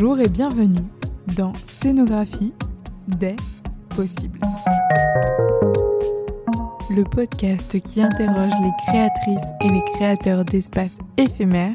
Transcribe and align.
Bonjour 0.00 0.20
et 0.20 0.28
bienvenue 0.28 0.86
dans 1.36 1.52
Scénographie 1.66 2.52
des 3.08 3.34
possibles. 3.96 4.38
Le 6.88 7.02
podcast 7.02 7.80
qui 7.80 8.00
interroge 8.00 8.52
les 8.62 8.70
créatrices 8.86 9.50
et 9.60 9.68
les 9.68 9.82
créateurs 9.94 10.44
d'espaces 10.44 10.96
éphémères, 11.16 11.74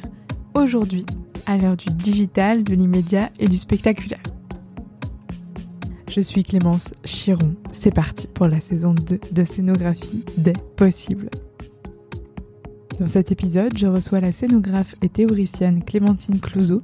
aujourd'hui 0.54 1.06
à 1.48 1.58
l'heure 1.58 1.76
du 1.76 1.90
digital, 1.90 2.64
de 2.64 2.74
l'immédiat 2.74 3.30
et 3.42 3.50
du 3.50 3.58
spectaculaire. 3.58 4.24
Je 6.10 6.22
suis 6.22 6.44
Clémence 6.44 6.94
Chiron. 7.04 7.56
C'est 7.74 7.94
parti 7.94 8.30
pour 8.30 8.48
la 8.48 8.62
saison 8.62 8.94
2 8.94 9.20
de 9.34 9.44
Scénographie 9.44 10.24
des 10.38 10.54
possibles. 10.78 11.30
Dans 13.02 13.08
cet 13.08 13.34
épisode, 13.34 13.78
je 13.78 13.88
reçois 13.88 14.22
la 14.22 14.32
scénographe 14.32 14.96
et 15.02 15.10
théoricienne 15.10 15.84
Clémentine 15.84 16.40
Clouseau, 16.40 16.82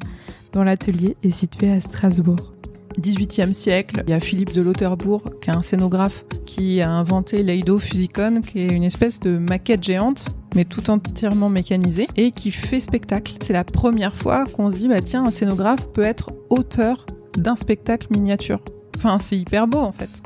dont 0.54 0.64
l'atelier 0.64 1.16
est 1.24 1.32
situé 1.32 1.72
à 1.72 1.82
Strasbourg. 1.82 2.54
18e 3.00 3.54
siècle, 3.54 4.04
il 4.08 4.12
y 4.12 4.14
a 4.14 4.20
Philippe 4.20 4.54
de 4.54 4.62
Lauterbourg, 4.62 5.24
qui 5.42 5.50
est 5.50 5.54
un 5.54 5.62
scénographe, 5.62 6.26
qui 6.46 6.82
a 6.82 6.90
inventé 6.90 7.44
l'Eido 7.44 7.80
Physicon, 7.80 8.42
qui 8.42 8.60
est 8.60 8.74
une 8.74 8.84
espèce 8.84 9.20
de 9.20 9.38
maquette 9.38 9.84
géante, 9.84 10.30
mais 10.56 10.66
tout 10.66 10.90
entièrement 10.90 11.50
mécanisée, 11.50 12.08
et 12.18 12.32
qui 12.32 12.52
fait 12.52 12.80
spectacle. 12.80 13.36
C'est 13.42 13.54
la 13.54 13.64
première 13.64 14.16
fois 14.16 14.46
qu'on 14.46 14.70
se 14.70 14.76
dit, 14.76 14.88
bah 14.88 15.02
tiens, 15.02 15.26
un 15.26 15.32
scénographe 15.32 15.88
peut 15.90 16.04
être 16.04 16.32
auteur 16.50 17.06
d'un 17.38 17.56
spectacle 17.56 18.08
miniature. 18.12 18.60
Enfin, 18.98 19.18
c'est 19.20 19.38
hyper 19.38 19.68
beau 19.68 19.80
en 19.80 19.92
fait. 19.92 20.22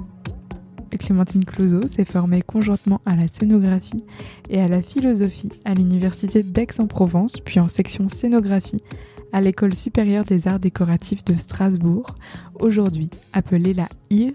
Clémentine 0.98 1.44
Clouseau 1.44 1.88
s'est 1.88 2.06
formée 2.06 2.42
conjointement 2.42 3.02
à 3.06 3.16
la 3.16 3.28
scénographie 3.28 4.04
et 4.50 4.62
à 4.62 4.68
la 4.68 4.82
philosophie 4.82 5.50
à 5.66 5.74
l'université 5.74 6.44
d'Aix-en-Provence, 6.44 7.40
puis 7.44 7.60
en 7.60 7.68
section 7.68 8.08
scénographie 8.08 8.82
à 9.34 9.42
l'École 9.42 9.76
supérieure 9.76 10.24
des 10.24 10.48
arts 10.48 10.60
décoratifs 10.60 11.26
de 11.26 11.36
Strasbourg, 11.36 12.16
aujourd'hui 12.60 13.10
appelée 13.34 13.74
la 13.74 13.90
IR, 14.10 14.34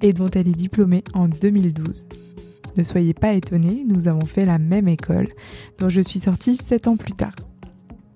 et 0.00 0.12
dont 0.12 0.30
elle 0.30 0.48
est 0.48 0.52
diplômée 0.52 1.02
en 1.12 1.28
2012. 1.28 2.06
Ne 2.76 2.82
soyez 2.84 3.14
pas 3.14 3.32
étonnés, 3.32 3.84
nous 3.88 4.06
avons 4.06 4.24
fait 4.24 4.46
la 4.46 4.58
même 4.58 4.88
école, 4.88 5.28
dont 5.78 5.88
je 5.88 6.00
suis 6.00 6.20
sortie 6.20 6.56
7 6.56 6.86
ans 6.86 6.96
plus 6.96 7.14
tard. 7.14 7.34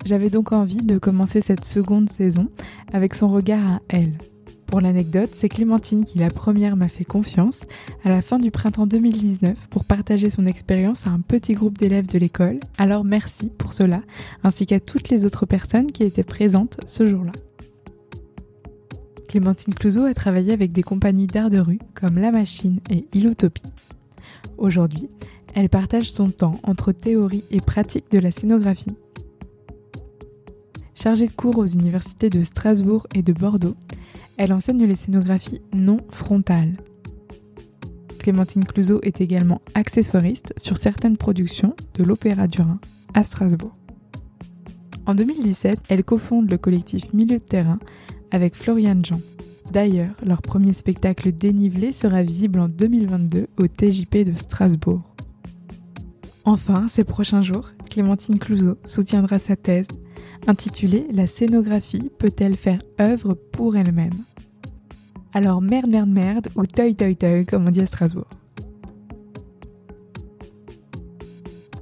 J'avais 0.05 0.31
donc 0.31 0.53
envie 0.53 0.83
de 0.83 0.99
commencer 0.99 1.41
cette 1.41 1.65
seconde 1.65 2.09
saison 2.09 2.49
avec 2.93 3.15
son 3.15 3.29
regard 3.29 3.73
à 3.73 3.81
elle, 3.89 4.15
pour 4.73 4.81
l'anecdote, 4.81 5.29
c'est 5.35 5.51
Clémentine 5.51 6.03
qui 6.03 6.17
la 6.17 6.31
première 6.31 6.77
m'a 6.77 6.89
fait 6.89 7.05
confiance 7.05 7.61
à 8.05 8.09
la 8.09 8.23
fin 8.23 8.39
du 8.39 8.51
printemps 8.51 8.87
2019 8.87 9.67
pour 9.69 9.85
partager 9.85 10.31
son 10.31 10.47
expérience 10.47 11.07
à 11.07 11.11
un 11.11 11.21
petit 11.21 11.53
groupe 11.53 11.77
d'élèves 11.77 12.07
de 12.07 12.19
l'école. 12.19 12.59
Alors 12.79 13.05
merci 13.05 13.51
pour 13.51 13.75
cela, 13.75 14.01
ainsi 14.45 14.65
qu'à 14.65 14.81
toutes 14.81 15.11
les 15.11 15.27
autres 15.27 15.45
personnes 15.45 15.93
qui 15.93 16.05
étaient 16.05 16.23
présentes 16.23 16.79
ce 16.87 17.07
jour-là. 17.07 17.33
Clémentine 19.29 19.75
Clouseau 19.75 20.05
a 20.05 20.15
travaillé 20.15 20.55
avec 20.55 20.73
des 20.73 20.83
compagnies 20.83 21.27
d'art 21.27 21.51
de 21.51 21.59
rue 21.59 21.79
comme 21.93 22.17
La 22.17 22.33
Machine 22.33 22.81
et 22.89 23.05
Ilotopie. 23.13 23.75
Aujourd'hui, 24.57 25.11
elle 25.55 25.69
partage 25.69 26.11
son 26.11 26.31
temps 26.31 26.59
entre 26.63 26.93
théorie 26.93 27.45
et 27.51 27.61
pratique 27.61 28.11
de 28.11 28.19
la 28.19 28.31
scénographie. 28.31 28.97
Chargée 30.95 31.27
de 31.27 31.33
cours 31.33 31.59
aux 31.59 31.67
universités 31.67 32.31
de 32.31 32.43
Strasbourg 32.43 33.07
et 33.15 33.23
de 33.23 33.35
Bordeaux, 33.35 33.77
elle 34.43 34.53
enseigne 34.53 34.87
les 34.87 34.97
scénographies 34.97 35.61
non 35.73 35.99
frontales. 36.11 36.77
Clémentine 38.19 38.65
Clouseau 38.65 38.99
est 39.03 39.21
également 39.21 39.63
accessoiriste 39.75 40.53
sur 40.57 40.79
certaines 40.79 41.17
productions 41.17 41.77
de 41.95 42.03
l'Opéra 42.03 42.49
du 42.49 42.61
Rhin 42.61 42.81
à 43.15 43.23
Strasbourg. 43.23 43.77
En 45.07 45.15
2017, 45.15 45.79
elle 45.89 46.03
cofonde 46.03 46.51
le 46.51 46.59
collectif 46.59 47.13
Milieu 47.13 47.39
de 47.39 47.45
terrain 47.45 47.79
avec 48.33 48.57
Floriane 48.57 49.05
Jean. 49.05 49.21
D'ailleurs, 49.71 50.17
leur 50.27 50.43
premier 50.43 50.73
spectacle 50.73 51.31
dénivelé 51.31 51.93
sera 51.93 52.25
visible 52.25 52.59
en 52.59 52.69
2022 52.69 53.47
au 53.59 53.69
TJP 53.69 54.25
de 54.25 54.35
Strasbourg. 54.35 55.15
Enfin, 56.45 56.89
ces 56.89 57.05
prochains 57.05 57.43
jours, 57.43 57.71
Clémentine 57.89 58.41
Clouseau 58.41 58.77
soutiendra 58.85 59.39
sa 59.39 59.55
thèse 59.55 59.87
intitulée 60.49 61.07
La 61.13 61.29
scénographie 61.29 62.11
peut-elle 62.19 62.57
faire 62.57 62.81
œuvre 63.01 63.35
pour 63.35 63.77
elle-même? 63.77 64.11
Alors 65.35 65.63
merde 65.63 65.89
merde 65.89 66.11
merde 66.11 66.49
ou 66.57 66.67
toy 66.67 66.95
toy 66.95 67.17
toy 67.17 67.47
comme 67.47 67.67
on 67.67 67.71
dit 67.71 67.81
à 67.81 67.87
Strasbourg. 67.87 68.29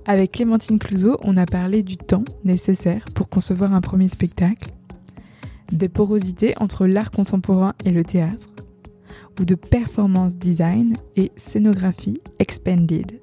Avec 0.06 0.33
Clémentine 0.33 0.78
Clouseau, 0.78 1.19
on 1.22 1.37
a 1.37 1.47
parlé 1.47 1.83
du 1.83 1.97
temps 1.97 2.25
nécessaire 2.44 3.05
pour 3.15 3.28
concevoir 3.28 3.75
un 3.75 3.81
premier 3.81 4.09
spectacle, 4.09 4.71
des 5.71 5.89
porosités 5.89 6.55
entre 6.59 6.87
l'art 6.87 7.10
contemporain 7.10 7.75
et 7.84 7.91
le 7.91 8.03
théâtre, 8.03 8.49
ou 9.39 9.44
de 9.44 9.55
performance 9.55 10.37
design 10.37 10.94
et 11.16 11.31
scénographie 11.37 12.21
expanded. 12.39 13.21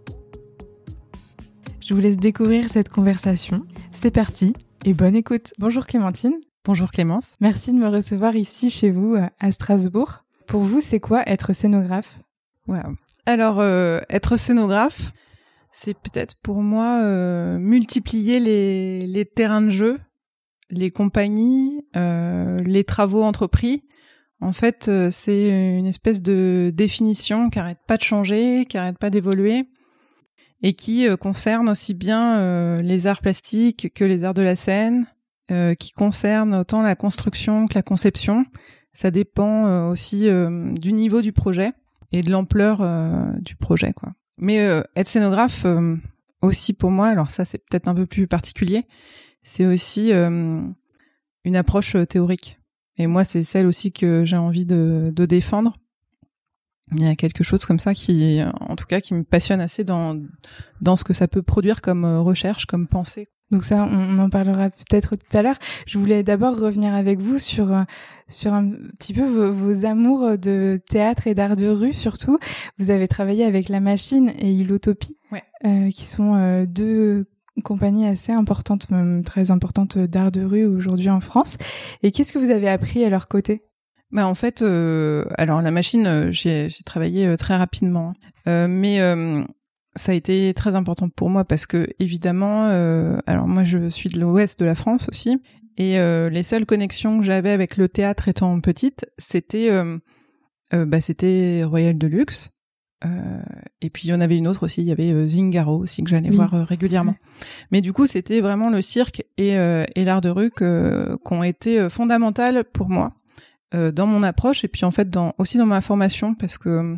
Je 1.82 1.94
vous 1.94 2.00
laisse 2.02 2.18
découvrir 2.18 2.70
cette 2.70 2.90
conversation. 2.90 3.66
C'est 3.92 4.12
parti 4.12 4.54
et 4.86 4.94
bonne 4.94 5.16
écoute. 5.16 5.54
Bonjour 5.58 5.86
Clémentine. 5.86 6.36
Bonjour 6.68 6.92
Clémence. 6.92 7.38
Merci 7.40 7.72
de 7.72 7.78
me 7.78 7.88
recevoir 7.88 8.36
ici 8.36 8.70
chez 8.70 8.92
vous 8.92 9.16
euh, 9.16 9.26
à 9.40 9.54
Strasbourg. 9.54 10.26
Pour 10.48 10.64
vous, 10.64 10.82
c'est 10.82 11.00
quoi 11.00 11.24
être 11.26 11.54
scénographe? 11.54 12.20
Ouais. 12.68 12.82
Alors, 13.26 13.62
euh, 13.62 14.02
être 14.10 14.36
scénographe, 14.36 15.14
c'est 15.72 15.94
peut-être 15.94 16.36
pour 16.44 16.62
moi 16.62 16.98
euh, 16.98 17.58
multiplier 17.58 18.42
les, 18.42 19.08
les, 19.08 19.24
terrains 19.24 19.62
de 19.62 19.70
jeu, 19.70 19.98
les 20.70 20.92
compagnies, 20.92 21.86
euh, 21.96 22.58
les 22.66 22.84
travaux 22.84 23.24
entrepris. 23.24 23.86
En 24.42 24.52
fait, 24.52 24.92
c'est 25.10 25.78
une 25.78 25.88
espèce 25.88 26.22
de 26.22 26.70
définition 26.76 27.50
qui 27.50 27.60
arrête 27.60 27.80
pas 27.88 27.96
de 27.96 28.04
changer, 28.04 28.66
qui 28.66 28.78
arrête 28.78 28.98
pas 28.98 29.10
d'évoluer 29.10 29.70
et 30.64 30.74
qui 30.74 31.08
concerne 31.18 31.70
aussi 31.70 31.94
bien 31.94 32.76
les 32.82 33.08
arts 33.08 33.22
plastiques 33.22 33.94
que 33.96 34.04
les 34.04 34.26
arts 34.26 34.36
de 34.36 34.44
la 34.44 34.56
scène, 34.56 35.08
euh, 35.52 35.76
qui 35.76 35.92
concerne 35.92 36.56
autant 36.56 36.82
la 36.82 36.96
construction 36.96 37.68
que 37.68 37.76
la 37.76 37.84
conception. 37.84 38.46
Ça 38.94 39.12
dépend 39.12 39.90
aussi 39.90 40.28
du 40.28 40.92
niveau 40.92 41.22
du 41.22 41.32
projet 41.32 41.72
et 42.12 42.22
de 42.22 42.32
l'ampleur 42.32 42.80
du 43.40 43.56
projet, 43.56 43.94
quoi. 43.94 44.14
Mais 44.40 44.58
être 44.96 45.08
scénographe 45.08 45.68
aussi 46.42 46.74
pour 46.74 46.90
moi, 46.90 47.10
alors 47.10 47.30
ça 47.30 47.46
c'est 47.46 47.60
peut-être 47.60 47.88
un 47.88 47.94
peu 47.94 48.08
plus 48.08 48.26
particulier, 48.26 48.88
c'est 49.44 49.68
aussi 49.68 50.12
une 50.12 51.56
approche 51.56 51.96
théorique. 52.10 52.60
Et 52.98 53.06
moi 53.06 53.24
c'est 53.24 53.44
celle 53.44 53.68
aussi 53.68 53.92
que 53.92 54.26
j'ai 54.26 54.38
envie 54.38 54.66
de, 54.66 55.14
de 55.16 55.26
défendre 55.28 55.76
il 56.94 57.04
y 57.04 57.08
a 57.08 57.16
quelque 57.16 57.44
chose 57.44 57.66
comme 57.66 57.80
ça 57.80 57.94
qui, 57.94 58.42
en 58.62 58.76
tout 58.76 58.86
cas, 58.86 59.02
qui 59.02 59.14
me 59.14 59.24
passionne 59.24 59.60
assez 59.60 59.84
dans 59.84 60.22
dans 60.82 60.96
ce 60.96 61.04
que 61.04 61.14
ça 61.14 61.28
peut 61.28 61.42
produire 61.42 61.82
comme 61.82 62.06
euh, 62.06 62.22
recherche, 62.22 62.66
comme 62.66 62.88
pensée. 62.88 63.30
Donc 63.52 63.64
ça, 63.64 63.88
on 63.90 64.20
en 64.20 64.30
parlera 64.30 64.70
peut-être 64.70 65.16
tout 65.16 65.38
à 65.38 65.42
l'heure. 65.42 65.58
Je 65.86 65.98
voulais 65.98 66.24
d'abord 66.24 66.58
revenir 66.58 66.94
avec 66.94 67.20
vous 67.20 67.40
sur 67.40 67.74
euh, 67.74 67.84
sur 68.30 68.54
un 68.54 68.70
petit 69.00 69.14
peu 69.14 69.24
vos, 69.26 69.86
amours 69.86 70.38
de 70.38 70.80
théâtre 70.90 71.28
et 71.28 71.36
d'art 71.36 71.56
de 71.56 71.68
rue, 71.68 71.94
surtout. 71.94 72.40
Vous 72.78 72.92
avez 72.92 73.08
travaillé 73.08 73.46
avec 73.46 73.70
La 73.70 73.80
Machine 73.80 74.34
et 74.40 74.52
Ilotopie, 74.52 75.18
ouais. 75.32 75.44
euh, 75.66 75.90
qui 75.92 76.06
sont 76.06 76.36
euh, 76.36 76.66
deux 76.66 77.26
compagnies 77.64 78.06
assez 78.06 78.32
importantes, 78.32 78.90
même 78.92 79.24
très 79.24 79.50
importantes 79.50 79.98
d'art 79.98 80.32
de 80.32 80.44
rue 80.44 80.66
aujourd'hui 80.66 81.10
en 81.10 81.20
France. 81.20 81.58
Et 82.04 82.12
qu'est-ce 82.12 82.34
que 82.34 82.40
vous 82.40 82.52
avez 82.52 82.70
appris 82.70 83.04
à 83.04 83.10
leur 83.10 83.28
côté? 83.28 83.64
Bah 84.12 84.26
en 84.26 84.36
fait, 84.36 84.62
euh, 84.62 85.26
alors 85.38 85.62
la 85.62 85.72
machine, 85.72 86.08
euh, 86.08 86.32
j'ai 86.32 86.70
travaillé 86.86 87.36
très 87.38 87.58
rapidement, 87.58 88.14
mais 88.46 89.00
ça 89.98 90.12
a 90.12 90.16
été 90.16 90.54
très 90.54 90.76
important 90.76 91.10
pour 91.10 91.30
moi 91.30 91.44
parce 91.44 91.66
que 91.66 91.88
évidemment, 92.00 92.66
alors 93.26 93.48
moi 93.48 93.64
je 93.64 93.90
suis 93.90 94.10
de 94.10 94.20
l'ouest 94.20 94.60
de 94.60 94.66
la 94.66 94.76
France 94.76 95.08
aussi, 95.10 95.42
et 95.78 95.98
les 96.30 96.44
seules 96.44 96.66
connexions 96.66 97.20
que 97.20 97.26
j'avais 97.26 97.52
avec 97.52 97.78
le 97.78 97.90
théâtre 97.90 98.28
étant 98.28 98.60
petite, 98.62 99.06
c'était 99.18 99.70
bah, 100.72 101.02
c'était 101.02 101.64
Royal 101.64 101.98
Deluxe. 101.98 102.52
Euh, 103.06 103.42
et 103.80 103.92
puis 103.92 104.08
il 104.08 104.12
y 104.12 104.14
en 104.16 104.22
avait 104.22 104.38
une 104.38 104.48
autre 104.48 104.64
aussi, 104.64 104.82
il 104.82 104.88
y 104.88 104.92
avait 104.92 105.28
Zingaro 105.28 105.78
aussi 105.78 106.04
que 106.04 106.10
j'allais 106.10 106.32
voir 106.32 106.52
régulièrement. 106.68 107.16
Mais 107.72 107.82
du 107.82 107.94
coup, 107.94 108.08
c'était 108.08 108.42
vraiment 108.42 108.70
le 108.70 108.82
cirque 108.82 109.24
et, 109.38 109.52
et 109.52 110.04
l'art 110.04 110.22
de 110.22 110.30
rue 110.30 110.52
qui 110.52 110.64
ont 110.64 111.44
été 111.44 111.90
fondamentales 111.90 112.64
pour 112.64 112.90
moi 112.90 113.10
euh, 113.76 113.92
dans 113.92 114.08
mon 114.08 114.24
approche 114.24 114.64
et 114.64 114.70
puis 114.70 114.86
en 114.86 114.92
fait 114.92 115.10
dans 115.10 115.34
aussi 115.40 115.58
dans 115.58 115.66
ma 115.66 115.82
formation 115.82 116.36
parce 116.36 116.58
que 116.58 116.98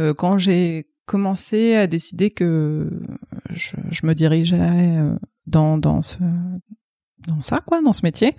euh, 0.00 0.12
quand 0.12 0.38
j'ai 0.38 0.88
commencé 1.06 1.74
à 1.74 1.86
décider 1.86 2.30
que 2.30 2.88
je, 3.50 3.76
je 3.90 4.06
me 4.06 4.14
dirigeais 4.14 4.58
euh, 4.60 5.16
dans 5.46 5.78
dans 5.78 6.02
ce 6.02 6.18
dans 7.28 7.42
ça 7.42 7.60
quoi 7.66 7.82
dans 7.82 7.92
ce 7.92 8.04
métier. 8.04 8.36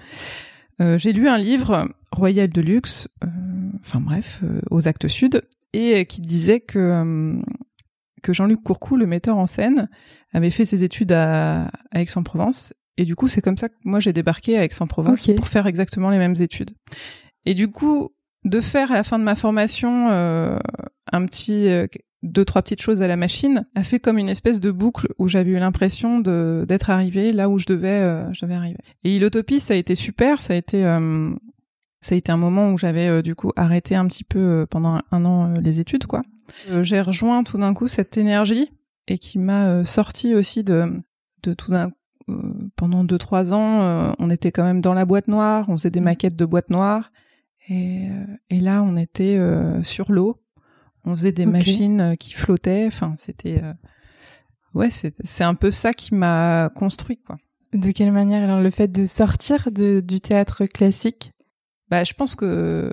Euh, 0.81 0.97
j'ai 0.97 1.13
lu 1.13 1.27
un 1.27 1.37
livre 1.37 1.87
Royal 2.11 2.49
de 2.49 2.61
luxe 2.61 3.07
enfin 3.79 4.01
bref 4.01 4.41
aux 4.71 4.87
actes 4.87 5.07
sud 5.07 5.41
et 5.73 6.05
qui 6.05 6.21
disait 6.21 6.59
que 6.59 7.39
que 8.23 8.33
Jean-Luc 8.33 8.63
Courcou 8.63 8.95
le 8.95 9.05
metteur 9.05 9.37
en 9.37 9.47
scène 9.47 9.89
avait 10.33 10.49
fait 10.49 10.65
ses 10.65 10.83
études 10.83 11.11
à, 11.11 11.65
à 11.91 12.01
Aix-en-Provence. 12.01 12.73
Et 12.97 13.05
du 13.05 13.15
coup, 13.15 13.27
c'est 13.27 13.41
comme 13.41 13.57
ça 13.57 13.69
que 13.69 13.75
moi 13.83 13.99
j'ai 13.99 14.13
débarqué 14.13 14.57
à 14.57 14.63
Aix-en-Provence 14.63 15.29
pour 15.35 15.47
faire 15.47 15.67
exactement 15.67 16.09
les 16.09 16.17
mêmes 16.17 16.35
études. 16.39 16.71
Et 17.45 17.53
du 17.53 17.69
coup, 17.69 18.09
de 18.45 18.59
faire 18.61 18.91
à 18.91 18.95
la 18.95 19.03
fin 19.03 19.19
de 19.19 19.23
ma 19.23 19.35
formation 19.35 20.09
euh, 20.11 20.57
un 21.11 21.25
petit 21.25 21.67
euh, 21.67 21.87
deux 22.25 22.43
trois 22.43 22.61
petites 22.61 22.81
choses 22.81 23.01
à 23.01 23.07
la 23.07 23.15
machine 23.15 23.65
a 23.75 23.83
fait 23.83 23.99
comme 23.99 24.17
une 24.17 24.29
espèce 24.29 24.59
de 24.59 24.71
boucle 24.71 25.07
où 25.17 25.27
j'avais 25.27 25.51
eu 25.51 25.57
l'impression 25.57 26.19
de 26.19 26.65
d'être 26.67 26.89
arrivée 26.89 27.31
là 27.31 27.49
où 27.49 27.59
je 27.59 27.65
devais 27.65 27.87
euh, 27.87 28.31
je 28.33 28.45
devais 28.45 28.55
arriver. 28.55 28.79
Et 29.03 29.17
l'utopie 29.19 29.59
ça 29.59 29.73
a 29.73 29.77
été 29.77 29.95
super, 29.95 30.41
ça 30.41 30.53
a 30.53 30.55
été 30.57 30.83
euh, 30.83 31.33
ça 32.01 32.15
a 32.15 32.17
été 32.17 32.31
un 32.31 32.37
moment 32.37 32.71
où 32.71 32.77
j'avais 32.77 33.07
euh, 33.07 33.21
du 33.21 33.35
coup 33.35 33.51
arrêté 33.55 33.95
un 33.95 34.07
petit 34.07 34.23
peu 34.23 34.39
euh, 34.39 34.65
pendant 34.65 35.01
un, 35.11 35.25
an 35.25 35.55
euh, 35.55 35.59
les 35.61 35.79
études 35.79 36.05
quoi. 36.05 36.21
J'ai 36.81 37.01
rejoint 37.01 37.43
tout 37.43 37.57
d'un 37.57 37.73
coup 37.73 37.87
cette 37.87 38.17
énergie 38.17 38.71
et 39.07 39.17
qui 39.17 39.39
m'a 39.39 39.83
sorti 39.83 40.35
aussi 40.35 40.63
de 40.63 41.01
de 41.41 41.53
tout 41.53 41.71
d'un 41.71 41.91
pendant 42.75 43.03
deux 43.03 43.17
trois 43.17 43.53
ans 43.53 44.13
on 44.19 44.29
était 44.29 44.51
quand 44.51 44.63
même 44.63 44.81
dans 44.81 44.93
la 44.93 45.05
boîte 45.05 45.27
noire, 45.27 45.65
on 45.69 45.77
faisait 45.77 45.89
des 45.89 46.01
maquettes 46.01 46.35
de 46.35 46.45
boîte 46.45 46.69
noire 46.69 47.11
et, 47.67 48.09
et 48.49 48.59
là 48.59 48.83
on 48.83 48.95
était 48.95 49.37
euh, 49.37 49.81
sur 49.83 50.11
l'eau, 50.11 50.39
on 51.05 51.15
faisait 51.15 51.31
des 51.31 51.45
machines 51.45 52.01
euh, 52.01 52.15
qui 52.15 52.33
flottaient, 52.33 52.85
enfin 52.87 53.15
c'était 53.17 53.61
euh, 53.63 53.73
ouais 54.73 54.89
c'est 54.91 55.43
un 55.43 55.55
peu 55.55 55.71
ça 55.71 55.93
qui 55.93 56.13
m'a 56.13 56.69
construit 56.75 57.17
quoi. 57.17 57.37
De 57.73 57.91
quelle 57.91 58.11
manière? 58.11 58.43
Alors 58.43 58.61
le 58.61 58.69
fait 58.69 58.87
de 58.87 59.05
sortir 59.05 59.69
de, 59.71 59.99
du 59.99 60.21
théâtre 60.21 60.65
classique? 60.65 61.31
Bah, 61.89 62.03
je 62.03 62.13
pense 62.13 62.35
que 62.35 62.45
euh, 62.45 62.91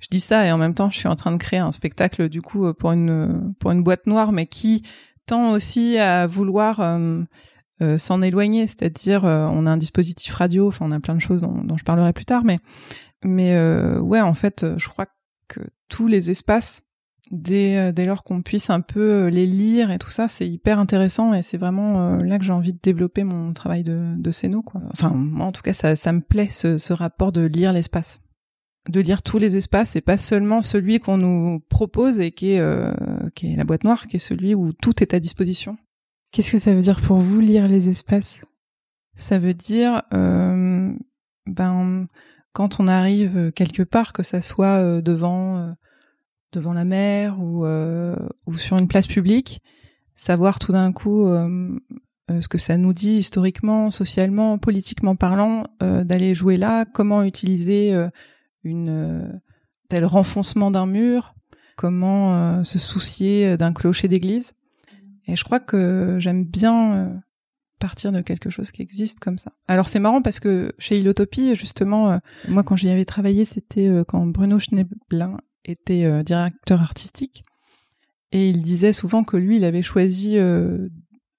je 0.00 0.08
dis 0.10 0.20
ça 0.20 0.46
et 0.46 0.52
en 0.52 0.58
même 0.58 0.74
temps, 0.74 0.90
je 0.90 0.98
suis 0.98 1.08
en 1.08 1.16
train 1.16 1.32
de 1.32 1.36
créer 1.36 1.58
un 1.58 1.72
spectacle 1.72 2.28
du 2.28 2.40
coup 2.40 2.72
pour 2.72 2.92
une 2.92 3.54
pour 3.58 3.72
une 3.72 3.82
boîte 3.82 4.06
noire, 4.06 4.32
mais 4.32 4.46
qui 4.46 4.84
tend 5.26 5.52
aussi 5.52 5.98
à 5.98 6.26
vouloir 6.26 6.80
euh, 6.80 7.22
euh, 7.82 7.98
s'en 7.98 8.22
éloigner. 8.22 8.66
C'est-à-dire, 8.66 9.24
euh, 9.24 9.46
on 9.52 9.66
a 9.66 9.70
un 9.70 9.76
dispositif 9.76 10.32
radio, 10.34 10.68
enfin, 10.68 10.86
on 10.88 10.92
a 10.92 11.00
plein 11.00 11.14
de 11.14 11.20
choses 11.20 11.42
dont, 11.42 11.62
dont 11.62 11.76
je 11.76 11.84
parlerai 11.84 12.12
plus 12.12 12.24
tard, 12.24 12.44
mais 12.44 12.58
mais 13.24 13.58
ouais, 13.98 14.20
en 14.20 14.34
fait, 14.34 14.64
je 14.76 14.88
crois 14.88 15.06
que 15.06 15.12
tous 15.88 16.06
les 16.06 16.30
espaces 16.30 16.82
dès, 17.30 17.76
euh, 17.78 17.92
dès 17.92 18.04
lors 18.04 18.24
qu'on 18.24 18.42
puisse 18.42 18.70
un 18.70 18.80
peu 18.80 19.00
euh, 19.26 19.30
les 19.30 19.46
lire 19.46 19.90
et 19.90 19.98
tout 19.98 20.10
ça, 20.10 20.28
c'est 20.28 20.48
hyper 20.48 20.78
intéressant 20.78 21.34
et 21.34 21.42
c'est 21.42 21.58
vraiment 21.58 22.14
euh, 22.14 22.18
là 22.18 22.38
que 22.38 22.44
j'ai 22.44 22.52
envie 22.52 22.72
de 22.72 22.78
développer 22.82 23.24
mon 23.24 23.52
travail 23.52 23.82
de, 23.82 24.14
de 24.16 24.30
scéno, 24.30 24.62
quoi. 24.62 24.80
Enfin, 24.92 25.10
moi, 25.10 25.46
en 25.46 25.52
tout 25.52 25.62
cas, 25.62 25.74
ça, 25.74 25.96
ça 25.96 26.12
me 26.12 26.20
plaît 26.20 26.50
ce, 26.50 26.78
ce 26.78 26.92
rapport 26.92 27.32
de 27.32 27.44
lire 27.44 27.72
l'espace. 27.72 28.20
De 28.88 29.00
lire 29.00 29.22
tous 29.22 29.38
les 29.38 29.56
espaces 29.58 29.96
et 29.96 30.00
pas 30.00 30.16
seulement 30.16 30.62
celui 30.62 30.98
qu'on 30.98 31.18
nous 31.18 31.60
propose 31.68 32.20
et 32.20 32.30
qui 32.30 32.52
est, 32.52 32.60
euh, 32.60 32.94
qui 33.34 33.52
est 33.52 33.56
la 33.56 33.64
boîte 33.64 33.84
noire, 33.84 34.06
qui 34.06 34.16
est 34.16 34.20
celui 34.20 34.54
où 34.54 34.72
tout 34.72 35.02
est 35.02 35.12
à 35.12 35.20
disposition. 35.20 35.76
Qu'est-ce 36.32 36.52
que 36.52 36.58
ça 36.58 36.74
veut 36.74 36.80
dire 36.80 37.00
pour 37.02 37.18
vous 37.18 37.40
lire 37.40 37.68
les 37.68 37.90
espaces? 37.90 38.36
Ça 39.14 39.38
veut 39.38 39.54
dire, 39.54 40.02
euh, 40.14 40.94
ben, 41.46 42.06
quand 42.52 42.80
on 42.80 42.88
arrive 42.88 43.52
quelque 43.52 43.82
part, 43.82 44.12
que 44.12 44.22
ça 44.22 44.42
soit 44.42 44.78
euh, 44.78 45.00
devant, 45.00 45.58
euh, 45.58 45.72
devant 46.52 46.72
la 46.72 46.84
mer 46.84 47.38
ou, 47.40 47.64
euh, 47.64 48.16
ou 48.46 48.56
sur 48.56 48.78
une 48.78 48.88
place 48.88 49.06
publique, 49.06 49.60
savoir 50.14 50.58
tout 50.58 50.72
d'un 50.72 50.92
coup 50.92 51.26
euh, 51.26 51.78
euh, 52.30 52.40
ce 52.40 52.48
que 52.48 52.58
ça 52.58 52.76
nous 52.76 52.92
dit 52.92 53.16
historiquement, 53.16 53.90
socialement, 53.90 54.58
politiquement 54.58 55.16
parlant, 55.16 55.64
euh, 55.82 56.04
d'aller 56.04 56.34
jouer 56.34 56.56
là, 56.56 56.84
comment 56.84 57.22
utiliser 57.22 57.94
euh, 57.94 58.08
une 58.64 58.88
euh, 58.88 59.32
tel 59.88 60.04
renfoncement 60.04 60.70
d'un 60.70 60.86
mur, 60.86 61.34
comment 61.76 62.34
euh, 62.34 62.64
se 62.64 62.78
soucier 62.78 63.56
d'un 63.56 63.72
clocher 63.72 64.08
d'église. 64.08 64.52
Et 65.26 65.36
je 65.36 65.44
crois 65.44 65.60
que 65.60 66.16
j'aime 66.18 66.44
bien 66.44 66.92
euh, 66.94 67.14
partir 67.78 68.12
de 68.12 68.20
quelque 68.20 68.50
chose 68.50 68.70
qui 68.70 68.82
existe 68.82 69.20
comme 69.20 69.38
ça. 69.38 69.52
Alors 69.66 69.88
c'est 69.88 69.98
marrant 69.98 70.22
parce 70.22 70.40
que 70.40 70.72
chez 70.78 70.96
Ilotopie, 70.96 71.54
justement, 71.54 72.12
euh, 72.12 72.18
moi 72.48 72.62
quand 72.62 72.76
j'y 72.76 72.88
avais 72.88 73.04
travaillé, 73.04 73.44
c'était 73.44 73.88
euh, 73.88 74.04
quand 74.04 74.26
Bruno 74.26 74.58
Schneblin 74.58 75.38
était 75.64 76.04
euh, 76.04 76.22
directeur 76.22 76.80
artistique. 76.80 77.42
Et 78.32 78.50
il 78.50 78.60
disait 78.60 78.92
souvent 78.92 79.24
que 79.24 79.36
lui, 79.36 79.56
il 79.56 79.64
avait 79.64 79.80
choisi 79.80 80.36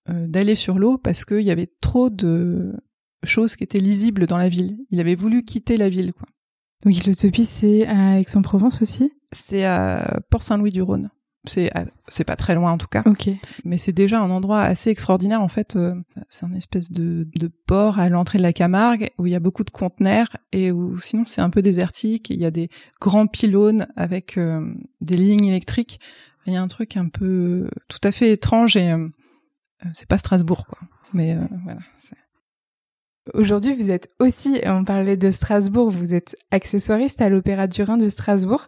d'aller 0.08 0.56
sur 0.56 0.80
l'eau 0.80 0.98
parce 0.98 1.24
qu'il 1.24 1.42
y 1.42 1.52
avait 1.52 1.70
trop 1.82 2.10
de 2.10 2.74
choses 3.24 3.56
qui 3.56 3.64
étaient 3.64 3.78
lisibles 3.78 4.26
dans 4.26 4.40
la 4.40 4.50
ville. 4.50 4.76
Il 4.90 5.00
avait 5.00 5.14
voulu 5.14 5.44
quitter 5.44 5.78
la 5.78 5.88
ville. 5.88 6.14
quoi. 6.14 6.26
Donc 6.84 7.06
l'utopie 7.06 7.46
c'est 7.46 7.86
à 7.86 8.20
Aix-en-Provence 8.20 8.82
aussi? 8.82 9.12
C'est 9.32 9.66
à 9.66 10.20
Port-Saint-Louis-du-Rhône. 10.32 11.12
C'est 11.46 11.72
à- 11.76 11.86
c'est 12.10 12.26
pas 12.26 12.36
très 12.36 12.54
loin 12.54 12.72
en 12.74 12.78
tout 12.78 12.88
cas. 12.88 13.02
Ok. 13.06 13.30
mais 13.64 13.78
c'est 13.78 13.94
déjà 13.94 14.20
un 14.22 14.30
endroit 14.30 14.62
assez 14.62 14.90
extraordinaire 14.90 15.42
en 15.42 15.48
fait. 15.48 15.76
euh, 15.78 15.96
c'est 16.28 16.46
un 16.46 16.54
espèce 16.54 16.92
de, 16.92 17.28
de 17.36 17.48
port 17.66 17.98
à 17.98 18.10
l'entrée 18.10 18.38
de 18.40 18.44
la 18.44 18.52
Camargue 18.54 19.10
où 19.18 19.26
il 19.26 19.32
y 19.32 19.36
a 19.36 19.40
beaucoup 19.40 19.64
de 19.64 19.70
conteneurs 19.72 20.36
et 20.52 20.72
où 20.72 21.00
sinon 21.00 21.24
c'est 21.26 21.42
un 21.42 21.50
peu 21.50 21.62
désertique. 21.62 22.30
Il 22.30 22.40
y 22.40 22.46
a 22.46 22.52
des 22.52 22.70
grands 23.00 23.26
pylônes 23.28 23.88
avec 23.96 24.38
euh, 24.38 24.74
des 25.02 25.16
lignes 25.16 25.46
électriques. 25.46 26.00
Il 26.46 26.54
y 26.54 26.58
a 26.58 26.62
un 26.62 26.68
truc 26.68 26.98
un 26.98 27.08
peu 27.08 27.70
tout 27.88 28.00
à 28.04 28.12
fait 28.12 28.32
étrange 28.32 28.76
et 28.76 28.92
euh, 28.92 29.08
c'est 29.94 30.08
pas 30.08 30.18
Strasbourg 30.18 30.66
quoi. 30.68 30.80
Mais 31.14 31.36
euh, 31.36 31.42
voilà. 31.64 31.80
Aujourd'hui, 33.34 33.74
vous 33.74 33.92
êtes 33.92 34.10
aussi, 34.20 34.62
on 34.66 34.84
parlait 34.84 35.18
de 35.18 35.32
Strasbourg, 35.32 35.90
vous 35.90 36.14
êtes 36.14 36.36
accessoiriste 36.52 37.22
à 37.22 37.30
l'Opéra 37.30 37.68
du 37.68 37.84
Rhin 37.84 37.98
de 37.98 38.10
Strasbourg. 38.10 38.68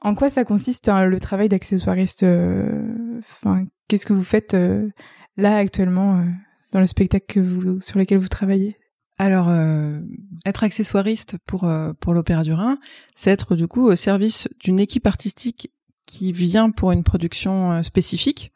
En 0.00 0.14
quoi 0.14 0.30
ça 0.30 0.44
consiste 0.44 0.88
hein, 0.88 1.04
le 1.04 1.20
travail 1.20 1.48
d'accessoiriste 1.48 2.22
euh, 2.22 3.18
Enfin, 3.18 3.66
qu'est-ce 3.88 4.06
que 4.06 4.12
vous 4.12 4.24
faites 4.24 4.54
euh, 4.54 4.88
là 5.36 5.56
actuellement 5.56 6.18
euh, 6.18 6.24
dans 6.72 6.80
le 6.80 6.86
spectacle 6.86 7.26
que 7.28 7.40
vous, 7.40 7.80
sur 7.80 7.98
lequel 7.98 8.18
vous 8.18 8.28
travaillez? 8.28 8.76
Alors, 9.18 9.48
euh, 9.50 10.00
être 10.46 10.64
accessoiriste 10.64 11.36
pour 11.46 11.64
euh, 11.64 11.92
pour 12.00 12.14
l'Opéra 12.14 12.42
du 12.42 12.54
Rhin, 12.54 12.78
c'est 13.14 13.30
être 13.30 13.54
du 13.54 13.68
coup 13.68 13.86
au 13.86 13.94
service 13.94 14.48
d'une 14.60 14.80
équipe 14.80 15.06
artistique 15.06 15.70
qui 16.06 16.32
vient 16.32 16.70
pour 16.70 16.92
une 16.92 17.04
production 17.04 17.72
euh, 17.72 17.82
spécifique. 17.82 18.50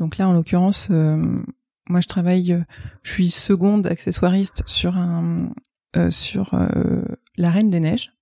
Donc 0.00 0.18
là, 0.18 0.28
en 0.28 0.32
l'occurrence, 0.32 0.88
euh, 0.90 1.40
moi, 1.88 2.00
je 2.00 2.08
travaille, 2.08 2.52
euh, 2.52 2.62
je 3.02 3.12
suis 3.12 3.30
seconde 3.30 3.86
accessoiriste 3.86 4.62
sur 4.66 4.96
un 4.96 5.50
euh, 5.96 6.10
sur 6.10 6.54
euh, 6.54 7.02
La 7.36 7.50
Reine 7.50 7.70
des 7.70 7.80
Neiges, 7.80 8.12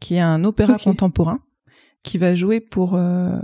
qui 0.00 0.14
est 0.14 0.20
un 0.20 0.44
opéra 0.44 0.78
contemporain 0.78 1.40
qui 2.02 2.18
va 2.18 2.36
jouer 2.36 2.60
pour 2.60 2.94
euh, 2.94 3.40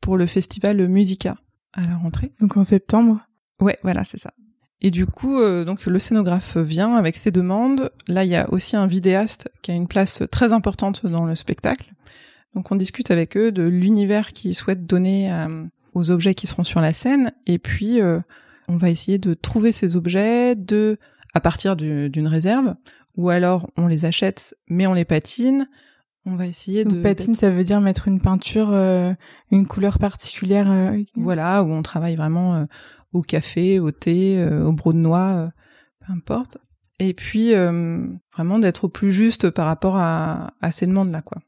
pour 0.00 0.16
le 0.16 0.26
festival 0.26 0.88
Musica 0.88 1.36
à 1.72 1.82
la 1.82 1.96
rentrée. 1.96 2.32
Donc 2.40 2.56
en 2.56 2.64
septembre 2.64 3.20
Ouais, 3.60 3.78
voilà, 3.82 4.04
c'est 4.04 4.18
ça. 4.18 4.32
Et 4.80 4.90
du 4.90 5.06
coup, 5.06 5.38
euh, 5.38 5.64
donc 5.64 5.84
le 5.84 5.98
scénographe 5.98 6.56
vient 6.56 6.96
avec 6.96 7.16
ses 7.16 7.30
demandes. 7.30 7.90
Là, 8.08 8.24
il 8.24 8.30
y 8.30 8.36
a 8.36 8.50
aussi 8.50 8.76
un 8.76 8.86
vidéaste 8.86 9.50
qui 9.62 9.70
a 9.70 9.74
une 9.74 9.86
place 9.86 10.22
très 10.30 10.52
importante 10.52 11.04
dans 11.04 11.26
le 11.26 11.34
spectacle. 11.34 11.92
Donc 12.54 12.72
on 12.72 12.76
discute 12.76 13.10
avec 13.10 13.36
eux 13.36 13.52
de 13.52 13.62
l'univers 13.62 14.32
qu'ils 14.32 14.54
souhaitent 14.54 14.86
donner 14.86 15.30
euh, 15.30 15.64
aux 15.92 16.10
objets 16.10 16.34
qui 16.34 16.46
seront 16.46 16.64
sur 16.64 16.80
la 16.80 16.94
scène. 16.94 17.32
Et 17.46 17.58
puis, 17.58 18.00
euh, 18.00 18.20
on 18.70 18.76
va 18.76 18.88
essayer 18.90 19.18
de 19.18 19.34
trouver 19.34 19.72
ces 19.72 19.96
objets 19.96 20.54
de 20.54 20.98
à 21.34 21.40
partir 21.40 21.76
du- 21.76 22.08
d'une 22.08 22.26
réserve, 22.28 22.74
ou 23.16 23.28
alors 23.28 23.68
on 23.76 23.86
les 23.86 24.04
achète, 24.04 24.54
mais 24.68 24.86
on 24.86 24.94
les 24.94 25.04
patine. 25.04 25.68
On 26.26 26.36
va 26.36 26.46
essayer 26.46 26.84
Donc 26.84 26.94
de 26.94 27.02
patine, 27.02 27.34
ça 27.34 27.50
veut 27.50 27.64
dire 27.64 27.80
mettre 27.80 28.06
une 28.08 28.20
peinture, 28.20 28.70
euh, 28.72 29.12
une 29.50 29.66
couleur 29.66 29.98
particulière. 29.98 30.70
euh, 30.70 31.02
Voilà, 31.16 31.62
où 31.62 31.70
on 31.72 31.82
travaille 31.82 32.14
vraiment 32.16 32.56
euh, 32.56 32.64
au 33.12 33.22
café, 33.22 33.78
au 33.80 33.90
thé, 33.90 34.44
au 34.64 34.72
brou 34.72 34.92
de 34.92 34.98
noix, 34.98 35.50
peu 36.06 36.12
importe. 36.12 36.58
Et 36.98 37.14
puis 37.14 37.52
vraiment 38.34 38.58
d'être 38.58 38.84
au 38.84 38.88
plus 38.88 39.10
juste 39.10 39.50
par 39.50 39.66
rapport 39.66 39.96
à, 39.96 40.52
à 40.60 40.70
ces 40.70 40.86
demandes-là, 40.86 41.22
quoi. 41.22 41.40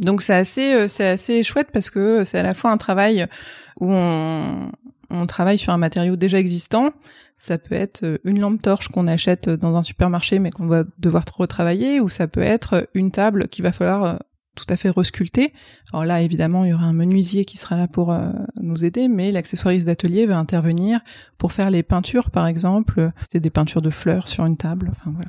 Donc 0.00 0.22
c'est 0.22 0.34
assez, 0.34 0.86
c'est 0.88 1.06
assez 1.08 1.42
chouette 1.42 1.68
parce 1.72 1.90
que 1.90 2.24
c'est 2.24 2.38
à 2.38 2.42
la 2.42 2.54
fois 2.54 2.70
un 2.70 2.76
travail 2.78 3.26
où 3.80 3.90
on, 3.90 4.70
on 5.10 5.26
travaille 5.26 5.58
sur 5.58 5.72
un 5.72 5.78
matériau 5.78 6.16
déjà 6.16 6.38
existant. 6.38 6.90
Ça 7.34 7.58
peut 7.58 7.74
être 7.74 8.04
euh, 8.04 8.18
une 8.24 8.40
lampe 8.40 8.60
torche 8.60 8.88
qu'on 8.88 9.06
achète 9.06 9.48
dans 9.48 9.76
un 9.76 9.82
supermarché 9.82 10.38
mais 10.38 10.50
qu'on 10.50 10.66
va 10.66 10.84
devoir 10.98 11.24
retravailler, 11.34 12.00
ou 12.00 12.08
ça 12.08 12.28
peut 12.28 12.42
être 12.42 12.88
une 12.94 13.10
table 13.10 13.48
qu'il 13.48 13.62
va 13.62 13.72
falloir 13.72 14.04
euh, 14.04 14.16
tout 14.58 14.66
à 14.68 14.76
fait 14.76 14.90
resculpter. 14.90 15.52
Alors 15.92 16.04
là, 16.04 16.20
évidemment, 16.20 16.64
il 16.64 16.70
y 16.70 16.72
aura 16.72 16.84
un 16.84 16.92
menuisier 16.92 17.44
qui 17.44 17.56
sera 17.56 17.76
là 17.76 17.86
pour 17.86 18.12
euh, 18.12 18.32
nous 18.60 18.84
aider, 18.84 19.08
mais 19.08 19.30
l'accessoiriste 19.30 19.86
d'atelier 19.86 20.26
va 20.26 20.36
intervenir 20.36 21.00
pour 21.38 21.52
faire 21.52 21.70
les 21.70 21.82
peintures, 21.84 22.30
par 22.30 22.46
exemple. 22.46 23.12
C'était 23.20 23.40
des 23.40 23.50
peintures 23.50 23.82
de 23.82 23.90
fleurs 23.90 24.26
sur 24.28 24.44
une 24.44 24.56
table. 24.56 24.90
Enfin 24.90 25.12
voilà. 25.12 25.28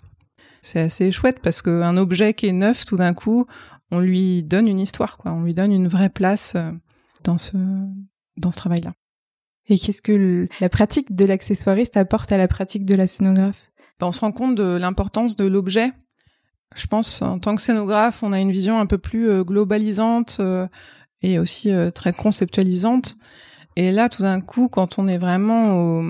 C'est 0.61 0.79
assez 0.79 1.11
chouette 1.11 1.39
parce 1.41 1.61
qu'un 1.61 1.95
objet 1.95 2.33
qui 2.33 2.47
est 2.47 2.53
neuf, 2.53 2.83
tout 2.85 2.97
d'un 2.97 3.13
coup, 3.13 3.45
on 3.91 3.99
lui 3.99 4.43
donne 4.43 4.67
une 4.67 4.79
histoire, 4.79 5.17
quoi. 5.17 5.31
On 5.31 5.43
lui 5.43 5.53
donne 5.53 5.71
une 5.71 5.87
vraie 5.87 6.09
place 6.09 6.53
euh, 6.55 6.71
dans 7.23 7.37
ce 7.37 7.55
dans 8.37 8.51
ce 8.51 8.57
travail-là. 8.57 8.93
Et 9.69 9.77
qu'est-ce 9.77 10.01
que 10.01 10.11
le- 10.11 10.47
la 10.61 10.69
pratique 10.69 11.15
de 11.15 11.25
l'accessoiriste 11.25 11.95
apporte 11.97 12.31
à 12.31 12.37
la 12.37 12.47
pratique 12.47 12.85
de 12.85 12.95
la 12.95 13.07
scénographe? 13.07 13.71
Ben, 13.99 14.07
on 14.07 14.11
se 14.11 14.21
rend 14.21 14.31
compte 14.31 14.55
de 14.55 14.77
l'importance 14.77 15.35
de 15.35 15.45
l'objet. 15.45 15.91
Je 16.75 16.87
pense, 16.87 17.21
en 17.21 17.39
tant 17.39 17.55
que 17.55 17.61
scénographe, 17.61 18.23
on 18.23 18.31
a 18.33 18.39
une 18.39 18.51
vision 18.51 18.79
un 18.79 18.85
peu 18.85 18.97
plus 18.97 19.29
euh, 19.29 19.43
globalisante 19.43 20.37
euh, 20.39 20.67
et 21.21 21.39
aussi 21.39 21.71
euh, 21.71 21.89
très 21.91 22.13
conceptualisante. 22.13 23.17
Et 23.75 23.91
là, 23.91 24.09
tout 24.09 24.23
d'un 24.23 24.41
coup, 24.41 24.67
quand 24.69 24.99
on 24.99 25.07
est 25.07 25.17
vraiment 25.17 25.75
au, 25.99 26.03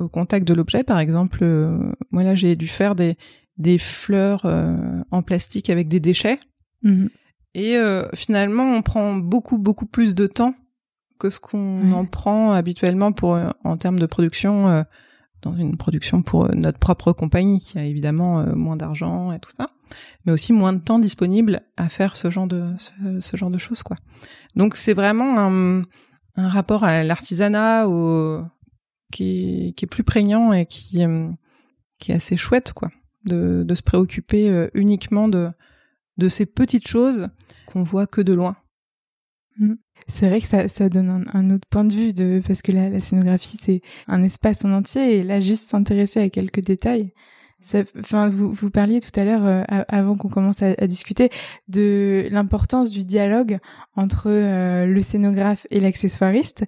au 0.00 0.08
contact 0.08 0.46
de 0.46 0.54
l'objet. 0.54 0.84
Par 0.84 0.98
exemple, 0.98 1.40
euh, 1.42 1.92
moi 2.10 2.22
là, 2.22 2.34
j'ai 2.34 2.56
dû 2.56 2.66
faire 2.68 2.94
des, 2.94 3.16
des 3.58 3.78
fleurs 3.78 4.42
euh, 4.44 4.76
en 5.10 5.22
plastique 5.22 5.70
avec 5.70 5.88
des 5.88 6.00
déchets. 6.00 6.40
Mhm. 6.82 7.10
Et 7.54 7.76
euh, 7.76 8.04
finalement, 8.14 8.64
on 8.64 8.82
prend 8.82 9.14
beaucoup, 9.14 9.58
beaucoup 9.58 9.86
plus 9.86 10.14
de 10.14 10.26
temps 10.26 10.54
que 11.18 11.30
ce 11.30 11.40
qu'on 11.40 11.88
Ouais. 11.90 11.92
en 11.94 12.04
prend 12.06 12.52
habituellement 12.52 13.12
pour 13.12 13.34
euh, 13.34 13.48
en 13.64 13.76
termes 13.76 13.98
de 13.98 14.06
production, 14.06 14.68
euh, 14.68 14.82
dans 15.42 15.54
une 15.56 15.76
production 15.76 16.22
pour 16.22 16.46
euh, 16.46 16.54
notre 16.54 16.78
propre 16.78 17.12
compagnie, 17.12 17.58
qui 17.60 17.78
a 17.78 17.84
évidemment 17.84 18.40
euh, 18.40 18.54
moins 18.54 18.76
d'argent 18.76 19.32
et 19.32 19.38
tout 19.38 19.50
ça, 19.56 19.70
mais 20.24 20.32
aussi 20.32 20.52
moins 20.52 20.72
de 20.72 20.78
temps 20.80 20.98
disponible 20.98 21.60
à 21.76 21.88
faire 21.88 22.16
ce 22.16 22.30
genre 22.30 22.46
de 22.46 22.72
ce, 22.78 23.20
ce 23.20 23.36
genre 23.36 23.50
de 23.50 23.58
choses, 23.58 23.82
quoi. 23.82 23.96
Donc 24.56 24.76
c'est 24.76 24.94
vraiment 24.94 25.38
un, 25.38 25.82
un 26.36 26.48
rapport 26.48 26.82
à 26.84 27.04
l'artisanat 27.04 27.88
au 27.88 28.42
qui 29.12 29.68
est, 29.68 29.72
qui 29.74 29.84
est 29.84 29.88
plus 29.88 30.02
prégnant 30.04 30.52
et 30.52 30.66
qui 30.66 31.04
qui 32.00 32.10
est 32.10 32.14
assez 32.16 32.36
chouette, 32.36 32.72
quoi, 32.72 32.90
de, 33.26 33.62
de 33.62 33.74
se 33.74 33.82
préoccuper 33.82 34.68
uniquement 34.74 35.28
de 35.28 35.50
de 36.16 36.28
ces 36.28 36.46
petites 36.46 36.88
choses 36.88 37.28
qu'on 37.66 37.82
voit 37.84 38.06
que 38.06 38.20
de 38.20 38.32
loin. 38.32 38.56
C'est 40.08 40.28
vrai 40.28 40.40
que 40.40 40.46
ça, 40.46 40.68
ça 40.68 40.88
donne 40.88 41.24
un, 41.32 41.50
autre 41.50 41.66
point 41.68 41.84
de 41.84 41.94
vue 41.94 42.12
de 42.12 42.42
parce 42.46 42.62
que 42.62 42.72
la, 42.72 42.88
la 42.88 43.00
scénographie 43.00 43.58
c'est 43.60 43.80
un 44.06 44.22
espace 44.22 44.64
en 44.64 44.72
entier 44.72 45.18
et 45.18 45.22
là 45.22 45.40
juste 45.40 45.68
s'intéresser 45.68 46.20
à 46.20 46.28
quelques 46.28 46.60
détails. 46.60 47.12
Enfin, 47.98 48.28
vous, 48.28 48.52
vous 48.52 48.70
parliez 48.70 49.00
tout 49.00 49.18
à 49.18 49.24
l'heure, 49.24 49.46
euh, 49.46 49.62
avant 49.88 50.16
qu'on 50.16 50.28
commence 50.28 50.62
à, 50.62 50.86
discuter, 50.86 51.30
de 51.68 52.28
l'importance 52.30 52.90
du 52.90 53.04
dialogue 53.04 53.58
entre 53.96 54.26
euh, 54.28 54.84
le 54.84 55.00
scénographe 55.00 55.66
et 55.70 55.80
l'accessoiriste 55.80 56.64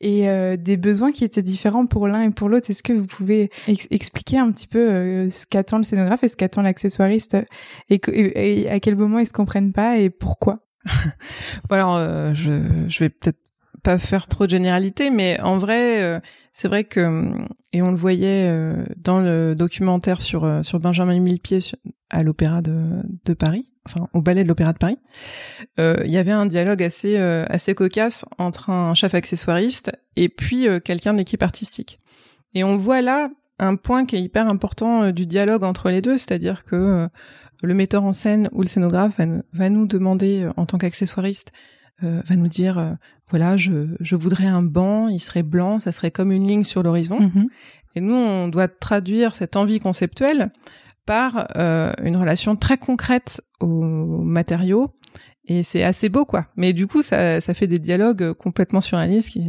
et 0.00 0.28
euh, 0.28 0.56
des 0.56 0.78
besoins 0.78 1.12
qui 1.12 1.24
étaient 1.24 1.42
différents 1.42 1.84
pour 1.84 2.08
l'un 2.08 2.22
et 2.22 2.30
pour 2.30 2.48
l'autre. 2.48 2.70
Est-ce 2.70 2.82
que 2.82 2.94
vous 2.94 3.06
pouvez 3.06 3.50
ex- 3.66 3.88
expliquer 3.90 4.38
un 4.38 4.50
petit 4.50 4.68
peu 4.68 5.28
ce 5.28 5.44
qu'attend 5.44 5.76
le 5.76 5.82
scénographe 5.82 6.24
et 6.24 6.28
ce 6.28 6.36
qu'attend 6.36 6.62
l'accessoiriste 6.62 7.36
et- 7.90 8.00
et 8.06 8.70
à 8.70 8.80
quel 8.80 8.96
moment 8.96 9.18
ils 9.18 9.26
se 9.26 9.32
comprennent 9.34 9.72
pas 9.72 9.98
et 9.98 10.08
pourquoi? 10.08 10.60
Bon, 11.68 11.74
alors, 11.76 11.96
euh, 11.96 12.34
je, 12.34 12.50
je 12.88 12.98
vais 13.00 13.08
peut-être 13.08 13.38
pas 13.82 13.98
faire 13.98 14.26
trop 14.26 14.46
de 14.46 14.50
généralité, 14.50 15.10
mais 15.10 15.40
en 15.40 15.58
vrai, 15.58 16.02
euh, 16.02 16.20
c'est 16.52 16.68
vrai 16.68 16.84
que 16.84 17.30
et 17.72 17.82
on 17.82 17.90
le 17.90 17.96
voyait 17.96 18.48
euh, 18.48 18.84
dans 18.96 19.20
le 19.20 19.54
documentaire 19.54 20.22
sur 20.22 20.44
euh, 20.44 20.62
sur 20.62 20.80
Benjamin 20.80 21.18
Millepied 21.20 21.60
à 22.10 22.22
l'Opéra 22.22 22.62
de, 22.62 23.02
de 23.24 23.34
Paris, 23.34 23.72
enfin 23.86 24.08
au 24.14 24.22
Ballet 24.22 24.42
de 24.42 24.48
l'Opéra 24.48 24.72
de 24.72 24.78
Paris, 24.78 24.98
euh, 25.78 25.96
il 26.04 26.10
y 26.10 26.18
avait 26.18 26.32
un 26.32 26.46
dialogue 26.46 26.82
assez 26.82 27.18
euh, 27.18 27.44
assez 27.48 27.74
cocasse 27.74 28.24
entre 28.38 28.70
un 28.70 28.94
chef 28.94 29.14
accessoiriste 29.14 29.92
et 30.16 30.28
puis 30.28 30.66
euh, 30.66 30.80
quelqu'un 30.80 31.12
de 31.12 31.18
l'équipe 31.18 31.42
artistique. 31.42 32.00
Et 32.54 32.64
on 32.64 32.78
voit 32.78 33.02
là 33.02 33.28
un 33.58 33.76
point 33.76 34.06
qui 34.06 34.16
est 34.16 34.22
hyper 34.22 34.48
important 34.48 35.04
euh, 35.04 35.12
du 35.12 35.26
dialogue 35.26 35.64
entre 35.64 35.90
les 35.90 36.00
deux, 36.00 36.16
c'est-à-dire 36.16 36.64
que 36.64 36.76
euh, 36.76 37.08
le 37.62 37.74
metteur 37.74 38.04
en 38.04 38.12
scène 38.12 38.48
ou 38.52 38.62
le 38.62 38.68
scénographe 38.68 39.16
va, 39.18 39.26
nous- 39.26 39.42
va 39.52 39.68
nous 39.70 39.86
demander 39.86 40.44
euh, 40.44 40.52
en 40.56 40.66
tant 40.66 40.78
qu'accessoiriste, 40.78 41.52
euh, 42.04 42.22
va 42.26 42.36
nous 42.36 42.48
dire 42.48 42.78
euh, 42.78 42.92
voilà 43.30 43.56
je, 43.56 43.88
je 44.00 44.16
voudrais 44.16 44.46
un 44.46 44.62
banc, 44.62 45.08
il 45.08 45.18
serait 45.20 45.42
blanc, 45.42 45.78
ça 45.78 45.92
serait 45.92 46.10
comme 46.10 46.30
une 46.32 46.46
ligne 46.46 46.64
sur 46.64 46.82
l'horizon. 46.82 47.20
Mhm. 47.20 47.48
Et 47.94 48.00
nous 48.00 48.14
on 48.14 48.48
doit 48.48 48.68
traduire 48.68 49.34
cette 49.34 49.56
envie 49.56 49.80
conceptuelle 49.80 50.52
par 51.06 51.48
euh, 51.56 51.92
une 52.04 52.16
relation 52.16 52.54
très 52.54 52.78
concrète 52.78 53.40
aux 53.60 54.22
matériaux. 54.22 54.94
Et 55.50 55.62
c'est 55.62 55.82
assez 55.82 56.10
beau, 56.10 56.26
quoi. 56.26 56.44
Mais 56.56 56.74
du 56.74 56.86
coup, 56.86 57.00
ça, 57.00 57.40
ça 57.40 57.54
fait 57.54 57.66
des 57.66 57.78
dialogues 57.78 58.34
complètement 58.34 58.82
surréalistes, 58.82 59.30
qui, 59.30 59.48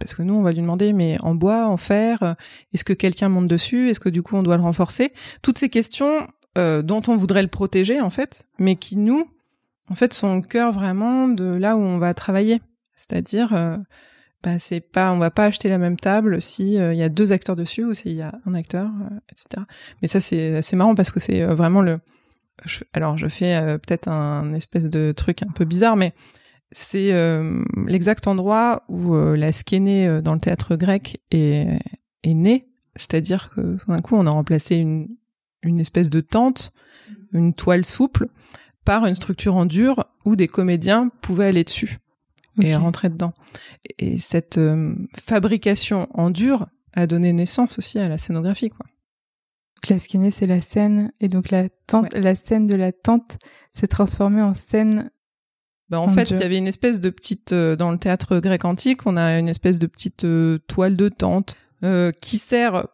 parce 0.00 0.14
que 0.14 0.22
nous, 0.22 0.32
on 0.32 0.40
va 0.40 0.52
lui 0.52 0.62
demander, 0.62 0.94
mais 0.94 1.18
en 1.20 1.34
bois, 1.34 1.66
en 1.66 1.76
fer, 1.76 2.22
euh, 2.22 2.32
est-ce 2.72 2.82
que 2.82 2.94
quelqu'un 2.94 3.28
monte 3.28 3.46
dessus? 3.46 3.90
Est-ce 3.90 4.00
que 4.00 4.08
du 4.08 4.22
coup, 4.22 4.36
on 4.36 4.42
doit 4.42 4.56
le 4.56 4.62
renforcer? 4.62 5.12
Toutes 5.42 5.58
ces 5.58 5.68
questions 5.68 6.26
euh, 6.58 6.82
dont 6.82 7.02
on 7.08 7.16
voudrait 7.16 7.42
le 7.42 7.48
protéger, 7.48 8.00
en 8.00 8.10
fait, 8.10 8.46
mais 8.58 8.76
qui, 8.76 8.96
nous, 8.96 9.28
en 9.90 9.94
fait, 9.94 10.12
sont 10.12 10.36
au 10.36 10.40
cœur 10.40 10.72
vraiment 10.72 11.28
de 11.28 11.44
là 11.44 11.76
où 11.76 11.80
on 11.80 11.98
va 11.98 12.14
travailler. 12.14 12.60
C'est-à-dire, 12.96 13.52
euh, 13.52 13.76
bah, 14.44 14.58
c'est 14.58 14.80
pas, 14.80 15.10
on 15.10 15.16
va 15.16 15.30
pas 15.30 15.46
acheter 15.46 15.70
la 15.70 15.78
même 15.78 15.96
table 15.96 16.42
si 16.42 16.78
euh, 16.78 16.92
il 16.92 16.98
y 16.98 17.02
a 17.02 17.08
deux 17.08 17.32
acteurs 17.32 17.56
dessus 17.56 17.82
ou 17.82 17.94
s'il 17.94 18.12
y 18.12 18.20
a 18.20 18.38
un 18.44 18.52
acteur, 18.52 18.90
euh, 18.90 19.16
etc. 19.32 19.64
Mais 20.02 20.08
ça, 20.08 20.20
c'est 20.20 20.60
c'est 20.60 20.76
marrant 20.76 20.94
parce 20.94 21.10
que 21.10 21.18
c'est 21.18 21.40
euh, 21.40 21.54
vraiment 21.54 21.80
le. 21.80 21.98
alors, 22.92 23.16
je 23.16 23.26
fais 23.26 23.58
peut-être 23.78 24.08
un 24.08 24.52
espèce 24.52 24.90
de 24.90 25.12
truc 25.12 25.42
un 25.42 25.50
peu 25.50 25.64
bizarre, 25.64 25.96
mais 25.96 26.12
c'est 26.72 27.12
l'exact 27.86 28.26
endroit 28.26 28.84
où 28.88 29.14
la 29.14 29.52
skénée 29.52 30.20
dans 30.22 30.34
le 30.34 30.40
théâtre 30.40 30.76
grec 30.76 31.20
est, 31.30 31.78
est 32.22 32.34
née. 32.34 32.68
C'est-à-dire 32.96 33.50
que 33.54 33.76
d'un 33.88 34.00
coup, 34.00 34.16
on 34.16 34.26
a 34.26 34.30
remplacé 34.30 34.76
une, 34.76 35.08
une 35.64 35.80
espèce 35.80 36.10
de 36.10 36.20
tente, 36.20 36.72
une 37.32 37.54
toile 37.54 37.84
souple, 37.84 38.28
par 38.84 39.06
une 39.06 39.14
structure 39.14 39.56
en 39.56 39.66
dur 39.66 40.04
où 40.24 40.36
des 40.36 40.46
comédiens 40.46 41.10
pouvaient 41.20 41.46
aller 41.46 41.64
dessus 41.64 41.98
et 42.60 42.76
rentrer 42.76 43.08
dedans. 43.08 43.32
Et 43.98 44.18
cette 44.18 44.58
euh, 44.58 44.94
fabrication 45.18 46.08
en 46.14 46.30
dur 46.30 46.68
a 46.92 47.06
donné 47.06 47.32
naissance 47.32 47.78
aussi 47.78 47.98
à 47.98 48.08
la 48.08 48.18
scénographie, 48.18 48.70
quoi. 48.70 48.86
Donc 49.76 49.88
la 49.90 49.98
skinée, 49.98 50.30
c'est 50.30 50.46
la 50.46 50.62
scène, 50.62 51.12
et 51.20 51.28
donc 51.28 51.50
la 51.50 51.68
tente, 51.86 52.14
la 52.14 52.34
scène 52.34 52.66
de 52.66 52.74
la 52.74 52.92
tente 52.92 53.38
s'est 53.74 53.88
transformée 53.88 54.40
en 54.40 54.54
scène. 54.54 55.10
Bah, 55.90 56.00
en 56.00 56.08
fait, 56.08 56.30
il 56.30 56.38
y 56.38 56.42
avait 56.42 56.56
une 56.56 56.68
espèce 56.68 57.00
de 57.00 57.10
petite 57.10 57.52
euh, 57.52 57.76
dans 57.76 57.90
le 57.90 57.98
théâtre 57.98 58.38
grec 58.38 58.64
antique, 58.64 59.06
on 59.06 59.16
a 59.16 59.38
une 59.38 59.48
espèce 59.48 59.78
de 59.78 59.86
petite 59.86 60.24
euh, 60.24 60.58
toile 60.68 60.96
de 60.96 61.08
tente 61.10 61.56
euh, 61.82 62.12
qui 62.12 62.38
sert 62.38 62.86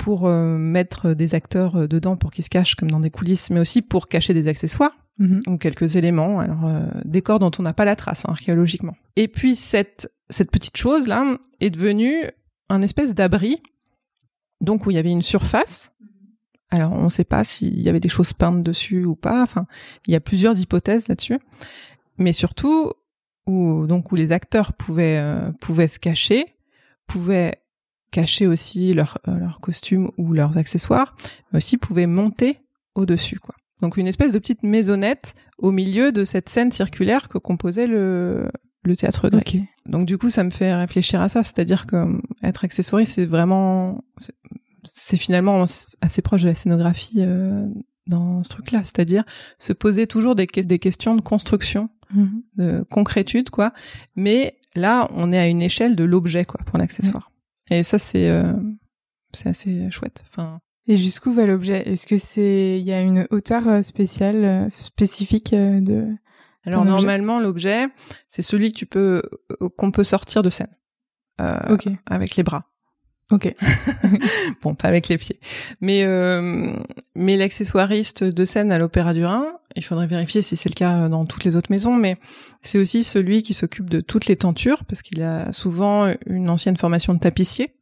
pour 0.00 0.26
euh, 0.26 0.56
mettre 0.56 1.12
des 1.12 1.34
acteurs 1.34 1.76
euh, 1.76 1.86
dedans 1.86 2.16
pour 2.16 2.30
qu'ils 2.30 2.44
se 2.44 2.48
cachent 2.48 2.74
comme 2.74 2.90
dans 2.90 3.00
des 3.00 3.10
coulisses, 3.10 3.50
mais 3.50 3.60
aussi 3.60 3.82
pour 3.82 4.08
cacher 4.08 4.32
des 4.32 4.48
accessoires 4.48 4.92
Mhm. 5.20 5.42
ou 5.48 5.58
quelques 5.58 5.96
éléments, 5.96 6.40
alors 6.40 6.64
euh, 6.64 6.86
des 7.04 7.20
corps 7.20 7.38
dont 7.38 7.50
on 7.58 7.62
n'a 7.62 7.74
pas 7.74 7.84
la 7.84 7.94
trace 7.94 8.24
hein, 8.24 8.30
archéologiquement. 8.30 8.96
Et 9.16 9.28
puis 9.28 9.54
cette 9.54 10.10
cette 10.30 10.50
petite 10.50 10.78
chose 10.78 11.08
là 11.08 11.36
est 11.60 11.68
devenue 11.68 12.24
un 12.70 12.80
espèce 12.80 13.14
d'abri, 13.14 13.62
donc 14.62 14.86
où 14.86 14.90
il 14.90 14.94
y 14.94 14.98
avait 14.98 15.10
une 15.10 15.20
surface. 15.20 15.92
Alors 16.70 16.92
on 16.92 17.04
ne 17.04 17.08
sait 17.10 17.24
pas 17.24 17.44
s'il 17.44 17.78
y 17.82 17.90
avait 17.90 18.00
des 18.00 18.08
choses 18.08 18.32
peintes 18.32 18.62
dessus 18.62 19.04
ou 19.04 19.14
pas. 19.14 19.42
Enfin, 19.42 19.66
il 20.06 20.12
y 20.14 20.16
a 20.16 20.20
plusieurs 20.20 20.58
hypothèses 20.58 21.08
là-dessus, 21.08 21.38
mais 22.16 22.32
surtout 22.32 22.90
où 23.46 23.86
donc 23.86 24.12
où 24.12 24.16
les 24.16 24.32
acteurs 24.32 24.72
pouvaient 24.72 25.18
euh, 25.18 25.52
pouvaient 25.60 25.88
se 25.88 25.98
cacher, 25.98 26.46
pouvaient 27.06 27.59
cacher 28.10 28.46
aussi 28.46 28.92
leurs 28.94 29.18
euh, 29.28 29.38
leurs 29.38 29.60
costumes 29.60 30.08
ou 30.18 30.32
leurs 30.32 30.56
accessoires, 30.58 31.16
mais 31.52 31.58
aussi 31.58 31.76
pouvaient 31.76 32.06
monter 32.06 32.58
au-dessus 32.94 33.38
quoi. 33.38 33.54
Donc 33.82 33.96
une 33.96 34.06
espèce 34.08 34.32
de 34.32 34.38
petite 34.38 34.62
maisonnette 34.62 35.34
au 35.58 35.70
milieu 35.70 36.12
de 36.12 36.24
cette 36.24 36.48
scène 36.48 36.70
circulaire 36.72 37.28
que 37.28 37.38
composait 37.38 37.86
le, 37.86 38.50
le 38.84 38.96
théâtre 38.96 39.28
grec. 39.30 39.58
Donc 39.86 40.06
du 40.06 40.18
coup, 40.18 40.28
ça 40.28 40.44
me 40.44 40.50
fait 40.50 40.74
réfléchir 40.74 41.20
à 41.22 41.28
ça, 41.30 41.42
c'est-à-dire 41.44 41.86
que 41.86 41.96
euh, 41.96 42.18
être 42.42 42.64
accessoiriste, 42.64 43.14
c'est 43.14 43.26
vraiment, 43.26 44.04
c'est- 44.18 44.34
finalement 45.16 45.64
assez 46.02 46.22
proche 46.22 46.42
de 46.42 46.48
la 46.48 46.54
scénographie 46.54 47.16
euh, 47.20 47.66
dans 48.06 48.42
ce 48.44 48.50
truc-là, 48.50 48.80
c'est-à-dire 48.84 49.24
se 49.58 49.72
poser 49.72 50.06
toujours 50.06 50.34
des, 50.34 50.46
que- 50.46 50.60
des 50.60 50.78
questions 50.78 51.14
de 51.14 51.20
construction, 51.20 51.88
Mhm. 52.12 52.42
de 52.56 52.82
concrétude, 52.90 53.50
quoi. 53.50 53.72
Mais 54.16 54.58
là, 54.74 55.06
on 55.14 55.32
est 55.32 55.38
à 55.38 55.46
une 55.46 55.62
échelle 55.62 55.94
de 55.96 56.02
l'objet, 56.04 56.44
quoi, 56.44 56.60
pour 56.66 56.76
l'accessoire. 56.78 57.29
Et 57.70 57.82
ça, 57.82 57.98
c'est 57.98 58.28
euh, 58.28 58.52
c'est 59.32 59.48
assez 59.48 59.90
chouette. 59.90 60.24
Enfin, 60.28 60.60
Et 60.86 60.96
jusqu'où 60.96 61.32
va 61.32 61.46
l'objet? 61.46 61.88
Est-ce 61.88 62.06
que 62.06 62.16
c'est, 62.16 62.78
il 62.80 62.86
y 62.86 62.92
a 62.92 63.00
une 63.00 63.26
hauteur 63.30 63.68
euh, 63.68 63.82
spéciale, 63.82 64.44
euh, 64.44 64.70
spécifique 64.70 65.54
de 65.54 66.06
Alors 66.64 66.84
normalement 66.84 67.40
l'objet, 67.40 67.86
c'est 68.28 68.42
celui 68.42 68.70
que 68.72 68.76
tu 68.76 68.86
peux 68.86 69.22
qu'on 69.76 69.90
peut 69.90 70.04
sortir 70.04 70.42
de 70.42 70.50
scène 70.50 70.74
euh, 71.40 71.76
avec 72.06 72.36
les 72.36 72.42
bras. 72.42 72.69
Ok. 73.30 73.54
Bon, 74.62 74.74
pas 74.74 74.88
avec 74.88 75.08
les 75.08 75.16
pieds. 75.16 75.38
Mais 75.80 76.02
euh, 76.04 76.74
mais 77.14 77.36
l'accessoiriste 77.36 78.24
de 78.24 78.44
scène 78.44 78.72
à 78.72 78.78
l'Opéra 78.78 79.14
du 79.14 79.24
Rhin, 79.24 79.46
il 79.76 79.84
faudrait 79.84 80.06
vérifier 80.06 80.42
si 80.42 80.56
c'est 80.56 80.68
le 80.68 80.74
cas 80.74 81.08
dans 81.08 81.24
toutes 81.24 81.44
les 81.44 81.56
autres 81.56 81.70
maisons, 81.70 81.94
mais 81.94 82.16
c'est 82.62 82.78
aussi 82.78 83.02
celui 83.02 83.42
qui 83.42 83.54
s'occupe 83.54 83.88
de 83.88 84.00
toutes 84.00 84.26
les 84.26 84.36
tentures 84.36 84.84
parce 84.84 85.02
qu'il 85.02 85.22
a 85.22 85.52
souvent 85.52 86.12
une 86.26 86.50
ancienne 86.50 86.76
formation 86.76 87.14
de 87.14 87.20
tapissier, 87.20 87.74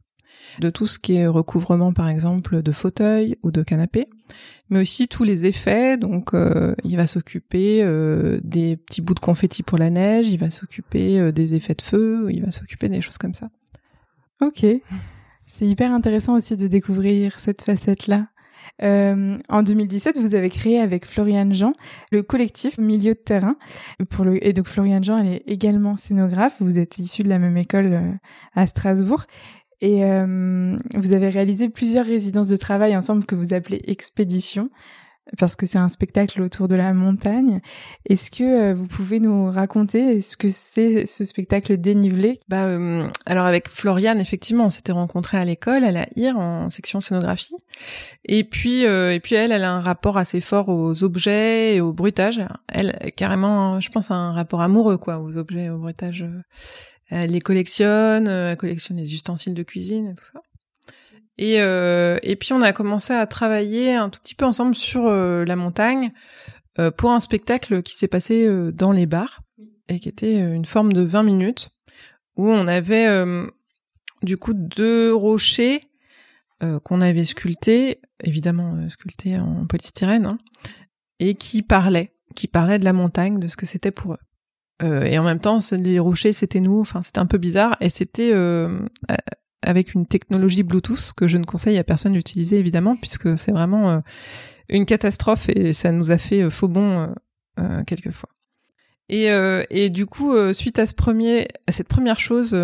de 0.60 0.70
tout 0.70 0.86
ce 0.86 0.98
qui 0.98 1.14
est 1.16 1.26
recouvrement 1.26 1.92
par 1.92 2.08
exemple 2.08 2.62
de 2.62 2.72
fauteuils 2.72 3.36
ou 3.42 3.50
de 3.50 3.62
canapés, 3.62 4.06
mais 4.70 4.80
aussi 4.80 5.08
tous 5.08 5.24
les 5.24 5.46
effets. 5.46 5.96
Donc 5.96 6.34
euh, 6.34 6.74
il 6.84 6.96
va 6.96 7.06
s'occuper 7.06 7.80
euh, 7.82 8.40
des 8.42 8.76
petits 8.76 9.00
bouts 9.00 9.14
de 9.14 9.20
confetti 9.20 9.62
pour 9.62 9.78
la 9.78 9.90
neige, 9.90 10.28
il 10.28 10.38
va 10.38 10.50
s'occuper 10.50 11.18
euh, 11.18 11.32
des 11.32 11.54
effets 11.54 11.74
de 11.74 11.82
feu, 11.82 12.28
il 12.30 12.44
va 12.44 12.50
s'occuper 12.50 12.88
des 12.88 13.00
choses 13.00 13.18
comme 13.18 13.34
ça. 13.34 13.50
Ok. 14.40 14.64
C'est 15.50 15.64
hyper 15.64 15.92
intéressant 15.92 16.34
aussi 16.34 16.56
de 16.56 16.66
découvrir 16.66 17.40
cette 17.40 17.62
facette-là. 17.62 18.28
Euh, 18.82 19.38
en 19.48 19.62
2017, 19.62 20.18
vous 20.18 20.34
avez 20.34 20.50
créé 20.50 20.78
avec 20.78 21.06
Floriane 21.06 21.54
Jean 21.54 21.72
le 22.12 22.22
collectif 22.22 22.76
Milieu 22.76 23.14
de 23.14 23.18
terrain. 23.18 23.56
Pour 24.10 24.26
le, 24.26 24.46
et 24.46 24.52
donc 24.52 24.66
Floriane 24.66 25.02
Jean, 25.02 25.16
elle 25.16 25.26
est 25.26 25.42
également 25.46 25.96
scénographe. 25.96 26.56
Vous 26.60 26.78
êtes 26.78 26.98
issus 26.98 27.22
de 27.22 27.30
la 27.30 27.38
même 27.38 27.56
école 27.56 27.92
euh, 27.92 28.12
à 28.54 28.66
Strasbourg. 28.66 29.24
Et 29.80 30.02
vous 30.02 31.12
avez 31.12 31.28
réalisé 31.28 31.68
plusieurs 31.68 32.04
résidences 32.04 32.48
de 32.48 32.56
travail 32.56 32.96
ensemble 32.96 33.24
que 33.24 33.36
vous 33.36 33.54
appelez 33.54 33.80
expéditions 33.86 34.70
parce 35.38 35.56
que 35.56 35.66
c'est 35.66 35.78
un 35.78 35.88
spectacle 35.88 36.40
autour 36.40 36.68
de 36.68 36.76
la 36.76 36.94
montagne. 36.94 37.60
Est-ce 38.08 38.30
que 38.30 38.44
euh, 38.44 38.74
vous 38.74 38.86
pouvez 38.86 39.20
nous 39.20 39.50
raconter 39.50 40.20
ce 40.20 40.36
que 40.36 40.48
c'est 40.48 41.06
ce 41.06 41.24
spectacle 41.24 41.76
dénivelé? 41.76 42.38
Bah 42.48 42.64
euh, 42.64 43.06
alors 43.26 43.44
avec 43.44 43.68
Floriane 43.68 44.18
effectivement, 44.18 44.66
on 44.66 44.70
s'était 44.70 44.92
rencontrés 44.92 45.38
à 45.38 45.44
l'école, 45.44 45.84
à 45.84 45.92
la 45.92 46.06
IR 46.16 46.38
en 46.38 46.70
section 46.70 47.00
scénographie. 47.00 47.56
Et 48.24 48.44
puis 48.44 48.86
euh, 48.86 49.12
et 49.12 49.20
puis 49.20 49.34
elle, 49.34 49.52
elle 49.52 49.64
a 49.64 49.72
un 49.72 49.80
rapport 49.80 50.16
assez 50.16 50.40
fort 50.40 50.68
aux 50.68 51.02
objets 51.04 51.76
et 51.76 51.80
au 51.80 51.92
bruitage. 51.92 52.40
Elle 52.68 52.96
carrément, 53.16 53.80
je 53.80 53.90
pense, 53.90 54.10
a 54.10 54.14
un 54.14 54.32
rapport 54.32 54.60
amoureux 54.60 54.96
quoi 54.96 55.18
aux 55.18 55.36
objets, 55.36 55.68
au 55.68 55.78
bruitage. 55.78 56.24
Elle 57.10 57.30
les 57.30 57.40
collectionne, 57.40 58.28
elle 58.28 58.56
collectionne 58.56 58.98
les 58.98 59.14
ustensiles 59.14 59.54
de 59.54 59.62
cuisine 59.62 60.08
et 60.08 60.14
tout 60.14 60.26
ça. 60.30 60.40
Et, 61.38 61.60
euh, 61.60 62.18
et 62.22 62.36
puis 62.36 62.52
on 62.52 62.60
a 62.62 62.72
commencé 62.72 63.12
à 63.12 63.26
travailler 63.26 63.94
un 63.94 64.10
tout 64.10 64.20
petit 64.20 64.34
peu 64.34 64.44
ensemble 64.44 64.74
sur 64.74 65.06
euh, 65.06 65.44
la 65.44 65.56
montagne 65.56 66.12
euh, 66.78 66.90
pour 66.90 67.12
un 67.12 67.20
spectacle 67.20 67.82
qui 67.82 67.96
s'est 67.96 68.08
passé 68.08 68.46
euh, 68.46 68.72
dans 68.72 68.92
les 68.92 69.06
bars 69.06 69.40
et 69.88 70.00
qui 70.00 70.08
était 70.08 70.38
une 70.38 70.64
forme 70.64 70.92
de 70.92 71.02
20 71.02 71.22
minutes 71.22 71.70
où 72.36 72.50
on 72.50 72.68
avait 72.68 73.08
du 74.22 74.36
coup 74.36 74.52
deux 74.52 75.14
rochers 75.14 75.80
qu'on 76.84 77.00
avait 77.00 77.24
sculptés, 77.24 78.00
évidemment 78.22 78.86
sculptés 78.90 79.38
en 79.38 79.66
polystyrène, 79.66 80.26
hein, 80.26 80.38
et 81.20 81.34
qui 81.34 81.62
parlaient, 81.62 82.12
qui 82.36 82.48
parlaient 82.48 82.78
de 82.78 82.84
la 82.84 82.92
montagne, 82.92 83.40
de 83.40 83.48
ce 83.48 83.56
que 83.56 83.64
c'était 83.64 83.90
pour 83.90 84.12
eux. 84.12 84.18
Euh, 84.82 85.02
et 85.04 85.18
en 85.18 85.24
même 85.24 85.40
temps, 85.40 85.58
les 85.72 85.98
rochers, 85.98 86.32
c'était 86.32 86.60
nous. 86.60 86.80
Enfin, 86.80 87.02
c'était 87.02 87.18
un 87.18 87.26
peu 87.26 87.38
bizarre. 87.38 87.76
Et 87.80 87.88
c'était 87.88 88.30
euh, 88.32 88.80
avec 89.62 89.94
une 89.94 90.06
technologie 90.06 90.62
Bluetooth 90.62 91.12
que 91.16 91.28
je 91.28 91.36
ne 91.36 91.44
conseille 91.44 91.78
à 91.78 91.84
personne 91.84 92.12
d'utiliser 92.12 92.58
évidemment 92.58 92.96
puisque 92.96 93.38
c'est 93.38 93.52
vraiment 93.52 93.90
euh, 93.90 93.98
une 94.68 94.86
catastrophe 94.86 95.48
et 95.48 95.72
ça 95.72 95.90
nous 95.90 96.10
a 96.10 96.18
fait 96.18 96.42
euh, 96.42 96.50
faux 96.50 96.68
bon 96.68 97.00
euh, 97.00 97.06
euh 97.60 97.84
quelquefois. 97.84 98.30
Et, 99.10 99.28
et 99.70 99.88
du 99.88 100.04
coup, 100.04 100.36
suite 100.52 100.78
à 100.78 100.86
ce 100.86 100.92
premier, 100.92 101.48
à 101.66 101.72
cette 101.72 101.88
première 101.88 102.20
chose 102.20 102.54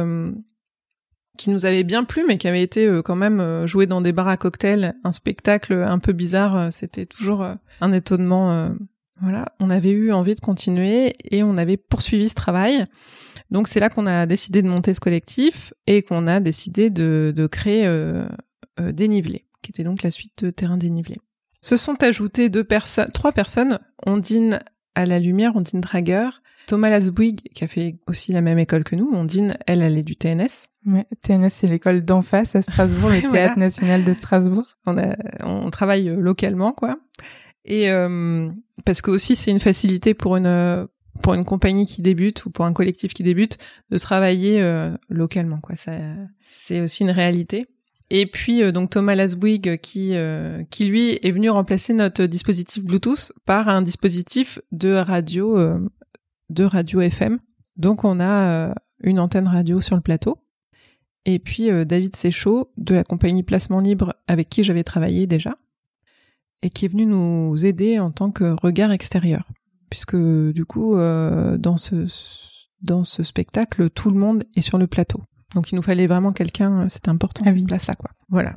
qui 1.38 1.48
nous 1.48 1.64
avait 1.64 1.84
bien 1.84 2.04
plu, 2.04 2.22
mais 2.28 2.36
qui 2.36 2.46
avait 2.46 2.60
été 2.60 3.00
quand 3.02 3.16
même 3.16 3.66
joué 3.66 3.86
dans 3.86 4.02
des 4.02 4.12
bars 4.12 4.28
à 4.28 4.36
cocktails, 4.36 4.94
un 5.04 5.12
spectacle 5.12 5.72
un 5.72 5.98
peu 5.98 6.12
bizarre, 6.12 6.70
c'était 6.70 7.06
toujours 7.06 7.48
un 7.80 7.92
étonnement. 7.94 8.74
voilà, 9.22 9.46
on 9.58 9.70
avait 9.70 9.92
eu 9.92 10.12
envie 10.12 10.34
de 10.34 10.40
continuer 10.40 11.14
et 11.30 11.42
on 11.42 11.56
avait 11.56 11.78
poursuivi 11.78 12.28
ce 12.28 12.34
travail. 12.34 12.84
Donc 13.50 13.68
c'est 13.68 13.80
là 13.80 13.88
qu'on 13.88 14.06
a 14.06 14.26
décidé 14.26 14.62
de 14.62 14.68
monter 14.68 14.94
ce 14.94 15.00
collectif 15.00 15.72
et 15.86 16.02
qu'on 16.02 16.26
a 16.26 16.40
décidé 16.40 16.90
de, 16.90 17.32
de 17.34 17.46
créer 17.46 17.86
euh, 17.86 18.26
euh, 18.80 18.92
Dénivelé, 18.92 19.44
qui 19.62 19.70
était 19.70 19.84
donc 19.84 20.02
la 20.02 20.10
suite 20.10 20.44
de 20.44 20.50
Terrain 20.50 20.76
Dénivelé. 20.76 21.16
Se 21.60 21.76
sont 21.76 22.02
ajoutées 22.02 22.48
deux 22.48 22.64
personnes, 22.64 23.08
trois 23.12 23.32
personnes, 23.32 23.78
Ondine 24.06 24.60
à 24.94 25.06
la 25.06 25.18
lumière, 25.18 25.56
Ondine 25.56 25.80
Drager, 25.80 26.28
Thomas 26.66 26.90
Lasboig, 26.90 27.36
qui 27.54 27.64
a 27.64 27.68
fait 27.68 27.96
aussi 28.06 28.32
la 28.32 28.40
même 28.40 28.58
école 28.58 28.84
que 28.84 28.96
nous. 28.96 29.10
Ondine, 29.12 29.56
elle, 29.66 29.82
elle 29.82 29.98
est 29.98 30.04
du 30.04 30.16
TNS. 30.16 30.68
Ouais, 30.86 31.06
TNS, 31.22 31.50
c'est 31.50 31.66
l'école 31.66 32.04
d'en 32.04 32.22
face 32.22 32.54
à 32.56 32.62
Strasbourg, 32.62 33.10
le 33.10 33.22
Théâtre 33.32 33.58
National 33.58 34.04
de 34.04 34.12
Strasbourg. 34.12 34.76
On, 34.86 34.98
a, 34.98 35.16
on 35.44 35.70
travaille 35.70 36.04
localement, 36.04 36.72
quoi. 36.72 36.98
Et 37.64 37.90
euh, 37.90 38.50
parce 38.84 39.00
que 39.00 39.10
aussi 39.10 39.36
c'est 39.36 39.50
une 39.50 39.60
facilité 39.60 40.12
pour 40.12 40.36
une 40.36 40.86
pour 41.22 41.34
une 41.34 41.44
compagnie 41.44 41.86
qui 41.86 42.02
débute 42.02 42.44
ou 42.46 42.50
pour 42.50 42.64
un 42.64 42.72
collectif 42.72 43.14
qui 43.14 43.22
débute 43.22 43.58
de 43.90 43.98
travailler 43.98 44.60
euh, 44.60 44.96
localement 45.08 45.58
quoi. 45.58 45.76
Ça 45.76 45.92
c'est 46.40 46.80
aussi 46.80 47.02
une 47.02 47.10
réalité. 47.10 47.66
Et 48.10 48.26
puis 48.26 48.62
euh, 48.62 48.72
donc 48.72 48.90
Thomas 48.90 49.14
Lasboig 49.14 49.78
qui 49.78 50.10
euh, 50.14 50.62
qui 50.70 50.84
lui 50.84 51.18
est 51.22 51.32
venu 51.32 51.50
remplacer 51.50 51.92
notre 51.92 52.24
dispositif 52.24 52.84
Bluetooth 52.84 53.32
par 53.46 53.68
un 53.68 53.82
dispositif 53.82 54.58
de 54.72 54.94
radio 54.94 55.58
de 56.50 56.64
radio 56.64 57.00
FM 57.00 57.38
donc 57.76 58.04
on 58.04 58.20
a 58.20 58.74
une 59.02 59.18
antenne 59.18 59.48
radio 59.48 59.80
sur 59.80 59.96
le 59.96 60.02
plateau. 60.02 60.38
Et 61.26 61.38
puis 61.38 61.70
David 61.86 62.14
Séchaud 62.14 62.70
de 62.76 62.94
la 62.94 63.02
compagnie 63.02 63.42
Placement 63.42 63.80
Libre 63.80 64.14
avec 64.28 64.50
qui 64.50 64.62
j'avais 64.62 64.84
travaillé 64.84 65.26
déjà 65.26 65.56
et 66.60 66.70
qui 66.70 66.84
est 66.84 66.88
venu 66.88 67.06
nous 67.06 67.64
aider 67.64 67.98
en 67.98 68.10
tant 68.10 68.30
que 68.30 68.54
regard 68.60 68.92
extérieur 68.92 69.48
puisque 69.94 70.16
du 70.16 70.64
coup, 70.64 70.96
euh, 70.96 71.56
dans 71.56 71.76
ce 71.76 72.08
dans 72.80 73.04
ce 73.04 73.22
spectacle, 73.22 73.88
tout 73.90 74.10
le 74.10 74.18
monde 74.18 74.42
est 74.56 74.60
sur 74.60 74.76
le 74.76 74.88
plateau. 74.88 75.22
Donc 75.54 75.70
il 75.70 75.76
nous 75.76 75.82
fallait 75.82 76.08
vraiment 76.08 76.32
quelqu'un, 76.32 76.88
c'était 76.88 77.10
important 77.10 77.44
ah 77.46 77.52
cette 77.52 77.64
place-là, 77.64 77.94
quoi. 77.94 78.10
Voilà. 78.28 78.56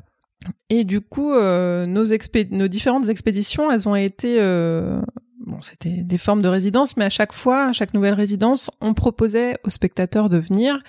Et 0.72 0.84
du 0.84 1.00
coup, 1.00 1.32
euh, 1.32 1.86
nos, 1.86 2.06
nos 2.06 2.68
différentes 2.68 3.10
expéditions, 3.10 3.72
elles 3.72 3.88
ont 3.88 3.96
été, 3.96 4.38
euh, 4.40 5.00
bon, 5.46 5.62
c'était 5.62 6.02
des 6.02 6.18
formes 6.18 6.42
de 6.42 6.48
résidence, 6.48 6.98
mais 6.98 7.06
à 7.06 7.12
chaque 7.12 7.34
fois, 7.34 7.66
à 7.66 7.72
chaque 7.72 7.94
nouvelle 7.94 8.16
résidence, 8.16 8.72
on 8.82 8.96
proposait 8.96 9.58
aux 9.64 9.70
spectateurs 9.70 10.30
de 10.30 10.40
venir 10.40 10.82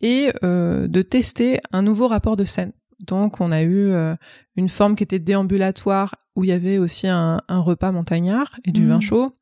et 0.00 0.30
euh, 0.44 0.86
de 0.86 1.02
tester 1.02 1.58
un 1.72 1.82
nouveau 1.82 2.06
rapport 2.06 2.36
de 2.36 2.44
scène. 2.44 2.70
Donc, 3.08 3.40
on 3.40 3.50
a 3.50 3.62
eu 3.62 3.90
euh, 3.90 4.14
une 4.54 4.68
forme 4.68 4.94
qui 4.94 5.02
était 5.02 5.18
déambulatoire 5.18 6.14
où 6.36 6.44
il 6.44 6.50
y 6.50 6.52
avait 6.52 6.78
aussi 6.78 7.08
un, 7.08 7.42
un 7.48 7.58
repas 7.58 7.90
montagnard 7.90 8.56
et 8.64 8.70
du 8.70 8.86
vin 8.86 8.98
mmh. 8.98 9.02
chaud 9.02 9.36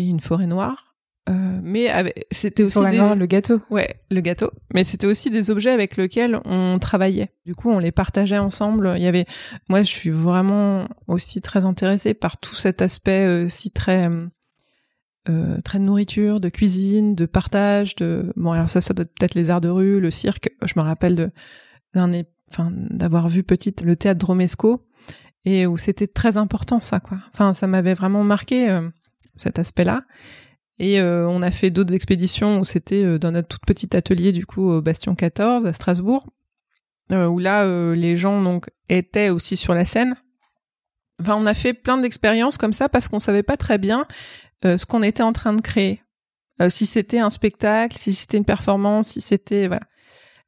et 0.00 0.06
une 0.06 0.20
forêt 0.20 0.46
noire. 0.46 0.90
Euh, 1.28 1.60
mais 1.62 1.88
c'était 2.32 2.62
aussi 2.62 2.80
des... 2.86 3.14
le 3.14 3.26
gâteau. 3.26 3.60
Ouais, 3.70 4.00
le 4.10 4.20
gâteau. 4.20 4.50
Mais 4.74 4.84
c'était 4.84 5.06
aussi 5.06 5.30
des 5.30 5.50
objets 5.50 5.70
avec 5.70 5.96
lesquels 5.96 6.40
on 6.44 6.78
travaillait. 6.80 7.30
Du 7.44 7.54
coup, 7.54 7.70
on 7.70 7.78
les 7.78 7.92
partageait 7.92 8.38
ensemble. 8.38 8.94
Il 8.96 9.02
y 9.02 9.06
avait, 9.06 9.26
moi, 9.68 9.82
je 9.82 9.88
suis 9.88 10.10
vraiment 10.10 10.88
aussi 11.06 11.40
très 11.40 11.64
intéressée 11.64 12.14
par 12.14 12.38
tout 12.38 12.54
cet 12.54 12.82
aspect 12.82 13.26
euh, 13.26 13.48
si 13.48 13.70
très 13.70 14.08
euh, 15.28 15.60
très 15.60 15.78
de 15.78 15.84
nourriture, 15.84 16.40
de 16.40 16.48
cuisine, 16.48 17.14
de 17.14 17.26
partage, 17.26 17.94
de 17.96 18.32
bon 18.36 18.52
alors 18.52 18.68
ça, 18.70 18.80
ça 18.80 18.94
doit 18.94 19.04
peut-être 19.04 19.34
les 19.34 19.50
arts 19.50 19.60
de 19.60 19.68
rue, 19.68 20.00
le 20.00 20.10
cirque. 20.10 20.50
Je 20.64 20.72
me 20.76 20.82
rappelle 20.82 21.14
de 21.14 21.30
d'un 21.92 22.10
enfin 22.50 22.72
d'avoir 22.72 23.28
vu 23.28 23.42
petite 23.42 23.82
le 23.82 23.96
théâtre 23.96 24.18
Dromesco 24.18 24.86
et 25.44 25.66
où 25.66 25.76
c'était 25.76 26.06
très 26.06 26.38
important 26.38 26.80
ça 26.80 27.00
quoi. 27.00 27.18
Enfin, 27.34 27.52
ça 27.52 27.66
m'avait 27.66 27.94
vraiment 27.94 28.24
marqué. 28.24 28.80
Cet 29.40 29.58
aspect-là. 29.58 30.02
Et 30.78 30.98
euh, 30.98 31.28
on 31.28 31.42
a 31.42 31.50
fait 31.50 31.70
d'autres 31.70 31.94
expéditions 31.94 32.58
où 32.58 32.64
c'était 32.64 33.04
euh, 33.04 33.18
dans 33.18 33.32
notre 33.32 33.48
toute 33.48 33.66
petite 33.66 33.94
atelier 33.94 34.32
du 34.32 34.46
coup 34.46 34.70
au 34.70 34.80
Bastion 34.80 35.14
14 35.14 35.66
à 35.66 35.72
Strasbourg, 35.74 36.26
euh, 37.12 37.26
où 37.26 37.38
là 37.38 37.66
les 37.94 38.16
gens 38.16 38.42
donc 38.42 38.70
étaient 38.88 39.28
aussi 39.28 39.56
sur 39.56 39.74
la 39.74 39.84
scène. 39.84 40.14
On 41.26 41.44
a 41.44 41.52
fait 41.52 41.74
plein 41.74 41.98
d'expériences 41.98 42.56
comme 42.56 42.72
ça 42.72 42.88
parce 42.88 43.08
qu'on 43.08 43.20
savait 43.20 43.42
pas 43.42 43.58
très 43.58 43.76
bien 43.76 44.06
ce 44.62 44.86
qu'on 44.86 45.02
était 45.02 45.22
en 45.22 45.32
train 45.32 45.52
de 45.52 45.60
créer. 45.60 46.02
si 46.68 46.86
c'était 46.86 47.18
un 47.18 47.30
spectacle, 47.30 47.96
si 47.98 48.14
c'était 48.14 48.38
une 48.38 48.46
performance, 48.46 49.08
si 49.08 49.20
c'était 49.20 49.66
voilà. 49.68 49.82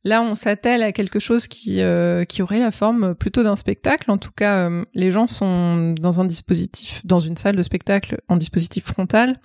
Là, 0.05 0.21
on 0.21 0.35
s'attelle 0.35 0.83
à 0.83 0.91
quelque 0.91 1.21
chose 1.21 1.47
qui 1.47 1.81
euh, 1.81 2.25
qui 2.25 2.43
aurait 2.43 2.59
la 2.59 2.73
forme 2.73 3.15
plutôt 3.15 3.45
d'un 3.45 3.55
spectacle. 3.55 4.11
En 4.11 4.19
tout 4.19 4.33
cas, 4.33 4.69
euh, 4.69 4.85
les 4.95 5.13
gens 5.13 5.29
sont 5.29 5.95
dans 6.01 6.21
un 6.21 6.25
dispositif, 6.25 7.07
dans 7.07 7.21
une 7.21 7.37
salle 7.37 7.55
de 7.55 7.63
spectacle 7.63 8.21
en 8.29 8.37
dispositif 8.37 8.85
frontal. 8.85 9.37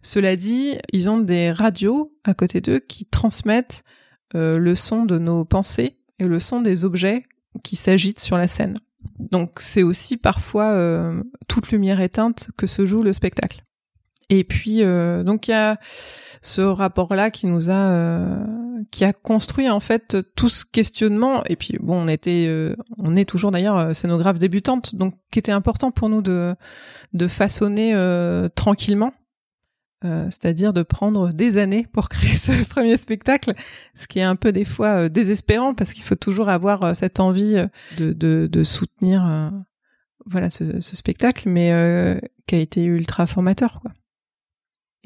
Cela 0.00 0.36
dit, 0.36 0.78
ils 0.92 1.10
ont 1.10 1.18
des 1.18 1.52
radios 1.52 2.10
à 2.24 2.32
côté 2.32 2.60
d'eux 2.60 2.78
qui 2.78 3.04
transmettent 3.04 3.82
euh, 4.34 4.56
le 4.56 4.74
son 4.74 5.04
de 5.04 5.18
nos 5.18 5.44
pensées 5.44 5.98
et 6.18 6.24
le 6.24 6.40
son 6.40 6.62
des 6.62 6.84
objets 6.84 7.24
qui 7.62 7.76
s'agitent 7.76 8.20
sur 8.20 8.38
la 8.38 8.48
scène. 8.48 8.78
Donc, 9.18 9.58
c'est 9.58 9.82
aussi 9.82 10.16
parfois 10.16 11.12
toute 11.48 11.70
lumière 11.70 12.00
éteinte 12.00 12.50
que 12.56 12.66
se 12.66 12.86
joue 12.86 13.02
le 13.02 13.12
spectacle. 13.12 13.64
Et 14.28 14.44
puis 14.44 14.82
donc 14.82 15.48
il 15.48 15.52
y 15.52 15.54
a 15.54 15.78
ce 16.42 16.60
rapport-là 16.60 17.30
qui 17.30 17.46
nous 17.46 17.70
a 17.70 18.44
qui 18.90 19.04
a 19.04 19.12
construit 19.12 19.68
en 19.68 19.80
fait 19.80 20.16
tout 20.34 20.48
ce 20.48 20.64
questionnement. 20.64 21.42
Et 21.48 21.56
puis 21.56 21.78
bon, 21.80 22.04
on 22.04 22.08
était 22.08 22.46
euh, 22.48 22.76
on 22.98 23.16
est 23.16 23.24
toujours 23.24 23.50
d'ailleurs 23.50 23.94
scénographe 23.94 24.38
débutante, 24.38 24.94
donc 24.94 25.14
qui 25.30 25.38
était 25.38 25.52
important 25.52 25.90
pour 25.90 26.08
nous 26.08 26.22
de 26.22 26.54
de 27.12 27.26
façonner 27.26 27.94
tranquillement. 28.54 29.12
c'est-à-dire 30.02 30.72
de 30.72 30.82
prendre 30.82 31.30
des 31.30 31.56
années 31.56 31.86
pour 31.92 32.08
créer 32.10 32.36
ce 32.36 32.64
premier 32.64 32.96
spectacle, 32.96 33.54
ce 33.94 34.06
qui 34.06 34.18
est 34.18 34.22
un 34.22 34.36
peu 34.36 34.52
des 34.52 34.64
fois 34.64 35.08
désespérant 35.08 35.74
parce 35.74 35.92
qu'il 35.92 36.04
faut 36.04 36.16
toujours 36.16 36.48
avoir 36.48 36.94
cette 36.94 37.20
envie 37.20 37.56
de, 37.98 38.12
de, 38.12 38.46
de 38.46 38.64
soutenir 38.64 39.52
voilà 40.26 40.50
ce, 40.50 40.80
ce, 40.80 40.96
spectacle, 40.96 41.48
mais 41.48 41.70
qui 42.46 42.54
a 42.54 42.58
été 42.58 42.84
ultra 42.84 43.26
formateur 43.26 43.80
quoi. 43.80 43.92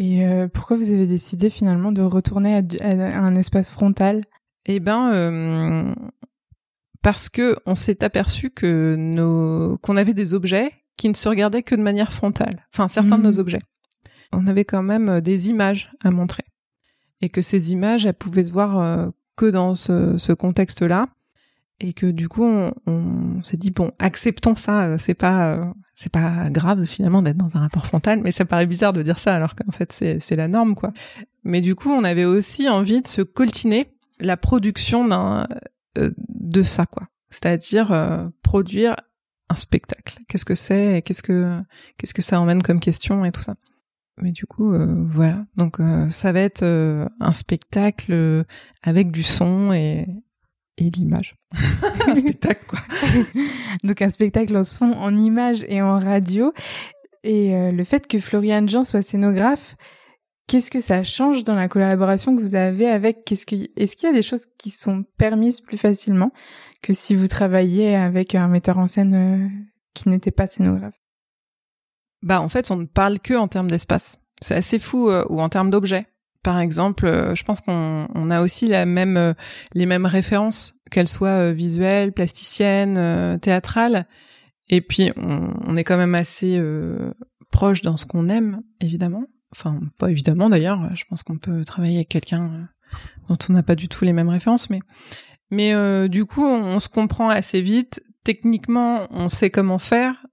Et 0.01 0.25
euh, 0.25 0.49
pourquoi 0.49 0.79
vous 0.79 0.91
avez 0.91 1.07
décidé 1.07 1.51
finalement 1.51 1.93
de 1.93 2.01
retourner 2.01 2.57
à, 2.57 2.63
un 2.83 3.35
espace 3.35 3.71
frontal? 3.71 4.25
Eh 4.65 4.81
ben, 4.81 5.13
euh, 5.13 5.95
parce 7.03 7.29
que 7.29 7.55
on 7.67 7.75
s'est 7.75 8.03
aperçu 8.03 8.49
que 8.49 8.97
nos 8.97 9.77
qu'on 9.83 9.99
avait 9.99 10.15
des 10.15 10.33
objets 10.33 10.71
qui 10.97 11.11
ne 11.11 11.15
se 11.15 11.29
regardaient 11.29 11.63
que 11.63 11.75
de 11.75 11.83
manière 11.83 12.15
frontale. 12.15 12.67
Enfin, 12.73 12.89
certains 12.89 13.19
de 13.19 13.25
nos 13.25 13.37
mmh. 13.37 13.41
objets. 13.41 13.61
On 14.33 14.47
avait 14.47 14.65
quand 14.65 14.83
même 14.83 15.11
euh, 15.11 15.21
des 15.21 15.51
images 15.51 15.93
à 16.03 16.11
montrer, 16.11 16.45
et 17.21 17.29
que 17.29 17.43
ces 17.43 17.73
images, 17.73 18.07
elles 18.07 18.15
pouvaient 18.15 18.47
se 18.47 18.53
voir 18.53 19.13
que 19.37 19.47
dans 19.51 19.75
ce, 19.75 20.17
ce 20.17 20.33
contexte-là. 20.33 21.09
Et 21.81 21.93
que 21.93 22.07
du 22.07 22.29
coup 22.29 22.45
on, 22.45 23.43
s'est 23.43 23.57
dit 23.57 23.71
bon 23.71 23.93
acceptons 23.99 24.55
ça 24.55 24.85
euh, 24.85 24.99
c'est 24.99 25.15
pas 25.15 25.55
euh, 25.55 25.65
c'est 25.95 26.13
pas 26.13 26.51
grave 26.51 26.85
finalement 26.85 27.23
d'être 27.23 27.39
dans 27.39 27.57
un 27.57 27.61
rapport 27.61 27.87
frontal 27.87 28.21
mais 28.23 28.33
ça 28.33 28.45
paraît 28.45 28.67
bizarre 28.67 28.93
de 28.93 29.03
dire 29.03 29.19
ça 29.19 29.35
alors 29.35 29.55
qu'en 29.55 29.73
fait 29.73 29.93
c'est 29.93 30.37
la 30.37 30.49
norme 30.49 30.75
quoi. 30.75 30.93
Mais 31.43 31.61
du 31.61 31.75
coup 31.75 31.91
on 31.91 32.05
avait 32.05 32.27
aussi 32.27 32.69
envie 32.69 33.01
de 33.03 33.09
se 33.09 33.23
coltiner 33.23 33.95
la 34.19 34.37
production 34.37 35.07
d'un 35.09 35.47
euh, 35.99 36.11
de 36.29 36.63
ça 36.63 36.87
quoi. 36.87 37.09
C'est-à-dire 37.31 38.29
produire 38.43 38.97
un 39.51 39.55
spectacle. 39.55 40.19
Qu'est-ce 40.27 40.45
que 40.45 40.57
c'est 40.57 41.01
qu'est-ce 41.05 41.23
que 41.23 41.61
qu'est-ce 41.97 42.13
que 42.13 42.23
ça 42.23 42.41
emmène 42.41 42.61
comme 42.61 42.81
question 42.81 43.25
et 43.25 43.31
tout 43.31 43.43
ça. 43.43 43.55
Mais 44.21 44.33
du 44.33 44.47
coup 44.47 44.75
voilà. 45.07 45.47
Donc 45.57 45.79
ça 46.11 46.33
va 46.33 46.41
être 46.41 46.65
un 46.65 47.33
spectacle 47.33 48.45
avec 48.83 49.13
du 49.13 49.23
son 49.23 49.73
et 49.73 50.09
et 50.77 50.91
l'image. 50.91 51.37
un 52.07 52.17
spectacle, 52.17 52.65
quoi. 52.67 52.79
Donc 53.85 54.03
un 54.03 54.11
spectacle 54.11 54.57
en 54.57 54.65
son, 54.65 54.87
en 54.87 55.17
image 55.17 55.65
et 55.69 55.83
en 55.83 55.99
radio. 55.99 56.53
Et 57.23 57.55
euh, 57.55 57.73
le 57.73 57.85
fait 57.85 58.07
que 58.07 58.19
Florian 58.19 58.67
Jean 58.67 58.85
soit 58.85 59.03
scénographe, 59.03 59.77
qu'est-ce 60.47 60.71
que 60.71 60.81
ça 60.81 61.05
change 61.05 61.45
dans 61.45 61.55
la 61.55 61.69
collaboration 61.69 62.35
que 62.35 62.41
vous 62.41 62.55
avez 62.55 62.89
avec 62.89 63.25
qu'est-ce 63.25 63.47
que 63.47 63.57
est-ce 63.77 63.95
qu'il 63.95 64.09
y 64.09 64.13
a 64.13 64.15
des 64.15 64.23
choses 64.23 64.47
qui 64.59 64.71
sont 64.71 65.05
permises 65.19 65.61
plus 65.61 65.79
facilement 65.79 66.33
que 66.83 66.93
si 66.93 67.15
vous 67.15 67.29
travailliez 67.29 67.95
avec 67.95 68.35
un 68.35 68.49
metteur 68.49 68.79
en 68.79 68.89
scène 68.89 69.15
euh, 69.15 69.49
qui 69.95 70.09
n'était 70.09 70.31
pas 70.31 70.47
scénographe? 70.47 70.99
Bah 72.23 72.41
en 72.41 72.49
fait, 72.49 72.71
on 72.71 72.77
ne 72.77 72.85
parle 72.85 73.21
que 73.21 73.35
en 73.35 73.49
termes 73.49 73.71
d'espace. 73.71 74.19
C'est 74.43 74.55
assez 74.55 74.79
fou 74.79 75.09
euh, 75.09 75.25
ou 75.29 75.41
en 75.41 75.49
termes 75.49 75.71
d'objets 75.71 76.07
par 76.43 76.59
exemple, 76.59 77.07
euh, 77.07 77.35
je 77.35 77.45
pense 77.45 77.61
qu'on 77.61 78.09
on 78.15 78.31
a 78.31 78.41
aussi 78.41 78.67
la 78.67 78.87
même, 78.87 79.17
euh, 79.17 79.35
les 79.75 79.87
mêmes 79.87 80.07
références, 80.07 80.75
qu'elles 80.91 81.09
soient 81.09 81.29
euh, 81.29 81.53
visuelles, 81.53 82.13
plasticiennes, 82.13 83.39
théâtrales. 83.41 84.07
Et 84.69 84.81
puis, 84.81 85.13
on, 85.17 85.53
on, 85.67 85.77
est 85.77 85.85
quand 85.85 85.97
même 85.97 86.15
assez 86.15 86.63
proche 87.51 87.83
dans 87.83 87.97
ce 87.97 88.07
qu'on 88.07 88.29
aime, 88.29 88.63
évidemment. 88.81 89.25
Enfin, 89.53 89.81
pas 89.99 90.11
évidemment 90.11 90.49
d'ailleurs. 90.49 90.95
Je 90.95 91.05
pense 91.09 91.25
qu'on 91.25 91.39
peut 91.39 91.65
travailler 91.65 91.97
avec 91.97 92.09
quelqu'un 92.09 92.69
dont 93.29 93.37
on 93.49 93.53
n'a 93.53 93.65
pas 93.65 93.75
du 93.75 93.89
tout 93.89 94.05
les 94.05 94.13
mêmes 94.13 94.29
références, 94.29 94.71
mais 94.71 94.79
mais 95.51 96.09
du 96.09 96.25
coup, 96.25 96.45
on, 96.45 96.77
on, 96.77 96.81
se 96.81 96.89
comprend 96.89 97.29
assez 97.31 97.61
vite. 97.61 98.01
Techniquement, 98.23 99.09
on 99.11 99.29
sait 99.29 99.51
comment 99.51 99.81
faire. 99.81 100.25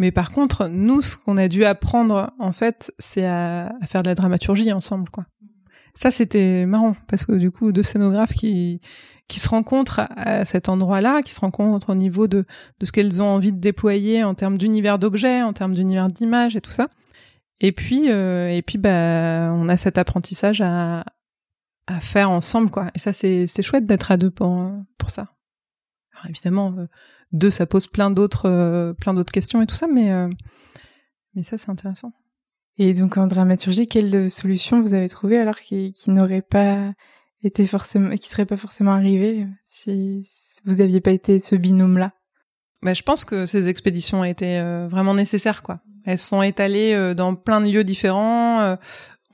Mais 0.00 0.12
par 0.12 0.32
contre, 0.32 0.66
nous, 0.66 1.02
ce 1.02 1.18
qu'on 1.18 1.36
a 1.36 1.46
dû 1.46 1.66
apprendre, 1.66 2.32
en 2.38 2.52
fait, 2.52 2.90
c'est 2.98 3.26
à, 3.26 3.70
faire 3.86 4.02
de 4.02 4.08
la 4.08 4.14
dramaturgie 4.14 4.72
ensemble, 4.72 5.10
quoi. 5.10 5.26
Ça, 5.94 6.10
c'était 6.10 6.64
marrant 6.64 6.96
parce 7.06 7.26
que 7.26 7.32
du 7.32 7.50
coup, 7.50 7.70
deux 7.70 7.82
scénographes 7.82 8.32
qui 8.32 8.80
qui 9.28 9.38
se 9.38 9.48
rencontrent 9.48 10.00
à 10.16 10.44
cet 10.44 10.68
endroit-là, 10.68 11.22
qui 11.22 11.34
se 11.34 11.40
rencontrent 11.40 11.90
au 11.90 11.94
niveau 11.94 12.28
de 12.28 12.46
de 12.80 12.86
ce 12.86 12.92
qu'elles 12.92 13.20
ont 13.20 13.26
envie 13.26 13.52
de 13.52 13.58
déployer 13.58 14.24
en 14.24 14.34
termes 14.34 14.56
d'univers 14.56 14.98
d'objets, 14.98 15.42
en 15.42 15.52
termes 15.52 15.74
d'univers 15.74 16.08
d'images 16.08 16.56
et 16.56 16.60
tout 16.62 16.70
ça. 16.70 16.88
Et 17.60 17.72
puis 17.72 18.10
euh, 18.10 18.48
et 18.48 18.62
puis 18.62 18.78
bah 18.78 19.52
on 19.52 19.68
a 19.68 19.76
cet 19.76 19.98
apprentissage 19.98 20.62
à 20.62 21.04
à 21.86 22.00
faire 22.00 22.30
ensemble, 22.30 22.70
quoi. 22.70 22.86
Et 22.94 22.98
ça, 22.98 23.12
c'est 23.12 23.46
c'est 23.46 23.62
chouette 23.62 23.84
d'être 23.84 24.10
à 24.10 24.16
deux 24.16 24.30
pour 24.30 24.72
pour 24.96 25.10
ça. 25.10 25.34
Alors 26.14 26.30
évidemment. 26.30 26.74
Deux, 27.32 27.50
ça 27.50 27.66
pose 27.66 27.86
plein 27.86 28.10
d'autres, 28.10 28.48
euh, 28.48 28.92
plein 28.92 29.14
d'autres 29.14 29.32
questions 29.32 29.62
et 29.62 29.66
tout 29.66 29.74
ça, 29.74 29.86
mais 29.86 30.12
euh, 30.12 30.28
mais 31.34 31.42
ça 31.42 31.58
c'est 31.58 31.70
intéressant. 31.70 32.12
Et 32.78 32.94
donc 32.94 33.16
en 33.16 33.26
dramaturgie, 33.26 33.86
quelle 33.86 34.30
solution 34.30 34.80
vous 34.80 34.94
avez 34.94 35.08
trouvé 35.08 35.38
alors 35.38 35.60
qui, 35.60 35.92
qui 35.92 36.10
n'aurait 36.10 36.42
pas 36.42 36.92
été 37.42 37.66
forcément, 37.66 38.16
qui 38.16 38.28
serait 38.28 38.46
pas 38.46 38.56
forcément 38.56 38.92
arrivé 38.92 39.46
si 39.66 40.28
vous 40.64 40.80
aviez 40.80 41.00
pas 41.00 41.10
été 41.10 41.40
ce 41.40 41.56
binôme-là? 41.56 42.12
Bah, 42.82 42.94
je 42.94 43.02
pense 43.02 43.24
que 43.24 43.44
ces 43.44 43.68
expéditions 43.68 44.20
ont 44.20 44.24
été 44.24 44.58
euh, 44.58 44.88
vraiment 44.88 45.14
nécessaires, 45.14 45.62
quoi. 45.62 45.80
Elles 46.06 46.18
sont 46.18 46.40
étalées 46.40 47.14
dans 47.14 47.34
plein 47.34 47.60
de 47.60 47.66
lieux 47.70 47.84
différents. 47.84 48.78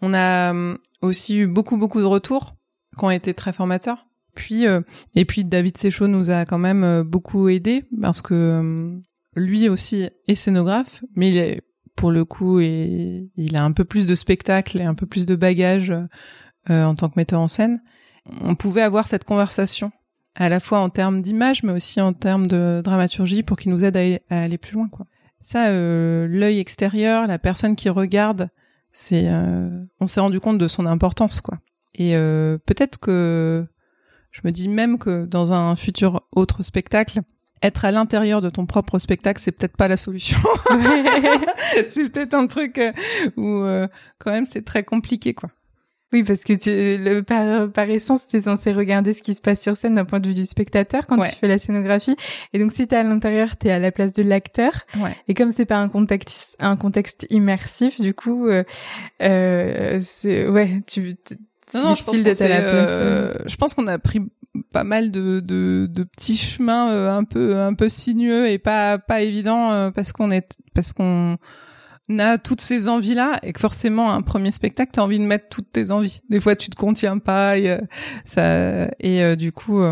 on 0.02 0.14
a 0.14 0.52
aussi 1.00 1.36
eu 1.38 1.46
beaucoup 1.46 1.76
beaucoup 1.76 2.00
de 2.00 2.04
retours 2.04 2.56
qui 2.98 3.04
ont 3.04 3.10
été 3.10 3.34
très 3.34 3.52
formateurs. 3.52 4.05
Puis 4.36 4.66
euh, 4.66 4.82
et 5.16 5.24
puis 5.24 5.44
David 5.44 5.76
Séchaud 5.76 6.06
nous 6.06 6.30
a 6.30 6.44
quand 6.44 6.58
même 6.58 6.84
euh, 6.84 7.02
beaucoup 7.02 7.48
aidé 7.48 7.84
parce 8.00 8.22
que 8.22 8.34
euh, 8.34 8.96
lui 9.34 9.68
aussi 9.68 10.08
est 10.28 10.34
scénographe, 10.36 11.02
mais 11.16 11.30
il 11.30 11.38
est 11.38 11.62
pour 11.96 12.12
le 12.12 12.24
coup 12.24 12.60
il 12.60 13.56
a 13.56 13.64
un 13.64 13.72
peu 13.72 13.84
plus 13.84 14.06
de 14.06 14.14
spectacle 14.14 14.78
et 14.78 14.84
un 14.84 14.94
peu 14.94 15.06
plus 15.06 15.26
de 15.26 15.34
bagages 15.34 15.92
en 16.68 16.94
tant 16.94 17.08
que 17.08 17.14
metteur 17.16 17.40
en 17.40 17.48
scène. 17.48 17.80
On 18.42 18.54
pouvait 18.54 18.82
avoir 18.82 19.08
cette 19.08 19.24
conversation 19.24 19.92
à 20.34 20.50
la 20.50 20.60
fois 20.60 20.80
en 20.80 20.90
termes 20.90 21.22
d'image, 21.22 21.62
mais 21.62 21.72
aussi 21.72 22.02
en 22.02 22.12
termes 22.12 22.46
de 22.46 22.82
dramaturgie 22.84 23.42
pour 23.42 23.56
qu'il 23.56 23.72
nous 23.72 23.82
aide 23.82 23.96
à, 23.96 24.42
aller 24.42 24.58
plus 24.58 24.74
loin. 24.74 24.88
Quoi. 24.88 25.06
Ça, 25.40 25.70
l'œil 25.72 26.58
extérieur, 26.58 27.26
la 27.26 27.38
personne 27.38 27.76
qui 27.76 27.88
regarde, 27.88 28.50
c'est, 28.92 29.30
on 29.98 30.06
s'est 30.06 30.20
rendu 30.20 30.38
compte 30.38 30.58
de 30.58 30.68
son 30.68 30.84
importance, 30.84 31.40
quoi. 31.40 31.58
Et 31.94 32.12
peut-être 32.66 32.98
que 33.00 33.66
je 34.36 34.42
me 34.44 34.52
dis 34.52 34.68
même 34.68 34.98
que 34.98 35.24
dans 35.24 35.52
un 35.52 35.76
futur 35.76 36.22
autre 36.32 36.62
spectacle, 36.62 37.22
être 37.62 37.86
à 37.86 37.90
l'intérieur 37.90 38.42
de 38.42 38.50
ton 38.50 38.66
propre 38.66 38.98
spectacle, 38.98 39.40
c'est 39.40 39.52
peut-être 39.52 39.76
pas 39.76 39.88
la 39.88 39.96
solution. 39.96 40.36
c'est 41.90 42.10
peut-être 42.10 42.34
un 42.34 42.46
truc 42.46 42.76
euh, 42.76 42.92
où 43.38 43.62
euh, 43.62 43.88
quand 44.18 44.32
même 44.32 44.44
c'est 44.44 44.64
très 44.64 44.82
compliqué 44.82 45.32
quoi. 45.32 45.48
Oui, 46.12 46.22
parce 46.22 46.44
que 46.44 46.52
tu, 46.52 46.70
le, 46.70 47.22
par, 47.22 47.70
par 47.72 47.90
essence, 47.90 48.28
tu 48.28 48.36
es 48.36 48.42
censé 48.42 48.72
regarder 48.72 49.12
ce 49.12 49.22
qui 49.22 49.34
se 49.34 49.40
passe 49.40 49.60
sur 49.60 49.76
scène 49.76 49.94
d'un 49.94 50.04
point 50.04 50.20
de 50.20 50.28
vue 50.28 50.34
du 50.34 50.44
spectateur 50.44 51.06
quand 51.06 51.18
tu 51.18 51.34
fais 51.34 51.48
la 51.48 51.58
scénographie. 51.58 52.16
Et 52.52 52.60
donc, 52.60 52.70
si 52.70 52.86
tu 52.86 52.94
es 52.94 52.98
à 52.98 53.02
l'intérieur, 53.02 53.58
tu 53.58 53.66
es 53.66 53.72
à 53.72 53.80
la 53.80 53.90
place 53.90 54.12
de 54.12 54.22
l'acteur. 54.22 54.86
Et 55.26 55.34
comme 55.34 55.50
c'est 55.50 55.66
pas 55.66 55.78
un 55.78 55.88
contexte, 55.88 56.56
un 56.60 56.76
contexte 56.76 57.26
immersif, 57.30 58.00
du 58.00 58.14
coup, 58.14 58.46
euh, 58.46 58.62
euh 59.20 60.00
c'est 60.04 60.46
ouais, 60.46 60.80
tu 60.86 61.16
non, 61.74 61.94
je 61.94 62.04
pense, 62.04 62.16
euh, 62.16 63.34
je 63.46 63.56
pense 63.56 63.74
qu'on 63.74 63.86
a 63.86 63.98
pris 63.98 64.20
pas 64.72 64.84
mal 64.84 65.10
de, 65.10 65.40
de, 65.40 65.88
de 65.90 66.02
petits 66.04 66.36
chemins 66.36 66.90
euh, 66.90 67.10
un 67.10 67.24
peu 67.24 67.58
un 67.58 67.74
peu 67.74 67.88
sinueux 67.88 68.48
et 68.48 68.58
pas 68.58 68.98
pas 68.98 69.20
évidents 69.20 69.72
euh, 69.72 69.90
parce 69.90 70.12
qu'on 70.12 70.30
est 70.30 70.58
parce 70.74 70.92
qu'on 70.92 71.36
a 72.18 72.38
toutes 72.38 72.60
ces 72.60 72.88
envies 72.88 73.14
là 73.14 73.38
et 73.42 73.52
que 73.52 73.60
forcément 73.60 74.12
un 74.12 74.22
premier 74.22 74.52
spectacle 74.52 74.92
t'as 74.94 75.02
envie 75.02 75.18
de 75.18 75.24
mettre 75.24 75.48
toutes 75.48 75.72
tes 75.72 75.90
envies. 75.90 76.20
Des 76.30 76.40
fois 76.40 76.56
tu 76.56 76.70
te 76.70 76.76
contiens 76.76 77.18
pas 77.18 77.58
et 77.58 77.78
ça 78.24 78.88
et 79.00 79.36
du 79.36 79.52
coup 79.52 79.82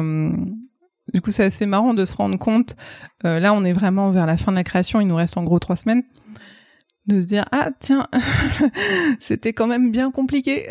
du 1.13 1.21
coup 1.21 1.31
c'est 1.31 1.45
assez 1.45 1.67
marrant 1.67 1.93
de 1.93 2.05
se 2.05 2.17
rendre 2.17 2.39
compte 2.39 2.77
là 3.25 3.53
on 3.53 3.65
est 3.65 3.73
vraiment 3.73 4.11
vers 4.11 4.27
la 4.27 4.37
fin 4.37 4.53
de 4.53 4.57
la 4.57 4.65
création 4.65 5.01
il 5.01 5.09
nous 5.09 5.17
reste 5.17 5.37
en 5.37 5.43
gros 5.43 5.59
trois 5.59 5.77
semaines 5.77 6.05
de 7.07 7.21
se 7.21 7.27
dire 7.27 7.45
ah 7.53 7.71
tiens 7.81 8.07
c'était 9.21 9.53
quand 9.53 9.67
même 9.67 9.91
bien 9.91 10.11
compliqué. 10.11 10.67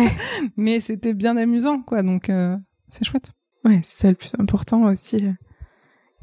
Mais 0.56 0.80
c'était 0.80 1.14
bien 1.14 1.36
amusant 1.36 1.80
quoi. 1.80 2.02
Donc 2.02 2.30
euh, 2.30 2.56
c'est 2.88 3.04
chouette. 3.04 3.32
Ouais 3.64 3.80
c'est 3.82 4.02
ça 4.02 4.08
le 4.08 4.14
plus 4.14 4.34
important 4.38 4.84
aussi 4.84 5.16
euh, 5.16 5.32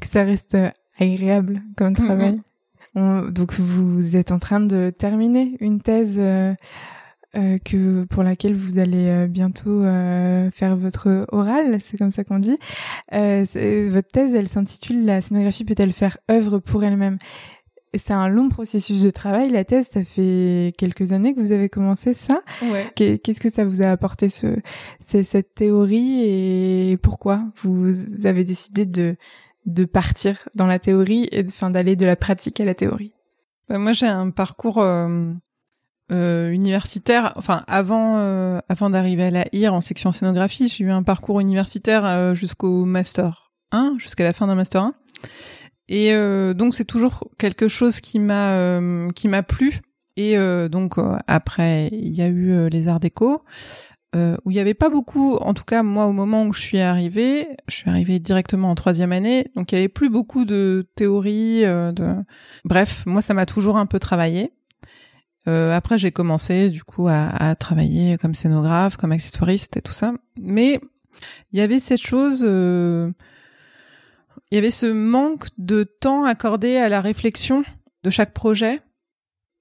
que 0.00 0.06
ça 0.06 0.22
reste 0.24 0.54
euh, 0.54 0.68
agréable 0.98 1.62
comme 1.76 1.94
travail. 1.94 2.40
Donc 2.94 3.58
vous 3.58 4.16
êtes 4.16 4.32
en 4.32 4.38
train 4.38 4.60
de 4.60 4.90
terminer 4.90 5.56
une 5.60 5.80
thèse 5.80 6.20
que 7.32 8.04
pour 8.04 8.22
laquelle 8.22 8.54
vous 8.54 8.78
allez 8.78 9.26
bientôt 9.28 9.82
faire 10.52 10.76
votre 10.76 11.24
oral, 11.32 11.80
c'est 11.80 11.96
comme 11.96 12.10
ça 12.10 12.22
qu'on 12.22 12.38
dit. 12.38 12.58
votre 13.10 14.08
thèse, 14.08 14.34
elle 14.34 14.46
s'intitule 14.46 15.06
La 15.06 15.22
scénographie 15.22 15.64
peut-elle 15.64 15.92
faire 15.92 16.18
œuvre 16.30 16.58
pour 16.58 16.84
elle-même? 16.84 17.16
C'est 17.94 18.12
un 18.12 18.28
long 18.28 18.48
processus 18.48 19.02
de 19.02 19.10
travail. 19.10 19.50
La 19.50 19.64
thèse, 19.64 19.88
ça 19.88 20.04
fait 20.04 20.72
quelques 20.78 21.12
années 21.12 21.34
que 21.34 21.40
vous 21.40 21.52
avez 21.52 21.68
commencé 21.68 22.14
ça. 22.14 22.42
Ouais. 22.62 22.90
Qu'est-ce 22.94 23.40
que 23.40 23.50
ça 23.50 23.64
vous 23.64 23.82
a 23.82 23.86
apporté 23.86 24.28
ce, 24.28 24.58
cette 25.00 25.54
théorie 25.54 26.22
et 26.22 26.96
pourquoi 26.96 27.44
vous 27.62 27.94
avez 28.26 28.44
décidé 28.44 28.86
de 28.86 29.16
de 29.64 29.84
partir 29.84 30.48
dans 30.56 30.66
la 30.66 30.80
théorie 30.80 31.28
et 31.30 31.44
enfin 31.46 31.70
d'aller 31.70 31.94
de 31.94 32.04
la 32.04 32.16
pratique 32.16 32.58
à 32.60 32.64
la 32.64 32.74
théorie? 32.74 33.12
Bah, 33.68 33.78
Moi, 33.78 33.92
j'ai 33.92 34.08
un 34.08 34.30
parcours 34.30 34.78
euh, 34.78 35.32
euh, 36.10 36.50
universitaire. 36.50 37.32
Enfin, 37.36 37.64
avant 37.66 38.18
euh, 38.18 38.60
avant 38.68 38.90
d'arriver 38.90 39.24
à 39.24 39.30
la 39.30 39.44
IR 39.52 39.72
en 39.72 39.80
section 39.80 40.10
scénographie, 40.12 40.68
j'ai 40.68 40.84
eu 40.84 40.90
un 40.90 41.02
parcours 41.02 41.40
universitaire 41.40 42.04
euh, 42.04 42.34
jusqu'au 42.34 42.84
master 42.84 43.50
1, 43.70 43.94
jusqu'à 43.98 44.24
la 44.24 44.32
fin 44.32 44.46
d'un 44.46 44.54
master 44.54 44.82
1. 44.82 44.94
Et 45.88 46.12
euh, 46.12 46.54
donc 46.54 46.74
c'est 46.74 46.84
toujours 46.84 47.28
quelque 47.38 47.68
chose 47.68 48.00
qui 48.00 48.18
m'a 48.18 48.52
euh, 48.52 49.10
qui 49.12 49.28
m'a 49.28 49.42
plu. 49.42 49.80
Et 50.16 50.36
euh, 50.36 50.68
donc 50.68 50.96
après 51.26 51.88
il 51.92 52.10
y 52.10 52.22
a 52.22 52.28
eu 52.28 52.68
les 52.68 52.88
arts 52.88 53.00
déco 53.00 53.42
où 54.14 54.50
il 54.50 54.56
y 54.56 54.60
avait 54.60 54.74
pas 54.74 54.90
beaucoup. 54.90 55.36
En 55.36 55.54
tout 55.54 55.64
cas 55.64 55.82
moi 55.82 56.06
au 56.06 56.12
moment 56.12 56.44
où 56.44 56.52
je 56.52 56.60
suis 56.60 56.80
arrivée, 56.80 57.48
je 57.66 57.76
suis 57.76 57.88
arrivée 57.88 58.18
directement 58.18 58.70
en 58.70 58.74
troisième 58.74 59.12
année, 59.12 59.50
donc 59.56 59.72
il 59.72 59.76
y 59.76 59.78
avait 59.78 59.88
plus 59.88 60.10
beaucoup 60.10 60.44
de 60.44 60.86
théorie. 60.96 61.62
de... 61.62 62.16
Bref, 62.64 63.04
moi 63.06 63.22
ça 63.22 63.32
m'a 63.32 63.46
toujours 63.46 63.78
un 63.78 63.86
peu 63.86 63.98
travaillé. 63.98 64.52
après 65.46 65.96
j'ai 65.96 66.12
commencé 66.12 66.68
du 66.68 66.84
coup 66.84 67.08
à, 67.08 67.28
à, 67.28 67.54
travailler 67.54 68.18
comme 68.18 68.34
scénographe, 68.34 68.98
comme 68.98 69.12
accessoiriste 69.12 69.78
et 69.78 69.82
tout 69.82 69.92
ça. 69.92 70.12
Mais 70.38 70.78
il 71.52 71.58
y 71.58 71.62
avait 71.62 71.80
cette 71.80 72.02
chose 72.02 72.44
il 74.52 74.56
y 74.56 74.58
avait 74.58 74.70
ce 74.70 74.84
manque 74.86 75.46
de 75.56 75.82
temps 75.82 76.24
accordé 76.24 76.76
à 76.76 76.88
la 76.90 77.00
réflexion 77.00 77.64
de 78.04 78.10
chaque 78.10 78.34
projet. 78.34 78.80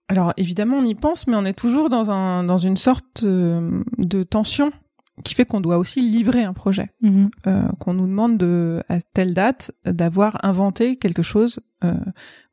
Alors 0.10 0.34
évidemment, 0.36 0.78
on 0.80 0.84
y 0.86 0.96
pense, 0.96 1.28
mais 1.28 1.38
on 1.38 1.46
est 1.46 1.54
toujours 1.58 1.88
dans 1.90 2.12
un 2.12 2.44
dans 2.44 2.58
une 2.58 2.76
sorte 2.76 3.24
euh, 3.24 3.82
de 3.98 4.24
tension 4.24 4.72
qui 5.24 5.34
fait 5.34 5.46
qu'on 5.46 5.62
doit 5.62 5.78
aussi 5.78 6.02
livrer 6.02 6.44
un 6.44 6.52
projet, 6.54 6.90
Mhm. 7.02 7.30
euh, 7.48 7.68
qu'on 7.80 7.94
nous 7.94 8.08
demande 8.08 8.38
de 8.38 8.84
à 8.90 9.00
telle 9.02 9.34
date 9.34 9.72
d'avoir 9.86 10.38
inventé 10.44 10.98
quelque 10.98 11.22
chose. 11.24 11.62
euh, 11.86 11.94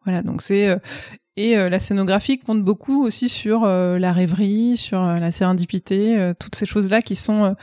voilà, 0.05 0.23
donc 0.23 0.41
c'est 0.43 0.69
euh, 0.69 0.77
et 1.37 1.55
la 1.57 1.79
scénographie 1.81 2.39
compte 2.39 2.63
beaucoup 2.65 3.05
aussi 3.05 3.29
sur 3.29 3.65
la 3.65 4.13
rêverie, 4.13 4.77
sur 4.77 5.01
la 5.01 5.31
sérendipité, 5.31 6.33
toutes 6.41 6.57
ces 6.57 6.67
choses 6.67 6.91
là 6.91 7.01
qui 7.01 7.15
sont 7.15 7.55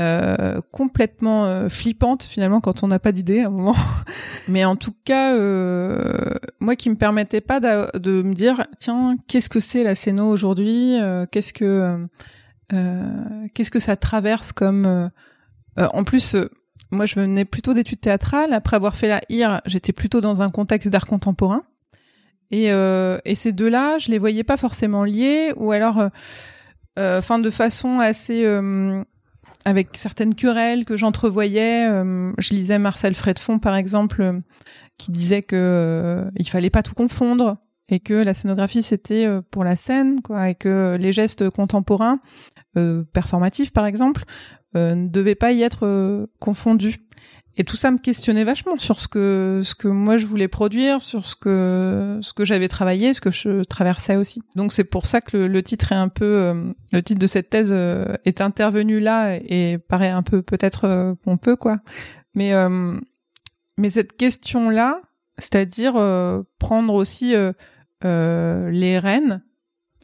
euh, 0.00 0.60
complètement 0.72 1.44
euh, 1.44 1.68
flippantes 1.68 2.22
finalement 2.22 2.62
quand 2.62 2.82
on 2.82 2.86
n'a 2.86 2.98
pas 2.98 3.12
d'idée 3.12 3.40
à 3.40 3.48
un 3.48 3.50
moment. 3.50 3.76
Mais 4.48 4.64
en 4.64 4.74
tout 4.76 4.94
cas, 5.04 5.34
euh, 5.34 6.34
moi 6.60 6.76
qui 6.76 6.88
me 6.88 6.96
permettais 6.96 7.42
pas 7.42 7.60
de 7.60 8.22
me 8.22 8.32
dire 8.32 8.66
tiens 8.80 9.16
qu'est-ce 9.28 9.50
que 9.50 9.60
c'est 9.60 9.84
la 9.84 9.94
scéno 9.94 10.28
aujourd'hui, 10.30 10.98
euh, 11.00 11.26
qu'est-ce 11.30 11.52
que 11.52 12.06
euh, 12.72 13.46
qu'est-ce 13.52 13.70
que 13.70 13.80
ça 13.80 13.96
traverse 13.96 14.52
comme 14.52 15.10
en 15.76 16.04
plus 16.04 16.34
euh, 16.34 16.50
moi 16.90 17.06
je 17.06 17.14
venais 17.20 17.44
plutôt 17.44 17.74
d'études 17.74 18.00
théâtrales 18.00 18.52
après 18.52 18.76
avoir 18.76 18.96
fait 18.96 19.08
la 19.08 19.20
IR 19.28 19.60
j'étais 19.66 19.92
plutôt 19.92 20.20
dans 20.20 20.40
un 20.42 20.50
contexte 20.50 20.88
d'art 20.88 21.06
contemporain 21.06 21.64
et, 22.50 22.70
euh, 22.70 23.18
et 23.24 23.34
ces 23.34 23.52
deux-là 23.52 23.98
je 23.98 24.10
les 24.10 24.18
voyais 24.18 24.44
pas 24.44 24.56
forcément 24.56 25.04
liés 25.04 25.52
ou 25.56 25.72
alors 25.72 26.08
enfin 26.98 27.38
de 27.38 27.50
façon 27.50 28.00
assez 28.00 28.44
euh, 28.44 29.02
avec 29.64 29.96
certaines 29.96 30.34
querelles 30.34 30.84
que 30.84 30.96
j'entrevoyais 30.96 31.88
euh, 31.88 32.32
je 32.38 32.54
lisais 32.54 32.78
Marcel 32.78 33.14
Fredfond 33.14 33.58
par 33.58 33.76
exemple 33.76 34.22
euh, 34.22 34.40
qui 34.98 35.10
disait 35.10 35.42
que 35.42 35.56
euh, 35.56 36.30
il 36.36 36.48
fallait 36.48 36.70
pas 36.70 36.82
tout 36.82 36.94
confondre 36.94 37.58
et 37.88 38.00
que 38.00 38.14
la 38.14 38.34
scénographie 38.34 38.82
c'était 38.82 39.26
pour 39.50 39.64
la 39.64 39.76
scène 39.76 40.22
quoi 40.22 40.50
et 40.50 40.54
que 40.54 40.96
les 40.98 41.12
gestes 41.12 41.50
contemporains 41.50 42.20
performatifs 43.12 43.72
par 43.72 43.86
exemple 43.86 44.24
ne 44.74 45.08
devaient 45.08 45.34
pas 45.34 45.52
y 45.52 45.62
être 45.62 46.28
confondus 46.38 47.01
et 47.56 47.64
tout 47.64 47.76
ça 47.76 47.90
me 47.90 47.98
questionnait 47.98 48.44
vachement 48.44 48.78
sur 48.78 48.98
ce 48.98 49.08
que 49.08 49.60
ce 49.62 49.74
que 49.74 49.88
moi 49.88 50.16
je 50.16 50.26
voulais 50.26 50.48
produire 50.48 51.02
sur 51.02 51.26
ce 51.26 51.36
que 51.36 52.18
ce 52.22 52.32
que 52.32 52.44
j'avais 52.44 52.68
travaillé 52.68 53.12
ce 53.12 53.20
que 53.20 53.30
je 53.30 53.62
traversais 53.64 54.16
aussi 54.16 54.42
donc 54.56 54.72
c'est 54.72 54.84
pour 54.84 55.06
ça 55.06 55.20
que 55.20 55.36
le, 55.36 55.62
titre 55.62 55.92
est 55.92 55.96
un 55.96 56.08
peu 56.08 56.24
euh, 56.24 56.72
le 56.92 57.02
titre 57.02 57.20
de 57.20 57.26
cette 57.26 57.50
thèse 57.50 57.70
euh, 57.72 58.14
est 58.24 58.40
intervenu 58.40 59.00
là 59.00 59.36
et 59.36 59.78
paraît 59.78 60.08
un 60.08 60.22
peu 60.22 60.40
peut-être 60.42 60.86
euh, 60.86 61.14
pompeux 61.14 61.56
quoi 61.56 61.78
mais 62.34 62.52
mais 63.76 63.90
cette 63.90 64.16
question 64.16 64.70
là 64.70 65.00
c'est-à-dire 65.38 65.94
prendre 66.58 66.94
aussi 66.94 67.34
les 68.02 68.98
rênes. 68.98 69.42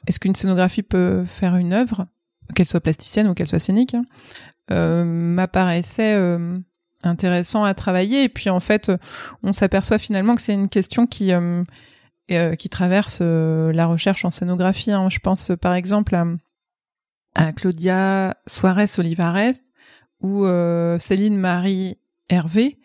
Est-ce 0.07 0.21
qu'une 0.21 0.35
scénographie 0.35 0.83
peut 0.83 1.25
faire 1.25 1.57
une 1.57 1.73
œuvre, 1.73 2.07
qu'elle 2.55 2.67
soit 2.67 2.81
plasticienne 2.81 3.29
ou 3.29 3.35
qu'elle 3.35 3.49
soit 3.49 3.59
scénique, 3.59 3.95
hein, 3.95 5.05
m'apparaissait 5.05 6.17
intéressant 7.03 7.65
à 7.65 7.75
travailler. 7.75 8.25
Et 8.25 8.29
puis 8.29 8.51
en 8.51 8.61
fait, 8.61 8.91
on 9.43 9.53
s'aperçoit 9.53 9.99
finalement 9.99 10.35
que 10.35 10.43
c'est 10.43 10.53
une 10.55 10.69
question 10.69 11.07
qui 11.07 11.33
euh, 11.33 11.63
euh, 12.31 12.55
qui 12.57 12.69
traverse 12.69 13.21
euh, 13.23 13.73
la 13.73 13.87
recherche 13.87 14.25
en 14.25 14.31
scénographie. 14.31 14.93
hein. 14.93 15.09
Je 15.09 15.19
pense 15.19 15.53
par 15.61 15.75
exemple 15.75 16.15
à, 17.35 17.53
Claudia 17.53 18.37
Suarez 18.47 18.99
Olivares 18.99 19.55
ou 20.21 20.45
euh, 20.45 20.99
Céline 20.99 21.39
Marie 21.39 21.97
Hervé, 22.29 22.79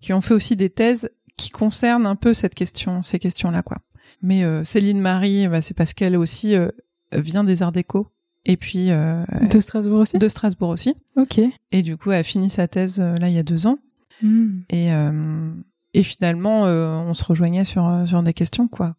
qui 0.00 0.12
ont 0.12 0.20
fait 0.20 0.34
aussi 0.34 0.56
des 0.56 0.68
thèses 0.68 1.10
qui 1.36 1.50
concernent 1.50 2.06
un 2.06 2.16
peu 2.16 2.34
cette 2.34 2.54
question, 2.54 3.02
ces 3.02 3.18
questions-là, 3.18 3.62
quoi. 3.62 3.78
Mais 4.20 4.44
euh, 4.44 4.64
Céline 4.64 5.00
Marie, 5.00 5.48
bah, 5.48 5.62
c'est 5.62 5.72
parce 5.72 5.94
qu'elle 5.94 6.16
aussi 6.16 6.54
euh, 6.54 6.68
vient 7.12 7.44
des 7.44 7.62
Arts 7.62 7.72
Déco 7.72 8.08
et 8.46 8.56
puis 8.56 8.90
euh, 8.90 9.24
De 9.50 9.60
Strasbourg 9.60 10.00
aussi 10.00 10.18
de 10.18 10.28
Strasbourg 10.28 10.70
aussi. 10.70 10.94
Ok. 11.16 11.40
Et 11.72 11.82
du 11.82 11.96
coup, 11.96 12.10
elle 12.12 12.20
a 12.20 12.22
fini 12.22 12.48
sa 12.50 12.68
thèse 12.68 12.98
euh, 13.00 13.14
là 13.16 13.28
il 13.28 13.34
y 13.34 13.38
a 13.38 13.42
deux 13.42 13.66
ans. 13.66 13.78
Hmm. 14.22 14.60
Et 14.70 14.92
euh, 14.92 15.52
et 15.94 16.02
finalement, 16.02 16.66
euh, 16.66 16.94
on 16.96 17.14
se 17.14 17.24
rejoignait 17.24 17.64
sur 17.64 17.86
euh, 17.86 18.06
sur 18.06 18.22
des 18.22 18.32
questions, 18.34 18.68
quoi. 18.68 18.94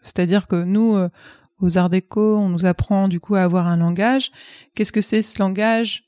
C'est-à-dire 0.00 0.46
que 0.46 0.62
nous, 0.62 0.94
euh, 0.94 1.08
aux 1.60 1.76
Arts 1.76 1.90
Déco, 1.90 2.38
on 2.38 2.48
nous 2.48 2.66
apprend 2.66 3.08
du 3.08 3.18
coup 3.20 3.34
à 3.34 3.42
avoir 3.42 3.66
un 3.66 3.76
langage. 3.76 4.30
Qu'est-ce 4.74 4.92
que 4.92 5.00
c'est 5.00 5.22
ce 5.22 5.38
langage 5.40 6.04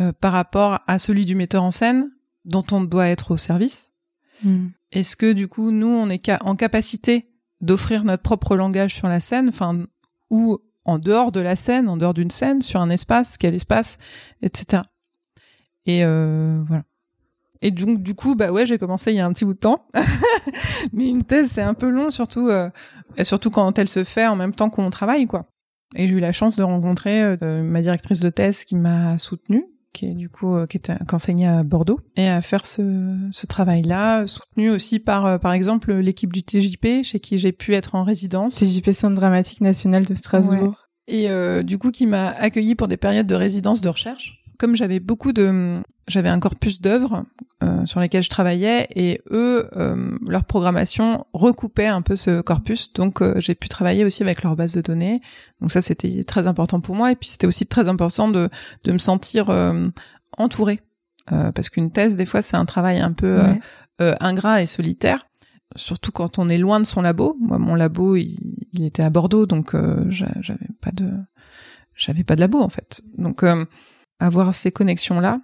euh, 0.00 0.12
par 0.12 0.32
rapport 0.32 0.78
à 0.86 0.98
celui 0.98 1.24
du 1.24 1.34
metteur 1.34 1.62
en 1.64 1.70
scène 1.70 2.10
dont 2.44 2.64
on 2.70 2.80
doit 2.82 3.08
être 3.08 3.32
au 3.32 3.36
service 3.36 3.90
Hmm. 4.44 4.66
est-ce 4.92 5.16
que 5.16 5.32
du 5.32 5.48
coup 5.48 5.70
nous 5.70 5.86
on 5.86 6.10
est 6.10 6.20
ca- 6.24 6.38
en 6.44 6.56
capacité 6.56 7.26
d'offrir 7.62 8.04
notre 8.04 8.22
propre 8.22 8.54
langage 8.54 8.94
sur 8.94 9.08
la 9.08 9.18
scène, 9.18 9.48
enfin 9.48 9.86
ou 10.28 10.58
en 10.86 10.98
dehors 10.98 11.32
de 11.32 11.40
la 11.40 11.56
scène, 11.56 11.88
en 11.88 11.96
dehors 11.96 12.14
d'une 12.14 12.30
scène, 12.30 12.62
sur 12.62 12.80
un 12.80 12.90
espace, 12.90 13.36
quel 13.36 13.54
espace, 13.54 13.98
etc. 14.40 14.84
Et 15.84 16.04
euh, 16.04 16.62
voilà. 16.66 16.84
Et 17.62 17.70
donc 17.70 18.02
du 18.02 18.14
coup 18.14 18.34
bah 18.34 18.52
ouais 18.52 18.66
j'ai 18.66 18.76
commencé 18.76 19.12
il 19.12 19.16
y 19.16 19.20
a 19.20 19.26
un 19.26 19.32
petit 19.32 19.44
bout 19.44 19.54
de 19.54 19.58
temps, 19.58 19.86
mais 20.92 21.08
une 21.08 21.22
thèse 21.22 21.50
c'est 21.52 21.62
un 21.62 21.74
peu 21.74 21.88
long 21.88 22.10
surtout 22.10 22.48
euh, 22.48 22.68
surtout 23.22 23.50
quand 23.50 23.78
elle 23.78 23.88
se 23.88 24.04
fait 24.04 24.26
en 24.26 24.36
même 24.36 24.52
temps 24.52 24.68
qu'on 24.68 24.90
travaille 24.90 25.26
quoi. 25.26 25.46
Et 25.94 26.06
j'ai 26.06 26.14
eu 26.14 26.20
la 26.20 26.32
chance 26.32 26.56
de 26.56 26.62
rencontrer 26.62 27.22
euh, 27.22 27.62
ma 27.62 27.80
directrice 27.80 28.20
de 28.20 28.28
thèse 28.28 28.64
qui 28.64 28.76
m'a 28.76 29.18
soutenue 29.18 29.64
qui 29.96 30.06
est 30.06 30.14
du 30.14 30.28
coup 30.28 30.54
euh, 30.54 30.66
qui 30.66 30.76
était 30.76 30.94
qui 30.96 31.14
enseignait 31.14 31.46
à 31.46 31.62
Bordeaux 31.62 32.00
et 32.16 32.28
à 32.28 32.42
faire 32.42 32.66
ce, 32.66 33.16
ce 33.32 33.46
travail-là, 33.46 34.26
soutenu 34.26 34.68
aussi 34.68 34.98
par 34.98 35.24
euh, 35.24 35.38
par 35.38 35.52
exemple 35.52 35.94
l'équipe 35.94 36.32
du 36.32 36.42
TJP 36.42 37.02
chez 37.02 37.18
qui 37.18 37.38
j'ai 37.38 37.52
pu 37.52 37.74
être 37.74 37.94
en 37.94 38.04
résidence 38.04 38.56
TJP 38.56 38.92
Centre 38.92 39.14
Dramatique 39.14 39.62
National 39.62 40.04
de 40.04 40.14
Strasbourg. 40.14 40.86
et 41.08 41.30
euh, 41.30 41.62
du 41.62 41.78
coup 41.78 41.90
qui 41.90 42.06
m'a 42.06 42.28
accueilli 42.28 42.74
pour 42.74 42.88
des 42.88 42.98
périodes 42.98 43.26
de 43.26 43.34
résidence 43.34 43.80
de 43.80 43.88
recherche. 43.88 44.42
Comme 44.58 44.76
j'avais 44.76 45.00
beaucoup 45.00 45.32
de 45.32 45.82
j'avais 46.08 46.28
un 46.28 46.38
corpus 46.38 46.80
d'œuvres 46.80 47.24
euh, 47.64 47.84
sur 47.84 47.98
lesquelles 48.00 48.22
je 48.22 48.30
travaillais 48.30 48.86
et 48.94 49.20
eux 49.32 49.68
euh, 49.76 50.16
leur 50.28 50.44
programmation 50.44 51.26
recoupait 51.32 51.86
un 51.88 52.00
peu 52.00 52.14
ce 52.14 52.40
corpus 52.42 52.92
donc 52.92 53.20
euh, 53.22 53.34
j'ai 53.38 53.56
pu 53.56 53.68
travailler 53.68 54.04
aussi 54.04 54.22
avec 54.22 54.42
leur 54.44 54.54
base 54.56 54.72
de 54.72 54.80
données. 54.80 55.20
Donc 55.60 55.72
ça 55.72 55.80
c'était 55.80 56.22
très 56.24 56.46
important 56.46 56.80
pour 56.80 56.94
moi 56.94 57.10
et 57.12 57.16
puis 57.16 57.28
c'était 57.28 57.46
aussi 57.48 57.66
très 57.66 57.88
important 57.88 58.28
de 58.28 58.48
de 58.84 58.92
me 58.92 58.98
sentir 58.98 59.50
euh, 59.50 59.88
entourée 60.38 60.80
Euh, 61.32 61.50
parce 61.50 61.70
qu'une 61.70 61.90
thèse 61.90 62.14
des 62.16 62.24
fois 62.26 62.40
c'est 62.40 62.56
un 62.56 62.66
travail 62.66 63.00
un 63.00 63.12
peu 63.12 63.40
Ouais. 63.40 63.60
euh, 64.00 64.14
ingrat 64.20 64.62
et 64.62 64.66
solitaire, 64.68 65.26
surtout 65.74 66.12
quand 66.12 66.38
on 66.38 66.48
est 66.48 66.58
loin 66.58 66.78
de 66.78 66.86
son 66.86 67.02
labo. 67.02 67.36
Moi, 67.40 67.58
mon 67.58 67.74
labo, 67.74 68.14
il, 68.14 68.36
il 68.72 68.84
était 68.84 69.02
à 69.02 69.10
Bordeaux, 69.10 69.44
donc 69.46 69.74
euh, 69.74 70.04
j'a- 70.08 70.40
j'avais 70.40 70.68
pas 70.80 70.92
de, 70.92 71.08
j'avais 71.96 72.22
pas 72.22 72.36
de 72.36 72.40
labo 72.42 72.60
en 72.60 72.68
fait. 72.68 73.02
Donc 73.18 73.42
euh, 73.42 73.64
avoir 74.18 74.54
ces 74.54 74.72
connexions 74.72 75.20
là 75.20 75.40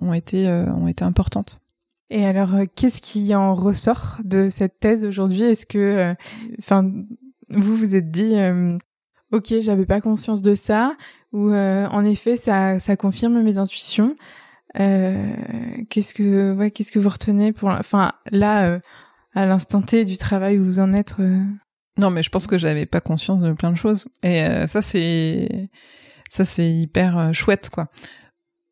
ont 0.00 0.14
été 0.14 0.48
euh, 0.48 0.72
ont 0.72 0.88
été 0.88 1.04
importantes. 1.04 1.60
Et 2.10 2.24
alors, 2.24 2.54
euh, 2.54 2.64
qu'est-ce 2.74 3.02
qui 3.02 3.34
en 3.34 3.54
ressort 3.54 4.18
de 4.24 4.48
cette 4.48 4.80
thèse 4.80 5.04
aujourd'hui? 5.04 5.42
Est-ce 5.42 5.66
que, 5.66 5.78
euh, 5.78 6.14
enfin, 6.58 6.90
vous 7.50 7.76
vous 7.76 7.94
êtes 7.94 8.10
dit, 8.10 8.34
euh, 8.34 8.78
ok, 9.32 9.54
j'avais 9.60 9.84
pas 9.84 10.00
conscience 10.00 10.40
de 10.40 10.54
ça, 10.54 10.96
ou 11.32 11.50
euh, 11.50 11.86
en 11.88 12.04
effet, 12.04 12.36
ça, 12.36 12.80
ça 12.80 12.96
confirme 12.96 13.42
mes 13.42 13.58
intuitions. 13.58 14.16
Euh, 14.80 15.34
qu'est-ce 15.90 16.14
que, 16.14 16.54
ouais, 16.54 16.70
qu'est-ce 16.70 16.92
que 16.92 16.98
vous 16.98 17.08
retenez 17.08 17.52
pour, 17.52 17.68
enfin, 17.68 18.12
là, 18.30 18.64
euh, 18.66 18.80
à 19.34 19.44
l'instant 19.44 19.82
T 19.82 20.04
du 20.04 20.16
travail 20.16 20.58
où 20.58 20.64
vous 20.64 20.80
en 20.80 20.94
êtes 20.94 21.14
euh, 21.20 21.42
Non, 21.98 22.10
mais 22.10 22.22
je 22.22 22.30
pense 22.30 22.46
que 22.46 22.58
j'avais 22.58 22.86
pas 22.86 23.00
conscience 23.00 23.40
de 23.40 23.52
plein 23.52 23.70
de 23.70 23.76
choses. 23.76 24.08
Et 24.22 24.42
euh, 24.44 24.66
ça, 24.66 24.80
c'est 24.80 25.68
ça, 26.30 26.44
c'est 26.44 26.70
hyper 26.70 27.18
euh, 27.18 27.32
chouette, 27.32 27.70
quoi. 27.70 27.88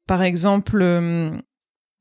Par 0.06 0.22
exemple, 0.22 0.78
euh, 0.82 1.30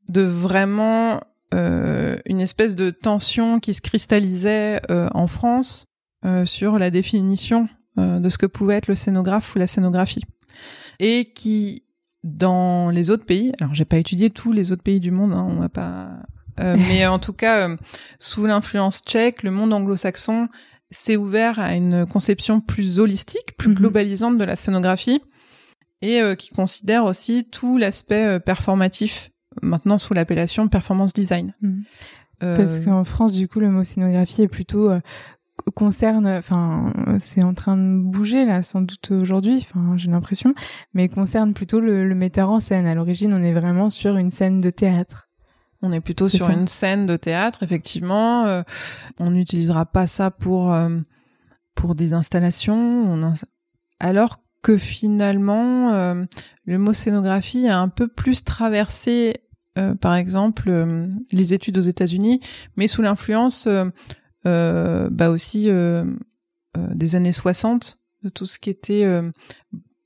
de 0.09 0.21
vraiment 0.21 1.21
euh, 1.53 2.17
une 2.25 2.41
espèce 2.41 2.75
de 2.75 2.89
tension 2.89 3.59
qui 3.59 3.73
se 3.73 3.81
cristallisait 3.81 4.81
euh, 4.91 5.07
en 5.13 5.27
France 5.27 5.85
euh, 6.25 6.45
sur 6.45 6.77
la 6.79 6.89
définition 6.89 7.69
de 7.97 8.27
ce 8.27 8.37
que 8.37 8.45
pouvait 8.45 8.75
être 8.75 8.89
le 8.89 8.95
scénographe 8.95 9.55
ou 9.55 9.59
la 9.59 9.67
scénographie, 9.67 10.25
et 10.99 11.23
qui 11.23 11.83
dans 12.25 12.89
les 12.89 13.09
autres 13.09 13.23
pays, 13.23 13.53
alors 13.61 13.73
j'ai 13.73 13.85
pas 13.85 13.95
étudié 13.95 14.29
tous 14.29 14.51
les 14.51 14.73
autres 14.73 14.83
pays 14.83 14.99
du 14.99 15.11
monde, 15.11 15.31
hein, 15.31 15.47
on 15.49 15.61
va 15.61 15.69
pas, 15.69 16.09
mais 16.57 17.07
en 17.07 17.19
tout 17.19 17.31
cas 17.31 17.69
sous 18.19 18.45
l'influence 18.47 18.99
tchèque, 19.01 19.43
le 19.43 19.51
monde 19.51 19.71
anglo-saxon 19.71 20.49
s'est 20.91 21.15
ouvert 21.15 21.57
à 21.57 21.73
une 21.73 22.05
conception 22.05 22.59
plus 22.59 22.99
holistique, 22.99 23.55
plus 23.57 23.69
Mhm. 23.69 23.75
globalisante 23.75 24.37
de 24.37 24.43
la 24.43 24.57
scénographie 24.57 25.21
et 26.01 26.21
euh, 26.21 26.35
qui 26.35 26.49
considère 26.49 27.05
aussi 27.05 27.45
tout 27.45 27.77
l'aspect 27.77 28.25
euh, 28.25 28.39
performatif 28.39 29.31
maintenant 29.61 29.97
sous 29.97 30.13
l'appellation 30.13 30.67
performance 30.67 31.13
design. 31.13 31.53
Mhm. 31.61 31.83
Euh, 32.43 32.57
Parce 32.57 32.79
qu'en 32.79 33.03
France, 33.05 33.31
du 33.31 33.47
coup, 33.47 33.59
le 33.59 33.69
mot 33.69 33.83
scénographie 33.83 34.41
est 34.41 34.49
plutôt 34.49 34.89
euh, 34.89 34.99
concerne, 35.73 36.27
enfin, 36.27 36.91
c'est 37.19 37.43
en 37.43 37.53
train 37.53 37.77
de 37.77 37.97
bouger 37.97 38.45
là, 38.45 38.61
sans 38.61 38.81
doute 38.81 39.11
aujourd'hui. 39.11 39.57
Enfin, 39.57 39.95
j'ai 39.95 40.11
l'impression, 40.11 40.53
mais 40.93 41.07
concerne 41.07 41.53
plutôt 41.53 41.79
le, 41.79 42.07
le 42.07 42.15
metteur 42.15 42.51
en 42.51 42.59
scène. 42.59 42.85
À 42.85 42.93
l'origine, 42.93 43.33
on 43.33 43.41
est 43.41 43.53
vraiment 43.53 43.89
sur 43.89 44.17
une 44.17 44.31
scène 44.31 44.59
de 44.59 44.69
théâtre. 44.69 45.29
On 45.81 45.91
est 45.91 46.01
plutôt 46.01 46.27
sur 46.27 46.49
une 46.49 46.67
scène 46.67 47.05
de 47.05 47.15
théâtre, 47.15 47.63
effectivement. 47.63 48.45
Euh, 48.45 48.63
on 49.19 49.31
n'utilisera 49.31 49.85
pas 49.85 50.07
ça 50.07 50.31
pour 50.31 50.73
euh, 50.73 50.99
pour 51.75 51.95
des 51.95 52.13
installations. 52.13 53.33
Alors 53.99 54.39
que 54.65 54.77
finalement, 54.77 55.93
euh, 55.93 56.25
le 56.65 56.77
mot 56.79 56.93
scénographie 56.93 57.67
a 57.67 57.79
un 57.79 57.87
peu 57.87 58.07
plus 58.07 58.43
traversé, 58.43 59.35
par 59.99 60.15
exemple, 60.15 60.71
les 61.33 61.53
études 61.53 61.77
aux 61.77 61.81
États-Unis, 61.81 62.39
mais 62.77 62.87
sous 62.87 63.01
l'influence, 63.01 63.67
bah 64.45 65.29
aussi 65.29 65.69
des 66.75 67.15
années 67.15 67.33
60, 67.33 67.99
de 68.23 68.29
tout 68.29 68.45
ce 68.45 68.57
qui 68.57 68.69
était 68.69 69.03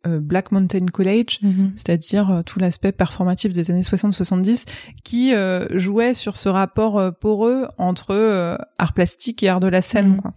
euh, 0.07 0.21
Black 0.21 0.53
Mountain 0.53 0.85
College, 0.85 1.39
mhm. 1.41 1.73
c'est-à-dire 1.75 2.29
euh, 2.29 2.41
tout 2.41 2.57
l'aspect 2.57 2.93
performatif 2.93 3.51
des 3.51 3.69
années 3.69 3.81
60-70, 3.81 4.65
qui 5.03 5.33
euh, 5.33 5.67
jouait 5.77 6.13
sur 6.13 6.37
ce 6.37 6.47
rapport 6.47 7.13
poreux 7.19 7.67
entre 7.77 8.57
art 8.77 8.93
plastique 8.93 9.43
et 9.43 9.49
art 9.49 9.59
de 9.59 9.67
la 9.67 9.81
scène. 9.81 10.11
Mhm. 10.11 10.21
Quoi. 10.21 10.33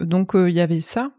Donc 0.00 0.32
il 0.34 0.52
y 0.52 0.60
avait 0.60 0.82
ça, 0.82 1.12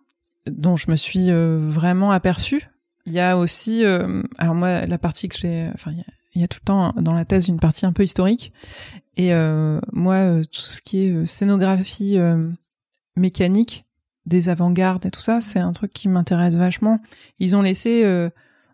dont 0.49 0.77
je 0.77 0.89
me 0.89 0.95
suis 0.95 1.31
vraiment 1.31 2.11
aperçue. 2.11 2.69
Il 3.05 3.13
y 3.13 3.19
a 3.19 3.37
aussi, 3.37 3.83
alors 3.83 4.55
moi, 4.55 4.85
la 4.85 4.97
partie 4.97 5.27
que 5.27 5.37
j'ai, 5.37 5.69
enfin, 5.73 5.91
il 6.33 6.41
y, 6.41 6.43
a 6.43 6.47
tout 6.47 6.59
le 6.61 6.65
temps 6.65 6.93
dans 6.97 7.13
la 7.13 7.25
thèse 7.25 7.47
une 7.47 7.59
partie 7.59 7.85
un 7.85 7.93
peu 7.93 8.03
historique. 8.03 8.53
Et 9.17 9.31
moi, 9.91 10.43
tout 10.51 10.61
ce 10.61 10.81
qui 10.81 11.05
est 11.05 11.25
scénographie 11.25 12.17
mécanique, 13.15 13.85
des 14.25 14.49
avant-gardes 14.49 15.05
et 15.05 15.11
tout 15.11 15.19
ça, 15.19 15.41
c'est 15.41 15.59
un 15.59 15.71
truc 15.71 15.91
qui 15.93 16.07
m'intéresse 16.07 16.55
vachement. 16.55 16.99
Ils 17.39 17.55
ont 17.55 17.61
laissé, 17.61 18.03
euh, 18.03 18.29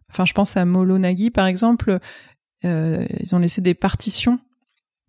enfin, 0.09 0.25
je 0.25 0.33
pense 0.33 0.57
à 0.57 0.65
Molo 0.65 0.97
Nagi 0.97 1.31
par 1.31 1.47
exemple, 1.47 1.99
euh, 2.65 3.05
ils 3.19 3.35
ont 3.35 3.39
laissé 3.39 3.61
des 3.61 3.73
partitions 3.73 4.39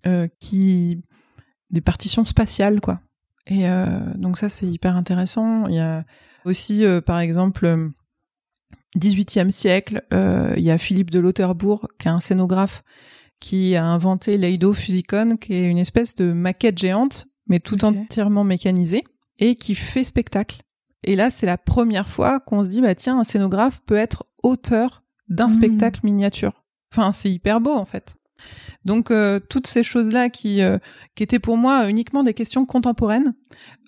euh, 0.06 0.28
qui, 0.38 1.02
des 1.70 1.80
partitions 1.80 2.24
spatiales 2.24 2.80
quoi. 2.80 3.00
Et 3.50 3.64
donc 4.16 4.36
ça 4.36 4.50
c'est 4.50 4.66
hyper 4.66 4.94
intéressant. 4.94 5.68
Il 5.68 5.74
y 5.74 5.78
a 5.78 6.04
aussi 6.48 6.84
par 7.06 7.20
exemple 7.20 7.90
18e 8.96 9.50
siècle, 9.50 10.02
il 10.10 10.62
y 10.62 10.70
a 10.70 10.78
Philippe 10.78 11.10
de 11.10 11.20
Lauterbourg 11.20 11.88
qui 11.98 12.08
est 12.08 12.10
un 12.10 12.20
scénographe 12.20 12.82
qui 13.40 13.76
a 13.76 13.84
inventé 13.84 14.36
l'Eido 14.36 14.72
Fusicon, 14.72 15.36
qui 15.36 15.54
est 15.54 15.64
une 15.64 15.78
espèce 15.78 16.14
de 16.14 16.32
maquette 16.32 16.78
géante, 16.78 17.26
mais 17.46 17.60
tout 17.60 17.84
entièrement 17.84 18.44
mécanisée 18.44 19.04
et 19.38 19.54
qui 19.54 19.74
fait 19.74 20.04
spectacle. 20.04 20.62
Et 21.04 21.14
là, 21.14 21.30
c'est 21.30 21.46
la 21.46 21.58
première 21.58 22.08
fois 22.08 22.40
qu'on 22.40 22.64
se 22.64 22.68
dit, 22.68 22.80
bah 22.80 22.94
tiens, 22.94 23.20
un 23.20 23.24
scénographe 23.24 23.80
peut 23.86 23.96
être 23.96 24.24
auteur 24.42 25.04
d'un 25.28 25.46
mmh. 25.46 25.50
spectacle 25.50 26.00
miniature. 26.02 26.64
Enfin, 26.92 27.12
c'est 27.12 27.30
hyper 27.30 27.60
beau 27.60 27.72
en 27.72 27.84
fait. 27.84 28.16
Donc 28.88 29.10
euh, 29.10 29.38
toutes 29.38 29.66
ces 29.66 29.82
choses-là 29.82 30.30
qui 30.30 30.62
euh, 30.62 30.78
qui 31.14 31.22
étaient 31.22 31.38
pour 31.38 31.58
moi 31.58 31.88
uniquement 31.90 32.22
des 32.22 32.32
questions 32.32 32.64
contemporaines 32.64 33.34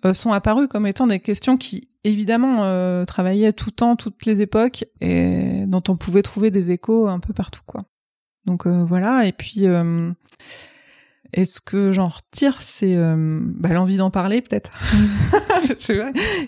euh, 0.04 0.12
sont 0.12 0.30
apparues 0.30 0.68
comme 0.68 0.86
étant 0.86 1.06
des 1.06 1.20
questions 1.20 1.56
qui 1.56 1.88
évidemment 2.04 3.04
travaillaient 3.06 3.52
tout 3.52 3.70
le 3.70 3.74
temps, 3.74 3.96
toutes 3.96 4.26
les 4.26 4.42
époques 4.42 4.84
et 5.00 5.64
dont 5.66 5.82
on 5.88 5.96
pouvait 5.96 6.22
trouver 6.22 6.50
des 6.50 6.70
échos 6.70 7.08
un 7.08 7.18
peu 7.18 7.32
partout 7.32 7.62
quoi. 7.66 7.82
Donc 8.44 8.66
voilà 8.66 9.24
et 9.24 9.32
puis 9.32 9.66
et 11.32 11.44
ce 11.44 11.60
que 11.60 11.92
j'en 11.92 12.08
retire, 12.08 12.60
c'est 12.60 12.96
euh, 12.96 13.38
bah, 13.40 13.68
l'envie 13.68 13.96
d'en 13.96 14.10
parler, 14.10 14.42
peut-être. 14.42 14.72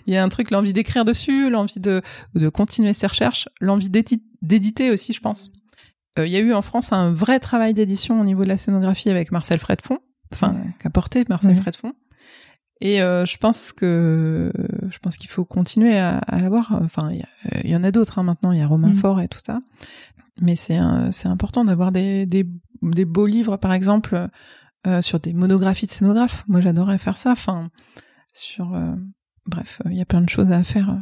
Il 0.07 0.13
y 0.13 0.17
a 0.17 0.23
un 0.23 0.29
truc, 0.29 0.51
l'envie 0.51 0.73
d'écrire 0.73 1.05
dessus, 1.05 1.49
l'envie 1.49 1.79
de, 1.79 2.01
de 2.35 2.49
continuer 2.49 2.93
ses 2.93 3.07
recherches, 3.07 3.47
l'envie 3.61 3.89
d'éditer 3.89 4.91
aussi, 4.91 5.13
je 5.13 5.21
pense. 5.21 5.53
Euh, 6.19 6.27
il 6.27 6.31
y 6.31 6.37
a 6.37 6.39
eu 6.39 6.53
en 6.53 6.61
France 6.61 6.93
un 6.93 7.11
vrai 7.11 7.39
travail 7.39 7.73
d'édition 7.73 8.19
au 8.19 8.23
niveau 8.23 8.43
de 8.43 8.49
la 8.49 8.57
scénographie 8.57 9.09
avec 9.09 9.31
Marcel 9.31 9.59
Fredfond, 9.59 9.99
enfin, 10.31 10.55
qu'a 10.79 10.89
porté 10.89 11.25
Marcel 11.29 11.55
Fredfond. 11.55 11.93
Et 12.81 13.01
euh, 13.01 13.25
je 13.25 13.37
pense 13.37 13.71
que 13.71 14.51
je 14.89 14.99
pense 14.99 15.17
qu'il 15.17 15.29
faut 15.29 15.45
continuer 15.45 15.97
à, 15.97 16.17
à 16.17 16.39
l'avoir. 16.41 16.77
Enfin, 16.83 17.09
il 17.63 17.69
y, 17.69 17.75
en 17.75 17.83
a 17.83 17.91
d'autres 17.91 18.19
hein, 18.19 18.23
maintenant. 18.23 18.51
Il 18.51 18.59
y 18.59 18.61
a 18.61 18.67
Romain 18.67 18.89
mm. 18.89 18.95
Fort 18.95 19.21
et 19.21 19.27
tout 19.27 19.39
ça. 19.43 19.61
Mais 20.41 20.55
c'est 20.55 20.79
c'est 21.11 21.27
important 21.27 21.63
d'avoir 21.63 21.91
des, 21.91 22.25
des 22.25 22.45
des 22.81 23.05
beaux 23.05 23.27
livres, 23.27 23.57
par 23.57 23.73
exemple 23.73 24.29
euh, 24.85 25.01
sur 25.01 25.17
des 25.21 25.31
monographies 25.31 25.85
de 25.85 25.91
scénographes. 25.91 26.43
Moi, 26.49 26.59
j'adorerais 26.59 26.97
faire 26.97 27.15
ça. 27.15 27.31
Enfin, 27.31 27.69
sur, 28.33 28.73
euh, 28.73 28.93
bref, 29.45 29.81
il 29.85 29.95
y 29.95 30.01
a 30.01 30.05
plein 30.05 30.19
de 30.19 30.27
choses 30.27 30.51
à 30.51 30.61
faire. 30.63 31.01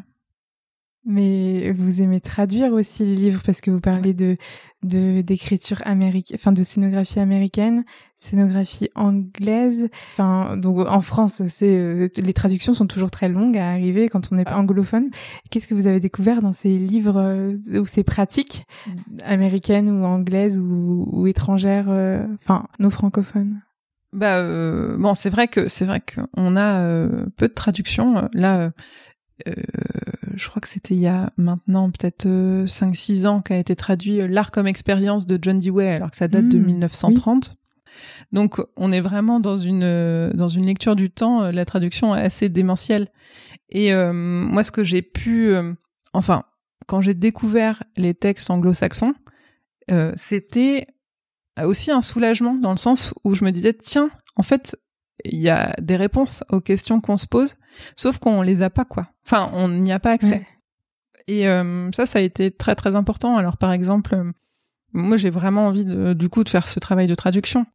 Mais 1.06 1.72
vous 1.72 2.02
aimez 2.02 2.22
traduire 2.22 2.74
aussi 2.74 3.04
les 3.04 3.16
livres 3.16 3.42
parce 3.44 3.60
que 3.60 3.72
vous 3.72 3.80
parlez 3.80 4.14
de 4.14 4.38
de 4.84 5.22
d'écriture 5.22 5.82
américaine, 5.86 6.38
enfin 6.40 6.52
de 6.52 6.64
scénographie 6.64 7.20
américaine, 7.20 7.86
scénographie 8.18 8.90
anglaise. 8.96 9.90
Enfin 10.12 10.58
donc 10.58 10.88
en 10.88 11.02
France, 11.02 11.42
c'est 11.50 11.76
euh, 11.76 12.08
les 12.18 12.34
traductions 12.34 12.74
sont 12.74 12.88
toujours 12.88 13.12
très 13.12 13.30
longues 13.30 13.58
à 13.58 13.70
arriver 13.70 14.10
quand 14.10 14.32
on 14.32 14.38
est 14.38 14.50
anglophone. 14.52 15.10
Qu'est-ce 15.50 15.68
que 15.68 15.74
vous 15.74 15.88
avez 15.88 16.00
découvert 16.00 16.42
dans 16.42 16.54
ces 16.54 16.78
livres 16.78 17.56
ou 17.74 17.86
ces 17.86 18.04
pratiques 18.04 18.66
américaines 19.24 19.90
ou 19.90 20.04
anglaises 20.06 20.60
ou, 20.60 21.08
ou 21.12 21.28
étrangères, 21.28 21.90
enfin 22.44 22.68
nos 22.80 22.90
francophones? 22.92 23.62
Bah 24.14 24.38
euh, 24.38 24.98
bon, 24.98 25.14
c'est 25.14 25.30
vrai 25.30 25.48
que 25.48 25.68
c'est 25.70 25.86
vrai 25.86 26.02
qu'on 26.02 26.56
a 26.58 26.82
euh, 26.82 27.26
peu 27.38 27.48
de 27.48 27.54
traductions. 27.54 28.28
Là, 28.34 28.60
euh, 28.60 28.70
je 30.36 30.50
crois 30.50 30.62
que 30.62 30.68
c'était 30.68 30.96
il 30.96 31.02
y 31.02 31.08
a 31.08 31.32
maintenant 31.38 31.90
peut-être 31.92 32.26
5-6 32.28 33.28
ans 33.28 33.42
qu'a 33.42 33.58
été 33.58 33.76
traduit 33.76 34.28
L'art 34.28 34.52
comme 34.52 34.68
expérience 34.68 35.26
de 35.26 35.38
John 35.42 35.60
Dewey, 35.60 35.90
alors 35.90 36.12
que 36.12 36.18
ça 36.18 36.28
date 36.28 36.48
de 36.48 36.58
1930. 36.58 37.50
Mmh, 37.50 37.54
Donc 38.32 38.62
on 38.78 38.92
est 38.92 39.02
vraiment 39.02 39.40
dans 39.40 39.58
une 39.58 40.32
dans 40.34 40.48
une 40.48 40.66
lecture 40.66 40.96
du 40.96 41.10
temps. 41.10 41.52
La 41.52 41.66
traduction 41.66 42.16
est 42.16 42.22
assez 42.22 42.50
démentielle. 42.50 43.08
Et 43.70 43.94
moi, 43.94 44.64
ce 44.64 44.72
que 44.72 44.84
j'ai 44.84 45.02
pu, 45.02 45.54
enfin, 46.14 46.44
quand 46.88 47.02
j'ai 47.02 47.14
découvert 47.14 47.84
les 47.98 48.14
textes 48.14 48.50
anglo-saxons, 48.50 49.14
c'était 50.16 50.88
aussi 51.62 51.92
un 51.92 52.02
soulagement 52.02 52.56
dans 52.56 52.72
le 52.72 52.78
sens 52.78 53.14
où 53.24 53.36
je 53.36 53.44
me 53.44 53.52
disais 53.52 53.74
tiens 53.74 54.10
en 54.36 54.44
fait 54.44 54.78
il 55.26 55.40
y 55.40 55.50
a 55.50 55.74
des 55.82 55.96
réponses 55.96 56.44
aux 56.50 56.62
questions 56.62 57.02
qu'on 57.02 57.18
se 57.18 57.28
pose 57.28 57.56
sauf 57.96 58.18
qu'on 58.18 58.42
les 58.42 58.64
a 58.64 58.70
pas 58.70 58.86
quoi. 58.86 59.08
Enfin 59.26 59.50
on 59.54 59.68
n'y 59.70 59.92
a 59.92 60.00
pas 60.00 60.12
accès. 60.12 60.46
Et 61.28 61.48
euh, 61.48 61.92
ça 61.92 62.06
ça 62.06 62.20
a 62.20 62.22
été 62.22 62.52
très 62.52 62.76
très 62.76 62.96
important. 62.96 63.38
Alors 63.38 63.58
par 63.58 63.72
exemple 63.72 64.16
euh, 64.16 64.32
moi 64.94 65.18
j'ai 65.18 65.30
vraiment 65.30 65.68
envie 65.68 65.86
de, 65.86 66.14
du 66.14 66.30
coup 66.30 66.44
de 66.44 66.50
faire 66.50 66.68
ce 66.68 66.80
travail 66.80 67.08
de 67.08 67.16
traduction. 67.16 67.66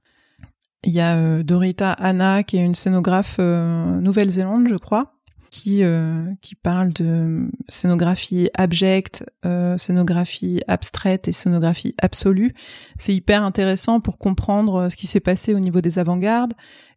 Il 0.85 0.93
y 0.93 1.01
a 1.01 1.17
euh, 1.17 1.43
Dorita 1.43 1.93
Anna 1.93 2.43
qui 2.43 2.59
est 2.59 2.65
une 2.65 2.75
scénographe 2.75 3.39
Nouvelle-Zélande 3.39 4.69
je 4.69 4.77
crois 4.77 5.16
qui 5.51 5.83
euh, 5.83 6.25
qui 6.41 6.55
parle 6.55 6.93
de 6.93 7.51
scénographie 7.69 8.49
abjecte, 8.55 9.25
euh, 9.45 9.79
scénographie 9.79 10.61
abstraite 10.69 11.29
et 11.29 11.33
scénographie 11.33 11.95
absolue. 12.01 12.55
C'est 12.99 13.15
hyper 13.15 13.43
intéressant 13.43 14.01
pour 14.01 14.19
comprendre 14.19 14.83
euh, 14.83 14.89
ce 14.89 14.97
qui 14.97 15.07
s'est 15.07 15.21
passé 15.21 15.55
au 15.55 15.61
niveau 15.61 15.81
des 15.81 15.99
avant-gardes. 15.99 16.55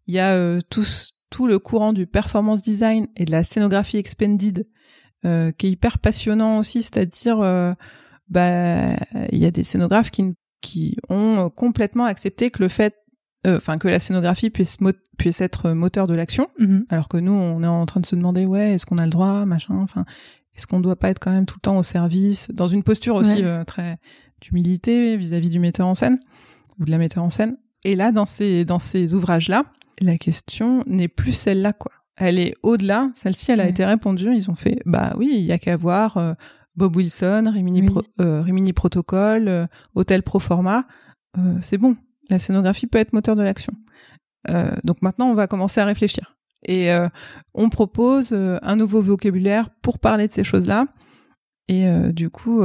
Il 0.07 0.13
y 0.13 0.19
a 0.19 0.33
euh, 0.33 0.59
tout, 0.69 0.85
tout 1.29 1.47
le 1.47 1.59
courant 1.59 1.93
du 1.93 2.07
performance 2.07 2.61
design 2.61 3.07
et 3.15 3.25
de 3.25 3.31
la 3.31 3.43
scénographie 3.43 3.97
expanded 3.97 4.67
euh, 5.25 5.51
qui 5.51 5.67
est 5.67 5.71
hyper 5.71 5.99
passionnant 5.99 6.59
aussi, 6.59 6.81
c'est-à-dire 6.83 7.37
bah 8.29 8.95
il 9.31 9.39
y 9.39 9.45
a 9.45 9.51
des 9.51 9.63
scénographes 9.63 10.11
qui 10.11 10.35
qui 10.61 10.97
ont 11.07 11.49
complètement 11.49 12.03
accepté 12.03 12.51
que 12.51 12.61
le 12.61 12.67
fait 12.67 12.95
euh, 13.47 13.57
enfin 13.57 13.77
que 13.77 13.87
la 13.87 13.99
scénographie 13.99 14.49
puisse 14.49 14.77
puisse 15.17 15.41
être 15.41 15.71
moteur 15.71 16.07
de 16.07 16.13
l'action. 16.13 16.47
Mhm. 16.59 16.85
alors 16.89 17.07
que 17.07 17.17
nous 17.17 17.31
on 17.31 17.63
est 17.63 17.67
en 17.67 17.85
train 17.85 18.01
de 18.01 18.05
se 18.05 18.15
demander 18.15 18.45
ouais 18.45 18.73
est-ce 18.73 18.85
qu'on 18.85 18.97
a 18.97 19.05
le 19.05 19.11
droit 19.11 19.45
machin 19.45 19.75
enfin 19.75 20.05
est-ce 20.55 20.67
qu'on 20.67 20.81
doit 20.81 20.97
pas 20.97 21.09
être 21.09 21.19
quand 21.19 21.31
même 21.31 21.45
tout 21.45 21.55
le 21.55 21.61
temps 21.61 21.77
au 21.77 21.83
service 21.83 22.49
dans 22.51 22.67
une 22.67 22.83
posture 22.83 23.15
aussi 23.15 23.43
euh, 23.43 23.63
très 23.63 23.97
d'humilité 24.41 25.15
vis-à-vis 25.15 25.49
du 25.49 25.59
metteur 25.59 25.87
en 25.87 25.95
scène 25.95 26.19
ou 26.79 26.85
de 26.85 26.91
la 26.91 26.97
metteur 26.97 27.23
en 27.23 27.29
scène. 27.29 27.57
Et 27.85 27.95
là 27.95 28.11
dans 28.11 28.25
ces 28.25 28.65
dans 28.65 28.79
ces 28.79 29.13
ouvrages 29.13 29.47
là 29.47 29.63
la 30.01 30.17
question 30.17 30.83
n'est 30.85 31.07
plus 31.07 31.33
celle-là 31.33 31.71
quoi. 31.73 31.91
Elle 32.17 32.39
est 32.39 32.55
au-delà. 32.63 33.09
Celle-ci 33.15 33.51
elle 33.53 33.61
a 33.61 33.69
été 33.69 33.85
répondue. 33.85 34.33
Ils 34.35 34.51
ont 34.51 34.55
fait 34.55 34.81
bah 34.85 35.13
oui 35.17 35.29
il 35.33 35.45
y 35.45 35.53
a 35.53 35.59
qu'à 35.59 35.77
voir 35.77 36.17
euh, 36.17 36.33
Bob 36.75 36.95
Wilson 36.97 37.49
Rimini, 37.53 37.87
Rimini 38.17 38.73
Protocol 38.73 39.67
Hôtel 39.95 40.23
Proforma 40.23 40.85
c'est 41.61 41.77
bon 41.77 41.95
la 42.29 42.39
scénographie 42.39 42.87
peut 42.87 42.99
être 42.99 43.13
moteur 43.13 43.35
de 43.35 43.43
l'action. 43.43 43.73
Euh, 44.49 44.71
donc 44.83 45.01
maintenant, 45.01 45.27
on 45.27 45.33
va 45.33 45.47
commencer 45.47 45.81
à 45.81 45.85
réfléchir. 45.85 46.35
Et 46.65 46.91
euh, 46.91 47.07
on 47.53 47.69
propose 47.69 48.31
euh, 48.33 48.57
un 48.61 48.75
nouveau 48.75 49.01
vocabulaire 49.01 49.69
pour 49.81 49.99
parler 49.99 50.27
de 50.27 50.33
ces 50.33 50.43
choses-là. 50.43 50.85
Et 51.67 51.85
du 52.13 52.31
coup, 52.31 52.63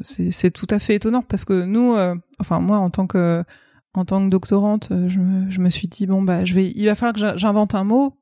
c'est 0.00 0.50
tout 0.50 0.66
à 0.70 0.78
fait 0.78 0.94
étonnant 0.94 1.20
parce 1.20 1.44
que 1.44 1.66
nous, 1.66 1.94
enfin 2.40 2.60
moi, 2.60 2.78
en 2.78 2.88
tant 2.88 3.06
que 3.06 3.44
en 3.92 4.06
tant 4.06 4.24
que 4.24 4.30
doctorante, 4.30 4.88
je 4.90 5.18
me, 5.18 5.50
je 5.50 5.60
me 5.60 5.68
suis 5.68 5.86
dit 5.86 6.06
bon 6.06 6.22
bah 6.22 6.46
je 6.46 6.54
vais, 6.54 6.66
il 6.74 6.86
va 6.86 6.94
falloir 6.94 7.12
que 7.12 7.38
j'invente 7.38 7.74
un 7.74 7.84
mot 7.84 8.18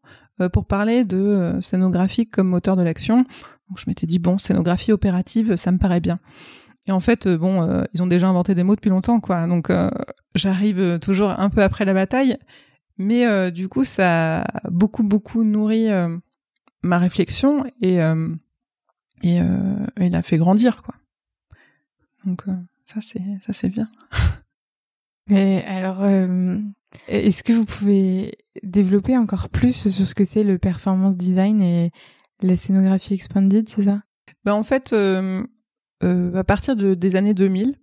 pour 0.52 0.66
parler 0.66 1.04
de 1.04 1.58
scénographie 1.60 2.26
comme 2.26 2.48
moteur 2.48 2.74
de 2.74 2.82
l'action. 2.82 3.18
Donc 3.68 3.78
je 3.78 3.84
m'étais 3.86 4.08
dit 4.08 4.18
bon, 4.18 4.36
scénographie 4.36 4.90
opérative, 4.90 5.54
ça 5.54 5.70
me 5.70 5.78
paraît 5.78 6.00
bien. 6.00 6.18
Et 6.86 6.92
en 6.92 7.00
fait, 7.00 7.26
bon, 7.28 7.84
ils 7.94 8.02
ont 8.02 8.06
déjà 8.06 8.28
inventé 8.28 8.54
des 8.54 8.62
mots 8.62 8.74
depuis 8.74 8.90
longtemps, 8.90 9.20
quoi. 9.20 9.46
Donc, 9.46 9.70
j'arrive 10.34 10.98
toujours 10.98 11.30
un 11.30 11.48
peu 11.48 11.62
après 11.62 11.84
la 11.84 11.94
bataille. 11.94 12.36
Mais 12.98 13.50
du 13.50 13.68
coup, 13.68 13.84
ça 13.84 14.42
a 14.42 14.70
beaucoup, 14.70 15.02
beaucoup 15.02 15.44
nourri 15.44 15.88
ma 16.82 16.98
réflexion 16.98 17.64
et, 17.80 18.00
et, 19.22 19.40
et 19.98 20.10
l'a 20.10 20.22
fait 20.22 20.36
grandir, 20.36 20.82
quoi. 20.82 20.94
Donc, 22.26 22.42
ça, 22.84 23.00
c'est, 23.00 23.22
ça, 23.46 23.52
c'est 23.52 23.68
bien. 23.70 23.88
Mais 25.28 25.64
alors, 25.66 26.02
euh, 26.02 26.58
est-ce 27.08 27.42
que 27.42 27.52
vous 27.52 27.64
pouvez 27.64 28.36
développer 28.62 29.16
encore 29.16 29.48
plus 29.48 29.88
sur 29.88 30.06
ce 30.06 30.14
que 30.14 30.24
c'est 30.24 30.44
le 30.44 30.58
performance 30.58 31.16
design 31.16 31.62
et 31.62 31.90
la 32.42 32.56
scénographie 32.56 33.14
expanded, 33.14 33.68
c'est 33.68 33.84
ça? 33.84 34.02
Ben 34.44 34.52
En 34.52 34.62
fait, 34.62 34.94
euh, 36.04 36.34
à 36.34 36.44
partir 36.44 36.76
de, 36.76 36.94
des 36.94 37.16
années 37.16 37.34
2000, 37.34 37.76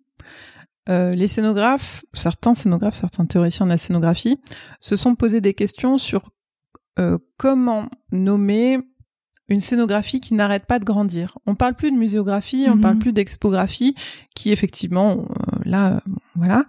euh, 0.90 1.12
les 1.12 1.28
scénographes, 1.28 2.04
certains 2.14 2.56
scénographes, 2.56 2.96
certains 2.96 3.26
théoriciens 3.26 3.66
de 3.66 3.72
la 3.72 3.78
scénographie, 3.78 4.40
se 4.80 4.96
sont 4.96 5.16
posés 5.16 5.42
des 5.42 5.54
questions 5.54 5.98
sur 5.98 6.30
euh, 7.00 7.18
comment 7.38 7.90
nommer 8.12 8.78
une 9.48 9.60
scénographie 9.60 10.22
qui 10.22 10.34
n'arrête 10.34 10.66
pas 10.66 10.80
de 10.80 10.86
grandir. 10.86 11.38
On 11.46 11.56
parle 11.56 11.74
plus 11.74 11.92
de 11.92 11.98
muséographie, 11.98 12.68
on 12.70 12.78
parle 12.78 12.96
mhm. 12.96 13.02
plus 13.02 13.14
d'expographie, 13.14 13.96
qui 14.34 14.52
effectivement, 14.52 15.26
là, 15.66 16.02
voilà, 16.36 16.64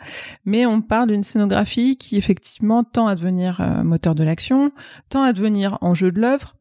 mais 0.44 0.66
on 0.66 0.80
parle 0.80 1.08
d'une 1.08 1.22
scénographie 1.22 1.96
qui 1.96 2.16
effectivement 2.16 2.82
tend 2.82 3.06
à 3.06 3.14
devenir 3.14 3.60
moteur 3.84 4.16
de 4.16 4.24
l'action, 4.24 4.72
tend 5.10 5.22
à 5.22 5.32
devenir 5.32 5.78
enjeu 5.80 6.10
de 6.10 6.20
l'œuvre, 6.20 6.56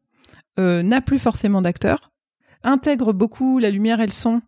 n'a 0.58 1.00
plus 1.00 1.18
forcément 1.18 1.60
d'acteurs, 1.60 2.12
intègre 2.62 3.12
beaucoup 3.12 3.58
la 3.58 3.70
lumière 3.70 4.00
et 4.00 4.06
le 4.06 4.12
son, 4.12 4.42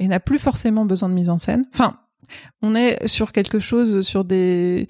et 0.00 0.08
n'a 0.08 0.18
plus 0.18 0.40
forcément 0.40 0.84
besoin 0.84 1.08
de 1.08 1.14
mise 1.14 1.30
en 1.30 1.38
scène. 1.38 1.64
Enfin, 1.72 2.00
on 2.62 2.74
est 2.74 3.06
sur 3.06 3.30
quelque 3.30 3.60
chose, 3.60 4.00
sur 4.02 4.24
des 4.24 4.88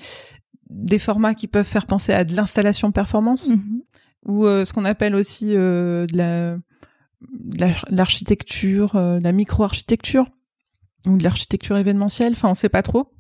des 0.71 1.01
formats 1.01 1.35
qui 1.35 1.49
peuvent 1.49 1.67
faire 1.67 1.87
penser 1.87 2.13
à 2.13 2.25
de 2.25 2.35
l'installation 2.35 2.93
performance. 2.93 3.51
Mhm 3.51 3.83
ou 4.27 4.45
euh, 4.45 4.65
ce 4.65 4.73
qu'on 4.73 4.85
appelle 4.85 5.15
aussi 5.15 5.55
euh, 5.55 6.07
de 6.07 6.19
la 6.19 6.57
l'architecture, 7.91 8.97
euh, 8.97 9.19
de 9.19 9.25
la 9.25 9.33
micro-architecture 9.33 10.27
ou 11.07 11.17
de 11.17 11.25
l'architecture 11.25 11.77
événementielle. 11.77 12.33
Enfin, 12.33 12.51
on 12.51 12.55
sait 12.55 12.69
pas 12.69 12.83
trop. 12.83 13.13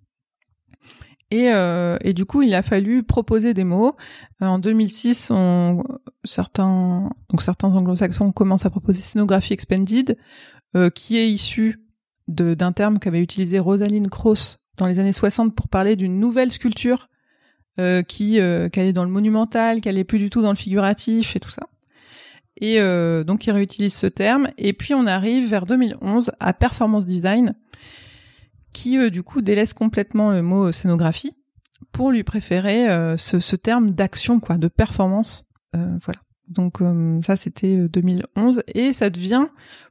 Et, 1.30 1.52
euh, 1.52 1.96
et, 2.02 2.12
du 2.12 2.24
coup, 2.24 2.42
il 2.42 2.54
a 2.54 2.62
fallu 2.62 3.04
proposer 3.04 3.54
des 3.54 3.62
mots. 3.62 3.94
en 4.40 4.58
2006, 4.58 5.30
on, 5.30 5.84
certains, 6.24 7.08
donc 7.28 7.42
certains 7.42 7.72
anglo-saxons 7.72 8.32
commencent 8.32 8.66
à 8.66 8.70
proposer 8.70 9.00
scénographie 9.00 9.52
expanded, 9.52 10.18
euh, 10.76 10.90
qui 10.90 11.16
est 11.18 11.30
issu 11.30 11.80
d'un 12.28 12.72
terme 12.72 12.98
qu'avait 12.98 13.20
utilisé 13.20 13.58
Rosalind 13.58 14.08
Krauss 14.08 14.60
dans 14.76 14.86
les 14.86 14.98
années 14.98 15.12
60 15.12 15.54
pour 15.54 15.68
parler 15.68 15.96
d'une 15.96 16.18
nouvelle 16.20 16.50
sculpture 16.50 17.08
euh, 17.78 18.02
qui 18.02 18.40
euh, 18.40 18.68
qu'elle 18.68 18.86
est 18.86 18.92
dans 18.92 19.04
le 19.04 19.10
monumental, 19.10 19.80
qu'elle 19.80 19.96
est 19.96 20.04
plus 20.04 20.18
du 20.18 20.28
tout 20.28 20.42
dans 20.42 20.50
le 20.50 20.56
figuratif 20.56 21.36
et 21.36 21.40
tout 21.40 21.50
ça. 21.50 21.68
Et 22.60 22.80
euh, 22.80 23.24
donc 23.24 23.46
il 23.46 23.52
réutilise 23.52 23.94
ce 23.94 24.06
terme. 24.06 24.48
Et 24.58 24.72
puis 24.72 24.92
on 24.92 25.06
arrive 25.06 25.48
vers 25.48 25.66
2011 25.66 26.32
à 26.40 26.52
performance 26.52 27.06
design, 27.06 27.54
qui 28.72 29.10
du 29.10 29.22
coup 29.22 29.40
délaisse 29.40 29.72
complètement 29.72 30.30
le 30.30 30.42
mot 30.42 30.72
scénographie 30.72 31.32
pour 31.92 32.10
lui 32.10 32.22
préférer 32.22 32.86
ce, 33.16 33.40
ce, 33.40 33.56
terme 33.56 33.92
d'action 33.92 34.40
quoi, 34.40 34.58
de 34.58 34.68
performance. 34.68 35.48
voilà. 35.72 36.20
Donc 36.50 36.80
ça 37.24 37.36
c'était 37.36 37.88
2011 37.88 38.62
et 38.74 38.92
ça 38.92 39.08
devient 39.08 39.46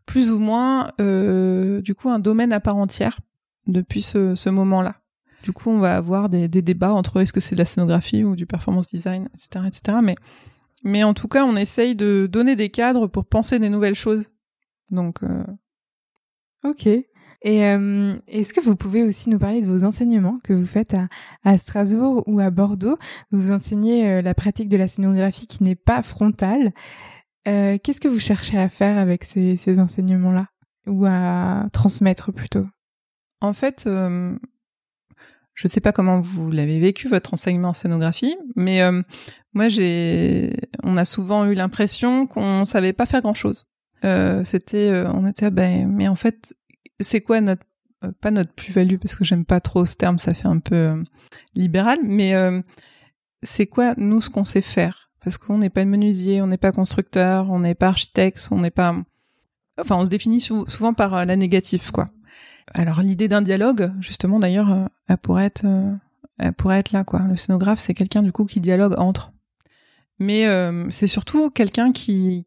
plus 0.06 0.30
ou 0.30 0.40
moins 0.40 0.92
du 1.00 1.96
coup 1.96 2.10
un 2.10 2.20
domaine 2.20 2.54
à 2.54 2.60
part 2.60 2.76
entière 2.76 3.20
depuis 3.66 4.02
ce, 4.02 4.36
ce 4.36 4.50
moment-là. 4.50 4.96
Du 5.44 5.54
coup, 5.54 5.70
on 5.70 5.80
va 5.80 5.96
avoir 5.96 6.30
des, 6.30 6.48
débats 6.48 6.94
entre 6.94 7.22
est-ce 7.22 7.32
que 7.32 7.40
c'est 7.40 7.56
de 7.56 7.60
la 7.60 7.66
scénographie 7.66 8.24
ou 8.24 8.36
du 8.36 8.46
performance 8.46 8.88
design, 8.88 9.30
etc., 9.34 9.66
etc. 9.68 9.98
Mais, 10.04 10.16
mais 10.84 11.04
en 11.04 11.14
tout 11.14 11.28
cas, 11.28 11.46
on 11.46 11.56
essaye 11.56 11.96
de 11.96 12.28
donner 12.30 12.56
des 12.56 12.70
cadres 12.70 13.08
pour 13.08 13.26
penser 13.26 13.60
des 13.60 13.70
nouvelles 13.70 13.96
choses. 13.96 14.30
Donc, 14.90 15.24
euh... 15.24 15.44
ok. 16.64 16.90
Et 17.42 17.66
euh, 17.66 18.16
est-ce 18.28 18.54
que 18.54 18.60
vous 18.60 18.76
pouvez 18.76 19.04
aussi 19.04 19.30
nous 19.30 19.40
parler 19.40 19.62
de 19.62 19.68
vos 19.68 19.84
enseignements 19.84 20.40
que 20.44 20.54
vous 20.54 20.66
faites 20.66 20.96
à, 21.44 21.58
Strasbourg 21.58 22.24
ou 22.28 22.40
à 22.40 22.50
Bordeaux? 22.50 22.98
Vous 23.32 23.52
enseignez 23.52 24.10
euh, 24.10 24.22
la 24.22 24.34
pratique 24.34 24.70
de 24.70 24.78
la 24.78 24.88
scénographie 24.88 25.48
qui 25.48 25.64
n'est 25.64 25.76
pas 25.76 26.04
frontale. 26.04 26.74
Euh, 27.48 27.78
qu'est-ce 27.82 28.02
que 28.02 28.10
vous 28.10 28.20
cherchez 28.20 28.58
à 28.58 28.68
faire 28.68 28.98
avec 28.98 29.24
ces, 29.24 29.56
ces 29.56 29.80
enseignements-là? 29.80 30.48
Ou 30.88 31.06
à 31.06 31.68
transmettre 31.72 32.34
plutôt? 32.34 32.66
En 33.42 33.54
fait, 33.54 33.88
je 35.60 35.68
ne 35.68 35.70
sais 35.70 35.82
pas 35.82 35.92
comment 35.92 36.22
vous 36.22 36.50
l'avez 36.50 36.80
vécu 36.80 37.10
votre 37.10 37.34
enseignement 37.34 37.70
en 37.70 37.74
scénographie, 37.74 38.38
mais 38.56 38.82
euh, 38.82 39.02
moi 39.52 39.68
on 40.84 40.96
a 40.96 41.04
souvent 41.04 41.44
eu 41.48 41.54
l'impression 41.54 42.28
qu'on 42.28 42.64
savait 42.64 42.94
pas 42.94 43.06
faire 43.06 43.20
grand 43.20 43.34
chose. 43.34 43.68
Euh, 44.06 44.46
c'était, 44.46 44.90
euh, 44.90 45.12
on 45.12 45.26
était, 45.26 45.52
ben, 45.52 45.86
mais 45.92 46.08
en 46.08 46.16
fait, 46.16 46.56
c'est 47.00 47.22
quoi 47.22 47.42
notre, 47.42 47.64
pas 48.22 48.32
notre 48.32 48.54
plus-value 48.54 48.98
parce 48.98 49.16
que 49.16 49.24
j'aime 49.24 49.46
pas 49.46 49.60
trop 49.60 49.86
ce 49.86 49.96
terme, 49.96 50.20
ça 50.20 50.34
fait 50.34 50.48
un 50.48 50.60
peu 50.60 51.04
libéral, 51.56 52.00
mais 52.04 52.34
c'est 53.44 53.68
quoi 53.68 53.94
nous 53.98 54.22
ce 54.22 54.30
qu'on 54.30 54.46
sait 54.46 54.62
faire? 54.62 55.12
Parce 55.24 55.38
qu'on 55.38 55.58
n'est 55.58 55.70
pas 55.70 55.86
menuisier, 55.86 56.42
on 56.42 56.48
n'est 56.48 56.58
pas 56.58 56.72
constructeur, 56.72 57.50
on 57.50 57.60
n'est 57.60 57.76
pas 57.76 57.90
architecte, 57.90 58.48
on 58.52 58.60
n'est 58.60 58.70
pas, 58.70 58.96
enfin, 59.80 59.98
on 59.98 60.06
se 60.06 60.10
définit 60.10 60.40
souvent 60.40 60.94
par 60.94 61.26
la 61.26 61.36
négative, 61.36 61.92
quoi 61.92 62.10
alors 62.74 63.02
l'idée 63.02 63.28
d'un 63.28 63.42
dialogue, 63.42 63.92
justement 64.00 64.40
d'ailleurs, 64.40 64.72
euh, 64.72 64.86
elle 65.08 65.18
pourrait 65.18 65.46
être, 65.46 65.66
euh, 65.66 65.94
elle 66.38 66.54
pourrait 66.54 66.80
être 66.80 66.92
là 66.92 67.04
quoi. 67.04 67.22
Le 67.22 67.36
scénographe, 67.36 67.80
c'est 67.80 67.94
quelqu'un 67.94 68.22
du 68.22 68.32
coup 68.32 68.46
qui 68.46 68.60
dialogue 68.60 68.96
entre. 68.98 69.32
Mais 70.20 70.48
euh, 70.48 70.90
c'est 70.90 71.08
surtout 71.08 71.50
quelqu'un 71.50 71.92
qui, 71.92 72.46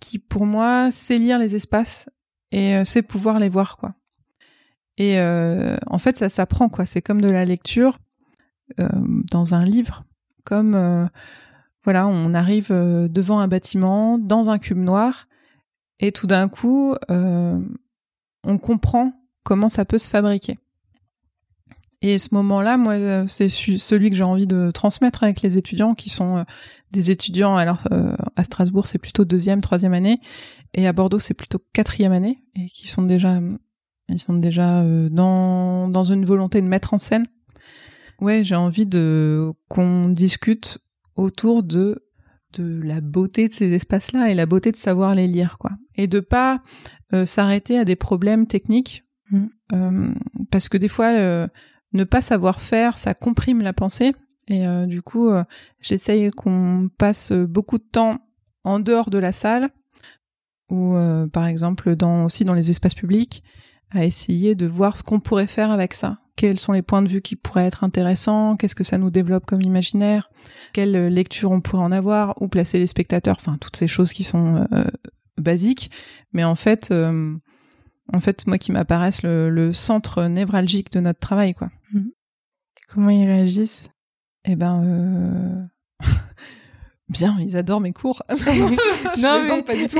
qui 0.00 0.18
pour 0.18 0.46
moi 0.46 0.90
sait 0.90 1.18
lire 1.18 1.38
les 1.38 1.56
espaces 1.56 2.08
et 2.52 2.84
sait 2.84 3.02
pouvoir 3.02 3.38
les 3.38 3.48
voir 3.48 3.76
quoi. 3.76 3.94
Et 4.98 5.18
en 5.20 5.98
fait, 5.98 6.16
ça 6.16 6.28
s'apprend 6.28 6.68
quoi. 6.68 6.86
C'est 6.86 7.02
comme 7.02 7.20
de 7.20 7.30
la 7.30 7.44
lecture 7.44 7.98
dans 8.78 9.54
un 9.54 9.64
livre, 9.64 10.04
comme 10.44 11.08
voilà, 11.84 12.06
on 12.06 12.34
arrive 12.34 12.68
devant 12.70 13.38
un 13.38 13.48
bâtiment, 13.48 14.18
dans 14.18 14.50
un 14.50 14.58
cube 14.58 14.78
noir, 14.78 15.28
et 16.00 16.12
tout 16.12 16.26
d'un 16.26 16.48
coup, 16.48 16.94
on 17.08 18.58
comprend 18.60 19.12
comment 19.44 19.68
ça 19.68 19.84
peut 19.84 19.98
se 19.98 20.08
fabriquer. 20.08 20.58
Et 22.02 22.18
ce 22.18 22.28
moment-là, 22.32 22.76
moi, 22.76 22.94
euh, 22.94 23.26
c'est 23.26 23.48
celui 23.48 24.10
que 24.10 24.16
j'ai 24.16 24.24
envie 24.24 24.46
de 24.46 24.70
transmettre 24.70 25.22
avec 25.22 25.42
les 25.42 25.56
étudiants, 25.56 25.94
qui 25.94 26.10
sont 26.10 26.38
euh, 26.38 26.42
des 26.90 27.10
étudiants. 27.10 27.56
Alors 27.56 27.84
euh, 27.92 28.14
à 28.36 28.44
Strasbourg, 28.44 28.86
c'est 28.86 28.98
plutôt 28.98 29.24
deuxième, 29.24 29.60
troisième 29.60 29.94
année, 29.94 30.20
et 30.74 30.86
à 30.86 30.92
Bordeaux, 30.92 31.18
c'est 31.18 31.34
plutôt 31.34 31.58
quatrième 31.72 32.12
année, 32.12 32.38
et 32.54 32.66
qui 32.66 32.88
sont 32.88 33.02
déjà, 33.02 33.40
ils 34.08 34.18
sont 34.18 34.34
déjà 34.34 34.84
dans 35.10 35.88
dans 35.88 36.04
une 36.04 36.24
volonté 36.24 36.60
de 36.60 36.66
mettre 36.66 36.92
en 36.92 36.98
scène. 36.98 37.26
Ouais, 38.20 38.44
j'ai 38.44 38.56
envie 38.56 38.86
de 38.86 39.52
qu'on 39.68 40.08
discute 40.08 40.78
autour 41.16 41.62
de 41.62 42.06
de 42.58 42.80
la 42.82 43.00
beauté 43.00 43.48
de 43.48 43.52
ces 43.52 43.72
espaces-là 43.72 44.30
et 44.30 44.34
la 44.34 44.46
beauté 44.46 44.72
de 44.72 44.76
savoir 44.76 45.14
les 45.14 45.26
lire, 45.26 45.58
quoi. 45.58 45.72
Et 45.96 46.06
de 46.06 46.20
pas 46.20 46.62
euh, 47.12 47.24
s'arrêter 47.24 47.78
à 47.78 47.84
des 47.84 47.96
problèmes 47.96 48.46
techniques, 48.46 49.04
mm. 49.30 49.46
euh, 49.72 50.14
parce 50.50 50.68
que 50.68 50.78
des 50.78 50.88
fois, 50.88 51.12
euh, 51.12 51.46
ne 51.96 52.04
pas 52.04 52.20
savoir 52.20 52.60
faire, 52.60 52.96
ça 52.96 53.14
comprime 53.14 53.62
la 53.62 53.72
pensée. 53.72 54.14
Et 54.48 54.64
du 54.86 55.02
coup, 55.02 55.28
j'essaye 55.80 56.30
qu'on 56.30 56.88
passe 56.98 57.32
beaucoup 57.32 57.78
de 57.78 57.84
temps 57.90 58.20
en 58.62 58.78
dehors 58.78 59.10
de 59.10 59.18
la 59.18 59.32
salle, 59.32 59.70
ou 60.70 60.94
par 61.32 61.46
exemple 61.46 61.96
aussi 62.24 62.44
dans 62.44 62.54
les 62.54 62.70
espaces 62.70 62.94
publics, 62.94 63.42
à 63.90 64.04
essayer 64.04 64.54
de 64.54 64.66
voir 64.66 64.96
ce 64.96 65.02
qu'on 65.02 65.20
pourrait 65.20 65.46
faire 65.46 65.70
avec 65.70 65.94
ça. 65.94 66.18
Quels 66.36 66.60
sont 66.60 66.72
les 66.72 66.82
points 66.82 67.02
de 67.02 67.08
vue 67.08 67.22
qui 67.22 67.34
pourraient 67.34 67.66
être 67.66 67.82
intéressants, 67.82 68.56
qu'est-ce 68.56 68.74
que 68.74 68.84
ça 68.84 68.98
nous 68.98 69.10
développe 69.10 69.46
comme 69.46 69.62
imaginaire, 69.62 70.30
quelle 70.74 71.08
lecture 71.08 71.50
on 71.50 71.60
pourrait 71.60 71.82
en 71.82 71.92
avoir, 71.92 72.40
où 72.42 72.48
placer 72.48 72.78
les 72.78 72.86
spectateurs, 72.86 73.36
enfin 73.40 73.56
toutes 73.58 73.76
ces 73.76 73.88
choses 73.88 74.12
qui 74.12 74.22
sont 74.22 74.66
euh, 74.72 74.84
basiques, 75.38 75.90
mais 76.32 76.44
en 76.44 76.54
fait, 76.54 76.90
euh, 76.90 77.34
en 78.12 78.20
fait, 78.20 78.46
moi 78.46 78.58
qui 78.58 78.70
m'apparaissent 78.70 79.22
le, 79.22 79.72
centre 79.72 80.24
névralgique 80.24 80.92
de 80.92 81.00
notre 81.00 81.20
travail, 81.20 81.54
quoi. 81.54 81.70
Comment 82.88 83.10
ils 83.10 83.26
réagissent? 83.26 83.88
Eh 84.44 84.56
ben, 84.56 84.82
euh... 84.84 86.06
bien, 87.08 87.36
ils 87.40 87.56
adorent 87.56 87.80
mes 87.80 87.92
cours. 87.92 88.22
non, 88.30 88.36
mais... 89.48 89.62
pas 89.62 89.74
du 89.74 89.86
tout. 89.86 89.98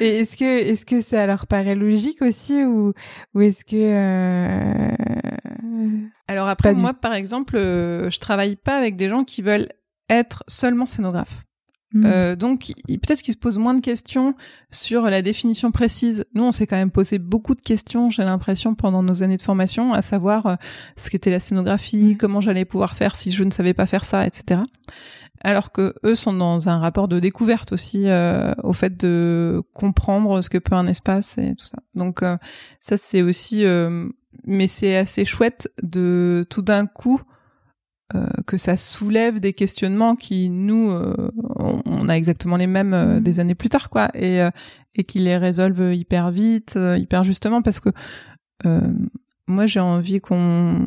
Et 0.00 0.20
est-ce 0.20 0.36
que 0.36 0.44
est-ce 0.44 0.86
que 0.86 1.00
ça 1.00 1.26
leur 1.26 1.46
paraît 1.46 1.74
logique 1.74 2.22
aussi 2.22 2.64
ou 2.64 2.92
ou 3.34 3.40
est-ce 3.40 3.64
que 3.64 3.76
euh... 3.76 4.90
Alors 6.28 6.48
après 6.48 6.74
moi 6.74 6.94
par 6.94 7.14
exemple, 7.14 7.56
euh, 7.56 8.08
je 8.10 8.18
travaille 8.18 8.56
pas 8.56 8.76
avec 8.76 8.96
des 8.96 9.08
gens 9.08 9.24
qui 9.24 9.42
veulent 9.42 9.68
être 10.08 10.44
seulement 10.48 10.86
scénographes. 10.86 11.44
Mmh. 11.92 12.02
Euh, 12.04 12.36
donc 12.36 12.72
peut-être 12.86 13.22
qu'il 13.22 13.34
se 13.34 13.38
pose 13.38 13.58
moins 13.58 13.74
de 13.74 13.80
questions 13.80 14.34
sur 14.70 15.02
la 15.04 15.22
définition 15.22 15.72
précise. 15.72 16.24
Nous, 16.34 16.44
on 16.44 16.52
s'est 16.52 16.66
quand 16.66 16.76
même 16.76 16.92
posé 16.92 17.18
beaucoup 17.18 17.54
de 17.54 17.60
questions, 17.60 18.10
j'ai 18.10 18.24
l'impression, 18.24 18.74
pendant 18.74 19.02
nos 19.02 19.22
années 19.22 19.36
de 19.36 19.42
formation, 19.42 19.92
à 19.92 20.02
savoir 20.02 20.46
euh, 20.46 20.54
ce 20.96 21.10
qu'était 21.10 21.30
la 21.30 21.40
scénographie, 21.40 22.16
comment 22.16 22.40
j'allais 22.40 22.64
pouvoir 22.64 22.94
faire 22.94 23.16
si 23.16 23.32
je 23.32 23.42
ne 23.42 23.50
savais 23.50 23.74
pas 23.74 23.86
faire 23.86 24.04
ça, 24.04 24.24
etc. 24.26 24.60
Alors 25.42 25.72
que 25.72 25.94
eux 26.04 26.14
sont 26.14 26.34
dans 26.34 26.68
un 26.68 26.78
rapport 26.78 27.08
de 27.08 27.18
découverte 27.18 27.72
aussi 27.72 28.04
euh, 28.06 28.52
au 28.62 28.72
fait 28.72 28.96
de 28.96 29.62
comprendre 29.72 30.42
ce 30.42 30.50
que 30.50 30.58
peut 30.58 30.76
un 30.76 30.86
espace 30.86 31.38
et 31.38 31.54
tout 31.56 31.66
ça. 31.66 31.78
Donc 31.94 32.20
ça 32.78 32.96
c'est 32.98 33.22
aussi, 33.22 33.64
mais 34.44 34.68
c'est 34.68 34.96
assez 34.96 35.24
chouette 35.24 35.70
de 35.82 36.44
tout 36.50 36.60
d'un 36.60 36.84
coup 36.84 37.22
euh, 38.16 38.26
que 38.46 38.56
ça 38.56 38.76
soulève 38.76 39.38
des 39.38 39.52
questionnements 39.52 40.16
qui 40.16 40.50
nous 40.50 40.90
euh, 40.90 41.30
on, 41.84 42.08
a 42.08 42.16
exactement 42.16 42.56
les 42.56 42.66
mêmes 42.66 42.92
euh, 42.92 43.18
mm. 43.18 43.20
des 43.20 43.38
années 43.38 43.54
plus 43.54 43.68
tard 43.68 43.88
quoi 43.88 44.08
et 44.14 44.40
et 44.96 45.04
qui 45.04 45.20
les 45.20 45.36
résolvent 45.36 45.94
hyper 45.94 46.32
vite 46.32 46.76
hyper 46.96 47.22
justement 47.22 47.62
parce 47.62 47.78
que 47.78 47.90
moi 49.46 49.66
j'ai 49.66 49.78
envie 49.78 50.20
qu'on 50.20 50.86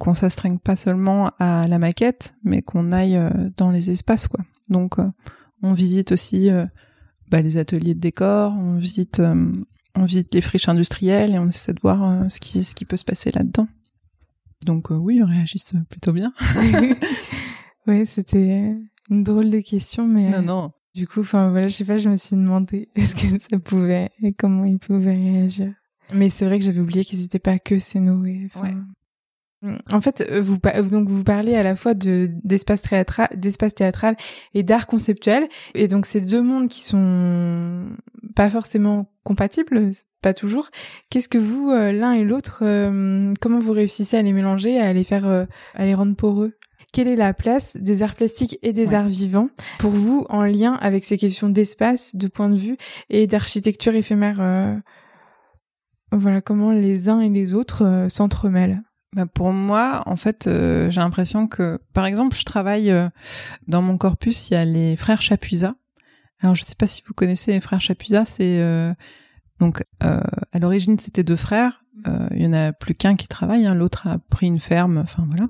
qu'on 0.00 0.14
s'astreigne 0.14 0.58
pas 0.58 0.74
seulement 0.74 1.30
à 1.38 1.68
la 1.68 1.78
maquette 1.78 2.34
mais 2.42 2.62
qu'on 2.62 2.90
aille 2.90 3.20
dans 3.56 3.70
les 3.70 3.92
espaces 3.92 4.26
quoi 4.26 4.44
donc 4.68 4.96
on 5.62 5.72
visite 5.72 6.10
aussi 6.10 6.50
bah, 7.30 7.42
les 7.42 7.58
ateliers 7.58 7.94
de 7.94 8.00
décor 8.00 8.54
on 8.58 8.78
visite 8.78 9.22
on 9.94 10.04
visite 10.04 10.34
les 10.34 10.40
friches 10.40 10.68
industrielles 10.68 11.34
et 11.34 11.38
on 11.38 11.48
essaie 11.48 11.74
de 11.74 11.80
voir 11.80 12.28
ce 12.30 12.40
qui 12.40 12.64
ce 12.64 12.74
qui 12.74 12.84
peut 12.84 12.96
se 12.96 13.04
passer 13.04 13.30
là-dedans 13.30 13.68
donc 14.64 14.90
euh, 14.90 14.96
oui, 14.96 15.16
ils 15.16 15.24
réagissent 15.24 15.74
plutôt 15.88 16.12
bien. 16.12 16.32
oui, 17.86 18.06
c'était 18.06 18.76
une 19.10 19.22
drôle 19.22 19.50
de 19.50 19.60
question, 19.60 20.06
mais 20.06 20.30
non, 20.30 20.42
non. 20.42 20.72
Du 20.94 21.08
coup, 21.08 21.20
enfin 21.20 21.50
voilà, 21.50 21.68
je 21.68 21.74
sais 21.74 21.84
pas, 21.84 21.96
je 21.96 22.08
me 22.08 22.16
suis 22.16 22.36
demandé 22.36 22.88
est-ce 22.96 23.14
que 23.14 23.38
ça 23.38 23.58
pouvait 23.58 24.10
et 24.22 24.32
comment 24.32 24.64
ils 24.64 24.78
pouvaient 24.78 25.16
réagir. 25.16 25.72
Mais 26.12 26.28
c'est 26.28 26.44
vrai 26.44 26.58
que 26.58 26.64
j'avais 26.64 26.80
oublié 26.80 27.04
qu'ils 27.04 27.20
n'étaient 27.20 27.38
pas 27.38 27.58
que. 27.58 27.76
Enfin... 27.76 28.84
En 29.92 30.00
fait, 30.00 30.26
euh, 30.28 30.40
vous 30.40 30.58
donc 30.90 31.08
vous 31.08 31.22
parlez 31.22 31.54
à 31.54 31.62
la 31.62 31.76
fois 31.76 31.94
de 31.94 32.30
d'espace 32.42 32.82
théâtral, 32.82 33.28
d'espace 33.36 33.74
théâtral 33.74 34.16
et 34.54 34.64
d'art 34.64 34.88
conceptuel, 34.88 35.48
et 35.74 35.86
donc 35.86 36.04
ces 36.04 36.20
deux 36.20 36.42
mondes 36.42 36.68
qui 36.68 36.82
sont 36.82 37.86
pas 38.34 38.50
forcément 38.50 39.06
compatibles, 39.22 39.92
pas 40.20 40.34
toujours. 40.34 40.70
Qu'est-ce 41.10 41.28
que 41.28 41.38
vous, 41.38 41.70
euh, 41.70 41.92
l'un 41.92 42.12
et 42.12 42.24
l'autre, 42.24 42.62
euh, 42.62 43.32
comment 43.40 43.60
vous 43.60 43.72
réussissez 43.72 44.16
à 44.16 44.22
les 44.22 44.32
mélanger, 44.32 44.80
à 44.80 44.92
les 44.92 45.04
faire, 45.04 45.26
à 45.26 45.84
les 45.84 45.94
rendre 45.94 46.16
poreux? 46.16 46.54
Quelle 46.92 47.08
est 47.08 47.16
la 47.16 47.32
place 47.32 47.76
des 47.76 48.02
arts 48.02 48.16
plastiques 48.16 48.58
et 48.62 48.72
des 48.72 48.94
arts 48.94 49.08
vivants 49.08 49.48
pour 49.78 49.92
vous 49.92 50.26
en 50.28 50.42
lien 50.42 50.74
avec 50.74 51.04
ces 51.04 51.16
questions 51.16 51.48
d'espace, 51.48 52.16
de 52.16 52.26
point 52.26 52.48
de 52.48 52.56
vue 52.56 52.76
et 53.10 53.26
d'architecture 53.28 53.94
éphémère 53.94 54.82
Voilà, 56.10 56.40
comment 56.40 56.72
les 56.72 57.08
uns 57.08 57.20
et 57.20 57.30
les 57.30 57.54
autres 57.54 58.06
s'entremêlent 58.10 58.82
bah 59.14 59.26
pour 59.26 59.52
moi, 59.52 60.02
en 60.06 60.16
fait, 60.16 60.46
euh, 60.46 60.90
j'ai 60.90 61.00
l'impression 61.00 61.46
que, 61.46 61.78
par 61.92 62.06
exemple, 62.06 62.34
je 62.34 62.44
travaille 62.44 62.90
euh, 62.90 63.08
dans 63.68 63.82
mon 63.82 63.98
corpus, 63.98 64.48
il 64.48 64.54
y 64.54 64.56
a 64.56 64.64
les 64.64 64.96
frères 64.96 65.20
Chapuisat. 65.20 65.74
Alors, 66.40 66.54
je 66.54 66.64
sais 66.64 66.74
pas 66.74 66.86
si 66.86 67.02
vous 67.06 67.12
connaissez 67.12 67.52
les 67.52 67.60
frères 67.60 67.80
Chapuisat, 67.80 68.24
c'est 68.24 68.58
euh, 68.58 68.92
donc 69.60 69.84
à 70.00 70.58
l'origine 70.58 70.98
c'était 70.98 71.22
deux 71.22 71.36
frères. 71.36 71.84
il 72.32 72.42
y 72.42 72.46
en 72.48 72.52
a 72.52 72.72
plus 72.72 72.96
qu'un 72.96 73.14
qui 73.14 73.28
travaille, 73.28 73.64
hein, 73.64 73.74
l'autre 73.74 74.08
a 74.08 74.18
pris 74.18 74.46
une 74.46 74.58
ferme, 74.58 74.98
enfin 74.98 75.24
voilà. 75.28 75.46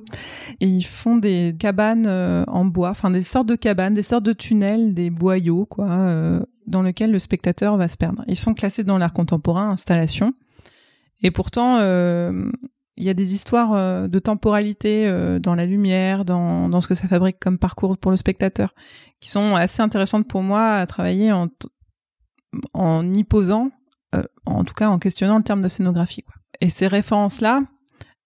Et 0.60 0.66
ils 0.66 0.82
font 0.82 1.16
des 1.16 1.56
cabanes 1.58 2.06
en 2.06 2.66
bois, 2.66 2.90
enfin 2.90 3.10
des 3.10 3.22
sortes 3.22 3.48
de 3.48 3.54
cabanes, 3.54 3.94
des 3.94 4.02
sortes 4.02 4.24
de 4.24 4.34
tunnels, 4.34 4.92
des 4.92 5.08
boyaux, 5.08 5.64
quoi, 5.64 6.42
dans 6.66 6.82
lesquels 6.82 7.10
le 7.10 7.18
spectateur 7.18 7.78
va 7.78 7.88
se 7.88 7.96
perdre. 7.96 8.22
Ils 8.26 8.36
sont 8.36 8.52
classés 8.52 8.84
dans 8.84 8.98
l'art 8.98 9.14
contemporain, 9.14 9.70
installation. 9.70 10.34
Et 11.22 11.30
pourtant, 11.30 11.78
il 12.96 13.04
y 13.04 13.08
a 13.08 13.14
des 13.14 13.34
histoires 13.34 13.72
euh, 13.72 14.08
de 14.08 14.18
temporalité 14.18 15.06
euh, 15.06 15.38
dans 15.38 15.54
la 15.54 15.66
lumière, 15.66 16.24
dans, 16.24 16.68
dans 16.68 16.80
ce 16.80 16.88
que 16.88 16.94
ça 16.94 17.08
fabrique 17.08 17.38
comme 17.40 17.58
parcours 17.58 17.96
pour 17.96 18.10
le 18.10 18.16
spectateur, 18.16 18.74
qui 19.20 19.30
sont 19.30 19.56
assez 19.56 19.82
intéressantes 19.82 20.28
pour 20.28 20.42
moi 20.42 20.74
à 20.74 20.86
travailler 20.86 21.32
en, 21.32 21.48
en 22.74 23.14
y 23.14 23.24
posant, 23.24 23.70
euh, 24.14 24.22
en 24.46 24.64
tout 24.64 24.74
cas 24.74 24.88
en 24.88 24.98
questionnant 24.98 25.38
le 25.38 25.42
terme 25.42 25.62
de 25.62 25.68
scénographie. 25.68 26.22
Quoi. 26.22 26.34
Et 26.60 26.70
ces 26.70 26.86
références-là, 26.86 27.62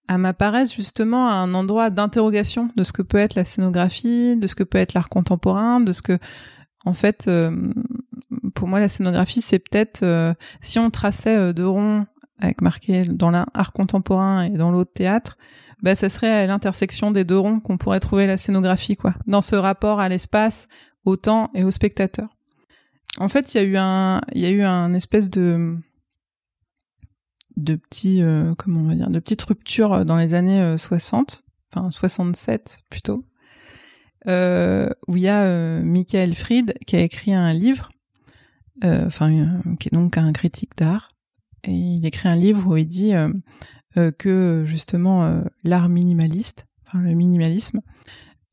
elles 0.09 0.17
m'apparaissent 0.17 0.75
justement 0.75 1.29
à 1.29 1.33
un 1.33 1.53
endroit 1.53 1.89
d'interrogation 1.89 2.69
de 2.75 2.83
ce 2.83 2.93
que 2.93 3.01
peut 3.01 3.17
être 3.17 3.35
la 3.35 3.45
scénographie, 3.45 4.37
de 4.37 4.47
ce 4.47 4.55
que 4.55 4.63
peut 4.63 4.77
être 4.77 4.93
l'art 4.93 5.09
contemporain, 5.09 5.79
de 5.79 5.91
ce 5.91 6.01
que, 6.01 6.17
en 6.85 6.93
fait, 6.93 7.29
pour 8.55 8.69
moi, 8.69 8.79
la 8.79 8.87
scénographie, 8.87 9.41
c'est 9.41 9.59
peut-être, 9.59 10.05
si 10.61 10.79
on 10.79 10.89
traçait 10.91 11.53
de 11.53 11.63
ronds 11.63 12.05
avec 12.39 12.61
marqué 12.61 13.03
dans 13.03 13.31
l'un 13.31 13.45
art 13.53 13.73
contemporain 13.73 14.43
et 14.43 14.49
dans 14.51 14.71
l'autre 14.71 14.93
théâtre, 14.93 15.37
bah 15.81 15.95
ça 15.95 16.09
serait 16.09 16.31
à 16.31 16.45
l'intersection 16.45 17.11
des 17.11 17.23
deux 17.23 17.37
ronds 17.37 17.59
qu'on 17.59 17.77
pourrait 17.77 17.99
trouver 17.99 18.27
la 18.27 18.37
scénographie 18.37 18.95
quoi, 18.95 19.13
dans 19.27 19.41
ce 19.41 19.55
rapport 19.55 19.99
à 19.99 20.09
l'espace, 20.09 20.67
au 21.05 21.15
temps 21.15 21.49
et 21.53 21.63
au 21.63 21.71
spectateur. 21.71 22.29
En 23.19 23.29
fait, 23.29 23.53
il 23.53 23.57
y 23.57 23.59
a 23.59 23.63
eu 23.63 23.77
un 23.77 24.21
il 24.33 24.41
y 24.41 24.45
a 24.45 24.49
eu 24.49 24.63
un 24.63 24.93
espèce 24.93 25.29
de 25.29 25.77
de 27.55 27.75
petit 27.75 28.21
euh, 28.21 28.53
comment 28.57 28.81
on 28.81 28.87
va 28.87 28.95
dire, 28.95 29.09
de 29.09 29.19
petite 29.19 29.41
rupture 29.43 30.05
dans 30.05 30.17
les 30.17 30.33
années 30.33 30.77
60, 30.77 31.43
euh, 31.75 31.79
enfin 31.79 31.91
67 31.91 32.81
plutôt. 32.89 33.25
Euh, 34.27 34.89
où 35.07 35.15
il 35.15 35.23
y 35.23 35.29
a 35.29 35.43
euh, 35.43 35.81
Michael 35.81 36.35
Fried 36.35 36.73
qui 36.85 36.95
a 36.97 36.99
écrit 36.99 37.33
un 37.33 37.53
livre 37.53 37.89
enfin 38.83 39.31
qui 39.79 39.87
est 39.87 39.93
donc 39.93 40.17
un 40.17 40.31
critique 40.33 40.77
d'art 40.77 41.09
et 41.63 41.71
il 41.71 42.05
écrit 42.05 42.29
un 42.29 42.35
livre 42.35 42.67
où 42.67 42.77
il 42.77 42.87
dit 42.87 43.13
euh, 43.13 43.31
euh, 43.97 44.11
que 44.11 44.63
justement 44.65 45.25
euh, 45.25 45.41
l'art 45.63 45.89
minimaliste, 45.89 46.67
enfin 46.85 47.01
le 47.01 47.13
minimalisme, 47.13 47.81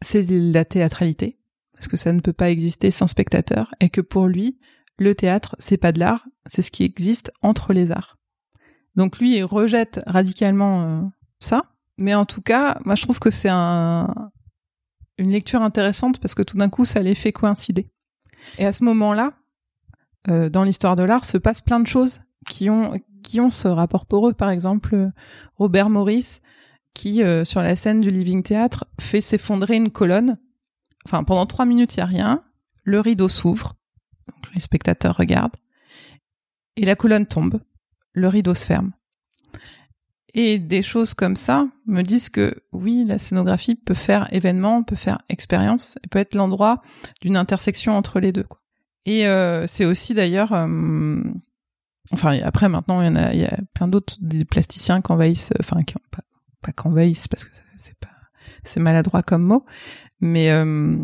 c'est 0.00 0.28
la 0.30 0.64
théâtralité 0.64 1.38
parce 1.72 1.88
que 1.88 1.96
ça 1.96 2.12
ne 2.12 2.20
peut 2.20 2.32
pas 2.32 2.50
exister 2.50 2.90
sans 2.90 3.06
spectateur 3.06 3.74
et 3.80 3.90
que 3.90 4.00
pour 4.00 4.26
lui 4.26 4.58
le 4.98 5.14
théâtre 5.14 5.56
c'est 5.58 5.76
pas 5.76 5.92
de 5.92 6.00
l'art, 6.00 6.24
c'est 6.46 6.62
ce 6.62 6.70
qui 6.70 6.84
existe 6.84 7.32
entre 7.42 7.72
les 7.72 7.90
arts. 7.90 8.18
Donc 8.96 9.18
lui 9.18 9.36
il 9.36 9.44
rejette 9.44 10.00
radicalement 10.06 11.10
ça, 11.40 11.64
mais 11.98 12.14
en 12.14 12.24
tout 12.24 12.42
cas, 12.42 12.78
moi 12.84 12.94
je 12.94 13.02
trouve 13.02 13.18
que 13.18 13.30
c'est 13.30 13.50
un, 13.50 14.30
une 15.18 15.30
lecture 15.30 15.62
intéressante 15.62 16.20
parce 16.20 16.34
que 16.34 16.42
tout 16.42 16.56
d'un 16.56 16.68
coup 16.68 16.84
ça 16.84 17.00
les 17.00 17.16
fait 17.16 17.32
coïncider. 17.32 17.90
Et 18.58 18.66
à 18.66 18.72
ce 18.72 18.84
moment-là, 18.84 19.32
dans 20.28 20.62
l'histoire 20.62 20.94
de 20.94 21.02
l'art 21.02 21.24
se 21.24 21.38
passe 21.38 21.60
plein 21.60 21.80
de 21.80 21.88
choses 21.88 22.20
qui 22.46 22.70
ont 22.70 23.00
qui 23.22 23.40
ont 23.40 23.50
ce 23.50 23.68
rapport 23.68 24.06
pour 24.06 24.28
eux. 24.28 24.34
Par 24.34 24.50
exemple, 24.50 25.10
Robert 25.56 25.90
Morris, 25.90 26.40
qui 26.94 27.22
euh, 27.22 27.44
sur 27.44 27.62
la 27.62 27.76
scène 27.76 28.00
du 28.00 28.10
Living 28.10 28.42
Theatre 28.42 28.84
fait 29.00 29.20
s'effondrer 29.20 29.76
une 29.76 29.90
colonne. 29.90 30.38
Enfin, 31.06 31.24
pendant 31.24 31.46
trois 31.46 31.64
minutes, 31.64 31.96
il 31.96 31.98
y 31.98 32.02
a 32.02 32.06
rien. 32.06 32.44
Le 32.84 33.00
rideau 33.00 33.28
s'ouvre, 33.28 33.74
donc 34.28 34.54
les 34.54 34.60
spectateurs 34.60 35.16
regardent, 35.16 35.56
et 36.76 36.84
la 36.84 36.94
colonne 36.94 37.26
tombe. 37.26 37.60
Le 38.12 38.28
rideau 38.28 38.54
se 38.54 38.64
ferme. 38.64 38.92
Et 40.34 40.58
des 40.58 40.82
choses 40.82 41.14
comme 41.14 41.36
ça 41.36 41.68
me 41.86 42.02
disent 42.02 42.28
que 42.28 42.54
oui, 42.72 43.04
la 43.06 43.18
scénographie 43.18 43.76
peut 43.76 43.94
faire 43.94 44.28
événement, 44.32 44.82
peut 44.82 44.96
faire 44.96 45.18
expérience, 45.28 45.96
peut 46.10 46.18
être 46.18 46.34
l'endroit 46.34 46.82
d'une 47.20 47.36
intersection 47.36 47.96
entre 47.96 48.18
les 48.18 48.32
deux. 48.32 48.42
Quoi. 48.42 48.60
Et 49.06 49.26
euh, 49.28 49.66
c'est 49.68 49.84
aussi 49.84 50.12
d'ailleurs 50.12 50.52
euh, 50.52 51.22
Enfin, 52.12 52.38
après, 52.42 52.68
maintenant, 52.68 53.00
il 53.00 53.06
y 53.06 53.08
en 53.08 53.16
a, 53.16 53.32
il 53.32 53.40
y 53.40 53.44
a 53.44 53.58
plein 53.72 53.88
d'autres, 53.88 54.16
des 54.20 54.44
plasticiens 54.44 55.00
qui 55.00 55.12
envahissent, 55.12 55.52
enfin, 55.58 55.82
qui 55.82 55.94
pas, 56.10 56.22
pas 56.60 56.72
qu'envahissent 56.72 57.28
parce 57.28 57.44
que 57.44 57.50
c'est 57.78 57.98
pas, 57.98 58.08
c'est 58.62 58.80
maladroit 58.80 59.22
comme 59.22 59.42
mot, 59.42 59.64
mais 60.20 60.50
euh, 60.50 60.98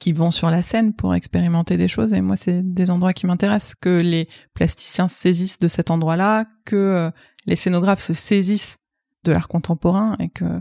qui 0.00 0.12
vont 0.12 0.30
sur 0.30 0.50
la 0.50 0.62
scène 0.62 0.94
pour 0.94 1.14
expérimenter 1.14 1.76
des 1.76 1.88
choses. 1.88 2.12
Et 2.12 2.20
moi, 2.20 2.36
c'est 2.36 2.62
des 2.62 2.90
endroits 2.90 3.14
qui 3.14 3.26
m'intéressent, 3.26 3.74
que 3.74 4.00
les 4.00 4.28
plasticiens 4.54 5.08
saisissent 5.08 5.58
de 5.58 5.68
cet 5.68 5.90
endroit-là, 5.90 6.44
que 6.66 6.76
euh, 6.76 7.10
les 7.46 7.56
scénographes 7.56 8.02
se 8.02 8.12
saisissent 8.12 8.76
de 9.24 9.32
l'art 9.32 9.48
contemporain 9.48 10.16
et 10.18 10.28
que 10.28 10.60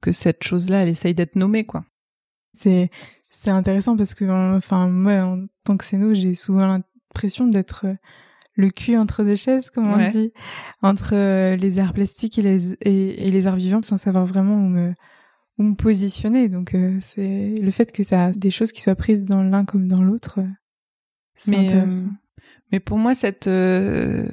que 0.00 0.12
cette 0.12 0.42
chose-là, 0.42 0.82
elle 0.82 0.88
essaye 0.88 1.14
d'être 1.14 1.36
nommée, 1.36 1.64
quoi. 1.64 1.84
C'est 2.58 2.90
c'est 3.30 3.50
intéressant 3.50 3.96
parce 3.96 4.14
que, 4.14 4.24
enfin, 4.56 4.88
moi, 4.88 5.22
en 5.22 5.46
tant 5.64 5.76
que 5.76 5.84
scéno, 5.84 6.12
j'ai 6.14 6.34
souvent 6.34 6.66
l'impression 6.66 7.46
d'être 7.46 7.86
le 8.54 8.70
cul 8.70 8.96
entre 8.96 9.24
deux 9.24 9.36
chaises, 9.36 9.70
comme 9.70 9.86
on 9.86 10.08
dit, 10.10 10.32
entre 10.82 11.14
euh, 11.14 11.56
les 11.56 11.78
arts 11.78 11.94
plastiques 11.94 12.38
et 12.38 12.42
les, 12.42 12.72
et, 12.82 13.30
les 13.30 13.46
arts 13.46 13.56
vivants, 13.56 13.82
sans 13.82 13.96
savoir 13.96 14.26
vraiment 14.26 14.56
où 14.56 14.68
me, 14.68 14.94
où 15.58 15.62
me 15.62 15.74
positionner. 15.74 16.48
Donc, 16.48 16.74
euh, 16.74 16.98
c'est 17.00 17.54
le 17.60 17.70
fait 17.70 17.92
que 17.92 18.04
ça 18.04 18.26
a 18.26 18.32
des 18.32 18.50
choses 18.50 18.72
qui 18.72 18.82
soient 18.82 18.94
prises 18.94 19.24
dans 19.24 19.42
l'un 19.42 19.64
comme 19.64 19.88
dans 19.88 20.02
l'autre. 20.02 20.40
Euh, 20.40 20.48
mais, 21.46 21.86
mais 22.70 22.80
pour 22.80 22.98
moi, 22.98 23.14
cette, 23.14 23.44
ce 23.44 24.28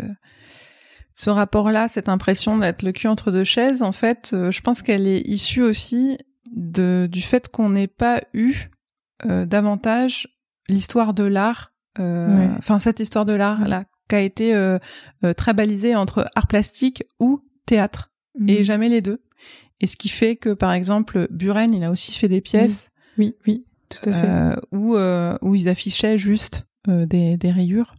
rapport-là, 1.25 1.87
cette 1.87 2.09
impression 2.09 2.57
d'être 2.57 2.83
le 2.83 2.91
cul 2.91 3.07
entre 3.07 3.31
deux 3.31 3.45
chaises, 3.45 3.81
en 3.81 3.93
fait, 3.93 4.29
je 4.33 4.61
pense 4.61 4.81
qu'elle 4.81 5.07
est 5.07 5.21
issue 5.21 5.61
aussi 5.61 6.17
de, 6.51 7.07
du 7.09 7.21
fait 7.21 7.49
qu'on 7.49 7.69
n'ait 7.69 7.87
pas 7.87 8.21
eu 8.33 8.69
davantage 9.25 10.27
l'histoire 10.67 11.13
de 11.13 11.23
l'art, 11.23 11.73
enfin 11.97 12.79
cette 12.79 12.99
histoire 12.99 13.25
de 13.25 13.33
l'art 13.33 13.67
là, 13.67 13.85
qui 14.09 14.15
a 14.15 14.21
été 14.21 14.77
très 15.37 15.53
balisée 15.53 15.95
entre 15.95 16.29
art 16.35 16.47
plastique 16.47 17.03
ou 17.19 17.41
théâtre, 17.65 18.11
et 18.47 18.59
mhm. 18.59 18.63
jamais 18.63 18.89
les 18.89 19.01
deux. 19.01 19.21
Et 19.81 19.87
ce 19.87 19.95
qui 19.95 20.09
fait 20.09 20.35
que, 20.35 20.53
par 20.53 20.73
exemple, 20.73 21.27
Buren, 21.31 21.73
il 21.73 21.83
a 21.83 21.91
aussi 21.91 22.13
fait 22.13 22.27
des 22.27 22.41
pièces. 22.41 22.91
Oui, 23.17 23.35
oui, 23.47 23.65
tout 23.89 24.09
à 24.09 24.11
fait. 24.11 24.27
Euh, 24.27 24.55
où, 24.71 24.95
euh, 24.95 25.37
où 25.41 25.55
ils 25.55 25.69
affichaient 25.69 26.17
juste 26.17 26.65
euh, 26.87 27.05
des, 27.05 27.37
des 27.37 27.51
rayures, 27.51 27.95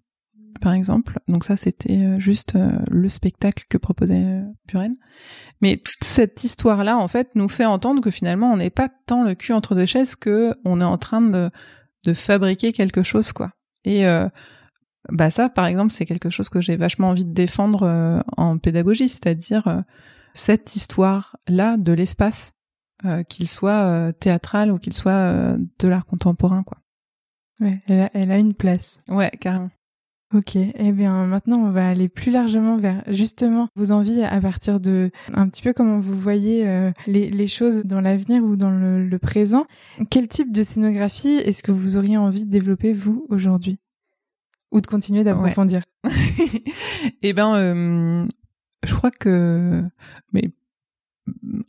par 0.61 0.75
exemple. 0.75 1.19
Donc 1.29 1.45
ça, 1.45 1.57
c'était 1.57 1.97
euh, 1.97 2.21
juste 2.21 2.57
euh, 2.57 2.73
le 2.91 3.09
spectacle 3.09 3.65
que 3.69 3.79
proposait 3.79 4.43
Buren. 4.69 4.95
Mais 5.63 5.79
toute 5.79 6.05
cette 6.05 6.45
histoire-là, 6.45 6.99
en 6.99 7.09
fait, 7.09 7.31
nous 7.35 7.49
fait 7.49 7.65
entendre 7.65 8.03
que 8.03 8.11
finalement, 8.11 8.53
on 8.53 8.57
n'est 8.57 8.71
pas 8.71 8.91
tant 9.07 9.25
le 9.25 9.35
cul 9.35 9.53
entre 9.53 9.75
deux 9.75 9.87
chaises 9.87 10.17
que 10.17 10.55
on 10.65 10.81
est 10.81 10.85
en 10.85 10.99
train 10.99 11.23
de, 11.23 11.51
de 12.05 12.13
fabriquer 12.13 12.73
quelque 12.73 13.03
chose, 13.03 13.33
quoi. 13.33 13.53
Et 13.85 14.05
bah 15.09 15.30
ça, 15.30 15.48
par 15.48 15.66
exemple, 15.66 15.92
c'est 15.92 16.05
quelque 16.05 16.30
chose 16.30 16.48
que 16.48 16.61
j'ai 16.61 16.76
vachement 16.76 17.09
envie 17.09 17.24
de 17.24 17.32
défendre 17.32 18.22
en 18.36 18.59
pédagogie, 18.59 19.09
c'est-à-dire 19.09 19.82
cette 20.34 20.76
histoire-là 20.76 21.76
de 21.76 21.92
l'espace, 21.92 22.53
euh, 23.05 23.22
qu'il 23.22 23.48
soit 23.48 23.84
euh, 23.86 24.12
théâtral 24.12 24.70
ou 24.70 24.78
qu'il 24.78 24.92
soit 24.92 25.12
euh, 25.12 25.57
de 25.78 25.88
l'art 25.88 26.05
contemporain, 26.05 26.62
quoi. 26.62 26.78
Ouais, 27.61 27.80
elle 27.88 28.01
a, 28.01 28.11
elle 28.14 28.30
a 28.30 28.38
une 28.38 28.55
place. 28.55 29.01
Ouais, 29.09 29.30
carrément. 29.30 29.70
Ok, 30.32 30.55
eh 30.55 30.92
bien 30.92 31.26
maintenant 31.26 31.59
on 31.59 31.72
va 31.72 31.88
aller 31.88 32.09
plus 32.09 32.30
largement 32.30 32.76
vers 32.76 33.03
justement 33.09 33.66
vos 33.74 33.90
envies 33.90 34.22
à 34.22 34.40
partir 34.40 34.78
de 34.78 35.11
un 35.34 35.48
petit 35.48 35.61
peu 35.61 35.72
comment 35.72 35.98
vous 35.98 36.16
voyez 36.16 36.64
les, 37.09 37.30
les, 37.30 37.46
choses 37.48 37.82
dans 37.82 38.01
l'avenir 38.01 38.44
ou 38.44 38.55
dans 38.55 38.70
le, 38.70 39.05
le, 39.05 39.18
présent. 39.18 39.66
Quel 40.09 40.28
type 40.28 40.53
de 40.53 40.62
scénographie 40.62 41.34
est-ce 41.34 41.64
que 41.64 41.72
vous 41.72 41.96
auriez 41.96 42.16
envie 42.16 42.44
de 42.44 42.51
développer 42.51 42.92
vous 42.92 43.26
aujourd'hui? 43.28 43.80
Ou 44.73 44.81
de 44.81 44.87
continuer 44.87 45.25
d'approfondir 45.25 45.83
Eh 47.23 47.33
ben, 47.33 48.29
je 48.85 48.95
crois 48.95 49.11
que 49.11 49.83
mais 50.33 50.51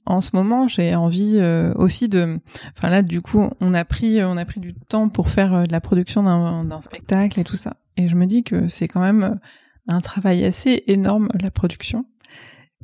en 0.05 0.21
ce 0.21 0.31
moment, 0.33 0.67
j'ai 0.67 0.95
envie 0.95 1.37
euh, 1.39 1.73
aussi 1.75 2.09
de. 2.09 2.39
Enfin 2.77 2.89
là, 2.89 3.01
du 3.01 3.21
coup, 3.21 3.49
on 3.59 3.73
a 3.73 3.85
pris, 3.85 4.23
on 4.23 4.37
a 4.37 4.45
pris 4.45 4.59
du 4.59 4.73
temps 4.73 5.09
pour 5.09 5.29
faire 5.29 5.53
euh, 5.53 5.63
de 5.63 5.71
la 5.71 5.81
production 5.81 6.23
d'un 6.23 6.81
spectacle 6.81 7.39
et 7.39 7.43
tout 7.43 7.55
ça. 7.55 7.77
Et 7.97 8.07
je 8.07 8.15
me 8.15 8.25
dis 8.25 8.43
que 8.43 8.67
c'est 8.67 8.87
quand 8.87 9.01
même 9.01 9.23
euh, 9.23 9.35
un 9.87 10.01
travail 10.01 10.43
assez 10.45 10.83
énorme 10.87 11.27
la 11.41 11.51
production. 11.51 12.05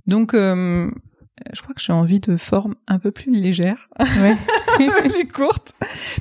Donc, 0.05 0.33
je 0.33 1.61
crois 1.61 1.75
que 1.75 1.81
j'ai 1.81 1.91
envie 1.91 2.21
de 2.21 2.37
forme 2.37 2.75
un 2.87 2.97
peu 2.97 3.11
plus 3.11 3.29
légère, 3.29 3.89
ouais. 3.99 4.37
les 5.17 5.27
courtes, 5.27 5.73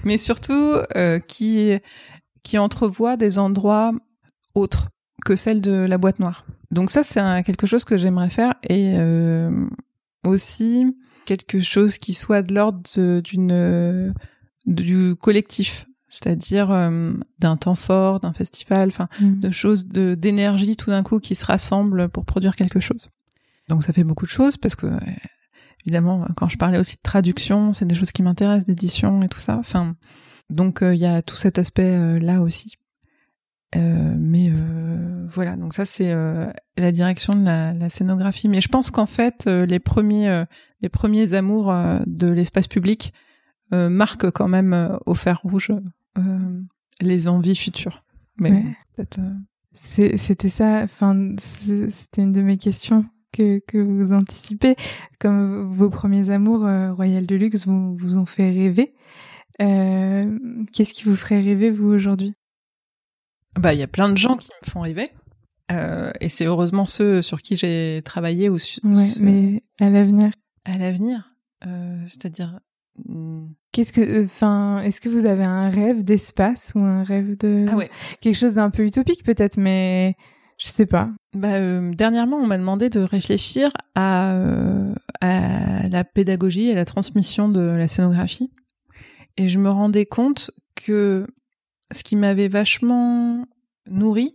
mais 0.03 0.19
surtout 0.19 0.75
qui 1.29 1.79
qui 2.47 2.59
entrevoit 2.59 3.17
des 3.17 3.41
endroits 3.41 3.93
autres 4.55 4.89
que 5.25 5.35
celle 5.35 5.61
de 5.61 5.73
la 5.73 5.99
boîte 5.99 6.21
noire. 6.21 6.47
Donc 6.71 6.93
ça, 6.93 7.03
c'est 7.03 7.21
quelque 7.45 7.67
chose 7.67 7.85
que 7.85 7.97
j'aimerais 7.97 8.31
faire 8.31 8.55
et 8.69 8.95
euh, 8.97 9.67
aussi 10.25 10.97
quelque 11.25 11.61
chose 11.61 11.99
qui 11.99 12.15
soit 12.15 12.43
de 12.43 12.55
l'ordre 12.55 12.81
d'une 13.21 14.15
du 14.65 15.17
collectif, 15.17 15.87
c'est-à-dire 16.09 16.71
euh, 16.71 17.15
d'un 17.41 17.57
temps 17.57 17.75
fort, 17.75 18.21
d'un 18.21 18.33
festival, 18.33 18.89
enfin 18.89 19.09
mm. 19.21 19.41
de 19.41 19.51
choses 19.51 19.87
de 19.89 20.15
d'énergie 20.15 20.77
tout 20.77 20.91
d'un 20.91 21.03
coup 21.03 21.19
qui 21.19 21.35
se 21.35 21.45
rassemblent 21.45 22.09
pour 22.09 22.25
produire 22.25 22.55
quelque 22.55 22.79
chose. 22.79 23.11
Donc 23.69 23.83
ça 23.83 23.93
fait 23.93 24.05
beaucoup 24.05 24.27
de 24.27 24.31
choses 24.31 24.57
parce 24.57 24.77
que 24.77 24.87
évidemment 25.85 26.25
quand 26.37 26.49
je 26.49 26.59
parlais 26.59 26.79
aussi 26.79 26.95
de 26.95 27.03
traduction, 27.03 27.73
c'est 27.73 27.87
des 27.87 27.97
choses 27.97 28.13
qui 28.13 28.23
m'intéressent, 28.23 28.67
d'édition 28.67 29.23
et 29.23 29.29
tout 29.29 29.41
ça. 29.41 29.57
Enfin 29.57 29.97
donc 30.51 30.83
euh, 30.83 30.95
il 30.95 31.01
y 31.01 31.07
a 31.07 31.23
tout 31.23 31.37
cet 31.37 31.59
aspect 31.59 32.19
là 32.21 32.41
aussi. 32.41 32.77
Euh, 33.75 34.15
mais 34.17 34.49
euh, 34.51 35.27
voilà, 35.29 35.57
donc 35.57 35.75
ça 35.75 35.85
c'est 35.85 36.13
euh, 36.13 36.51
la 36.79 36.93
direction 36.93 37.35
de 37.35 37.45
la, 37.45 37.73
la, 37.75 37.89
scénographie. 37.89 38.49
Mais 38.49 38.61
je 38.61 38.69
pense 38.69 38.91
qu'en 38.91 39.07
fait, 39.07 39.47
les 39.47 39.79
premiers, 39.79 40.45
les 40.81 40.89
premiers 40.89 41.35
amours 41.35 41.75
de 42.07 42.29
l'espace 42.29 42.69
public 42.69 43.13
marquent 43.73 44.31
quand 44.31 44.49
même 44.49 44.99
au 45.07 45.15
fer 45.15 45.41
rouge 45.43 45.73
les 47.01 47.29
envies 47.29 47.57
futures. 47.57 48.05
Mais 48.39 48.65
peut-être. 48.95 49.21
C'était 49.75 50.49
ça. 50.49 50.83
Enfin, 50.85 51.35
c'était 51.39 52.23
une 52.23 52.33
de 52.33 52.41
mes 52.41 52.57
questions 52.57 53.05
que, 53.33 53.61
que 53.67 53.79
vous 53.79 54.13
anticipez. 54.13 54.77
Comme 55.19 55.75
vos 55.75 55.91
premiers 55.91 56.31
amours 56.31 56.67
Royal 56.95 57.27
Deluxe 57.27 57.67
vous, 57.67 57.97
vous 57.97 58.17
ont 58.17 58.27
fait 58.27 58.51
rêver. 58.51 58.95
Qu'est-ce 59.59 60.93
qui 60.93 61.05
vous 61.05 61.17
ferait 61.17 61.41
rêver 61.41 61.71
vous 61.71 61.89
aujourd'hui? 61.89 62.35
Bah, 63.59 63.73
il 63.73 63.81
y 63.81 63.83
a 63.83 63.87
plein 63.87 64.09
de 64.09 64.19
gens 64.19 64.37
qui 64.37 64.51
me 64.63 64.71
font 64.71 64.81
rêver. 64.81 65.11
Euh, 65.73 66.11
et 66.21 66.29
c'est 66.29 66.45
heureusement 66.45 66.87
ceux 66.87 67.23
sur 67.23 67.43
qui 67.43 67.57
j'ai 67.57 68.01
travaillé 68.05 68.49
ou 68.49 68.57
ouais, 68.85 69.09
mais 69.21 69.63
à 69.81 69.91
l'avenir? 69.91 70.31
À 70.65 70.79
l'avenir, 70.79 71.35
euh, 71.67 72.03
c'est-à-dire. 72.07 72.61
Hmm. 73.05 73.49
Qu'est-ce 73.73 73.93
que, 73.93 74.25
enfin, 74.25 74.81
est-ce 74.83 75.01
que 75.01 75.09
vous 75.09 75.27
avez 75.27 75.45
un 75.45 75.69
rêve 75.69 76.03
d'espace 76.03 76.73
ou 76.75 76.81
un 76.81 77.03
rêve 77.03 77.37
de 77.37 77.67
ah 77.69 77.77
ouais. 77.77 77.91
quelque 78.21 78.37
chose 78.37 78.55
d'un 78.55 78.71
peu 78.71 78.85
utopique 78.85 79.23
peut-être, 79.23 79.59
mais 79.59 80.15
je 80.57 80.69
sais 80.69 80.87
pas. 80.87 81.11
Bah, 81.35 81.55
euh, 81.55 81.93
dernièrement, 81.93 82.39
on 82.39 82.47
m'a 82.47 82.57
demandé 82.57 82.89
de 82.89 83.01
réfléchir 83.01 83.71
à, 83.95 84.33
euh, 84.33 84.95
à 85.21 85.89
la 85.89 86.05
pédagogie 86.05 86.69
et 86.69 86.75
la 86.75 86.87
transmission 86.87 87.51
de 87.51 87.61
la 87.61 87.87
scénographie, 87.89 88.51
et 89.37 89.49
je 89.49 89.59
me 89.59 89.71
rendais 89.71 90.07
compte 90.07 90.51
que 90.75 91.27
ce 91.93 92.03
qui 92.03 92.17
m'avait 92.17 92.49
vachement 92.49 93.47
nourri, 93.89 94.35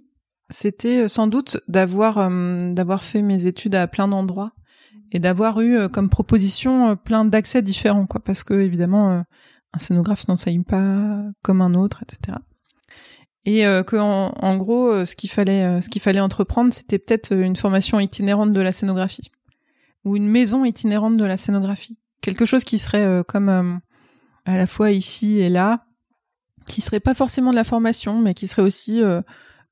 c'était 0.49 1.03
euh, 1.03 1.07
sans 1.07 1.27
doute 1.27 1.57
d'avoir 1.67 2.17
euh, 2.17 2.73
d'avoir 2.73 3.03
fait 3.03 3.21
mes 3.21 3.45
études 3.45 3.75
à 3.75 3.87
plein 3.87 4.07
d'endroits 4.07 4.51
et 5.11 5.19
d'avoir 5.19 5.61
eu 5.61 5.75
euh, 5.75 5.89
comme 5.89 6.09
proposition 6.09 6.95
plein 6.95 7.25
d'accès 7.25 7.61
différents 7.61 8.05
quoi. 8.05 8.21
Parce 8.23 8.43
que 8.43 8.53
évidemment 8.53 9.23
un 9.73 9.79
scénographe 9.79 10.27
n'enseigne 10.27 10.63
pas 10.63 11.23
comme 11.41 11.61
un 11.61 11.73
autre 11.73 12.03
etc 12.03 12.37
et 13.43 13.61
que 13.87 13.95
en, 13.95 14.33
en, 14.39 14.57
gros 14.57 15.03
ce 15.03 15.15
qu'il 15.15 15.31
fallait 15.31 15.81
ce 15.81 15.89
qu'il 15.89 16.01
fallait 16.01 16.19
entreprendre 16.19 16.71
c'était 16.71 16.99
peut-être 16.99 17.33
une 17.33 17.55
formation 17.55 17.99
itinérante 17.99 18.53
de 18.53 18.61
la 18.61 18.71
scénographie 18.71 19.31
ou 20.03 20.15
une 20.15 20.27
maison 20.27 20.63
itinérante 20.63 21.17
de 21.17 21.25
la 21.25 21.37
scénographie. 21.37 21.97
Quelque 22.21 22.45
chose 22.45 22.63
qui 22.63 22.77
serait 22.77 23.23
comme 23.27 23.81
à 24.45 24.57
la 24.57 24.67
fois 24.67 24.91
ici 24.91 25.39
et 25.39 25.49
là 25.49 25.85
qui 26.65 26.81
serait 26.81 26.99
pas 26.99 27.13
forcément 27.13 27.51
de 27.51 27.55
la 27.55 27.63
formation, 27.63 28.21
mais 28.21 28.33
qui 28.33 28.47
serait 28.47 28.61
aussi 28.61 29.01
euh, 29.01 29.21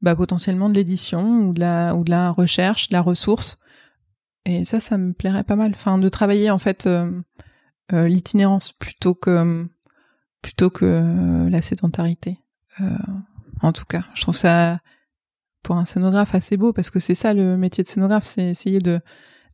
bah, 0.01 0.15
potentiellement 0.15 0.69
de 0.69 0.73
l'édition 0.73 1.41
ou 1.41 1.53
de 1.53 1.59
la 1.59 1.95
ou 1.95 2.03
de 2.03 2.09
la 2.09 2.31
recherche, 2.31 2.89
de 2.89 2.93
la 2.93 3.01
ressource. 3.01 3.59
Et 4.45 4.65
ça, 4.65 4.79
ça 4.79 4.97
me 4.97 5.13
plairait 5.13 5.43
pas 5.43 5.55
mal. 5.55 5.71
Enfin, 5.73 5.97
de 5.97 6.09
travailler 6.09 6.49
en 6.49 6.57
fait 6.57 6.87
euh, 6.87 7.21
euh, 7.93 8.07
l'itinérance 8.07 8.71
plutôt 8.71 9.13
que 9.13 9.67
plutôt 10.41 10.69
que 10.69 11.47
la 11.49 11.61
sédentarité. 11.61 12.39
en 13.61 13.73
tout 13.73 13.83
cas, 13.83 14.05
je 14.13 14.21
trouve 14.21 14.37
ça 14.37 14.79
pour 15.63 15.75
un 15.75 15.83
scénographe 15.83 16.33
assez 16.33 16.55
beau 16.55 16.71
parce 16.71 16.89
que 16.89 17.01
c'est 17.01 17.15
ça 17.15 17.33
le 17.33 17.57
métier 17.57 17.83
de 17.83 17.89
scénographe, 17.89 18.23
c'est 18.23 18.47
essayer 18.47 18.79
de 18.79 19.01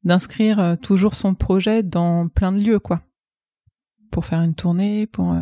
d'inscrire 0.03 0.77
toujours 0.79 1.15
son 1.15 1.33
projet 1.33 1.81
dans 1.81 2.27
plein 2.27 2.51
de 2.51 2.63
lieux, 2.63 2.77
quoi, 2.77 3.01
pour 4.15 4.25
faire 4.25 4.41
une 4.41 4.55
tournée, 4.55 5.07
pour 5.07 5.35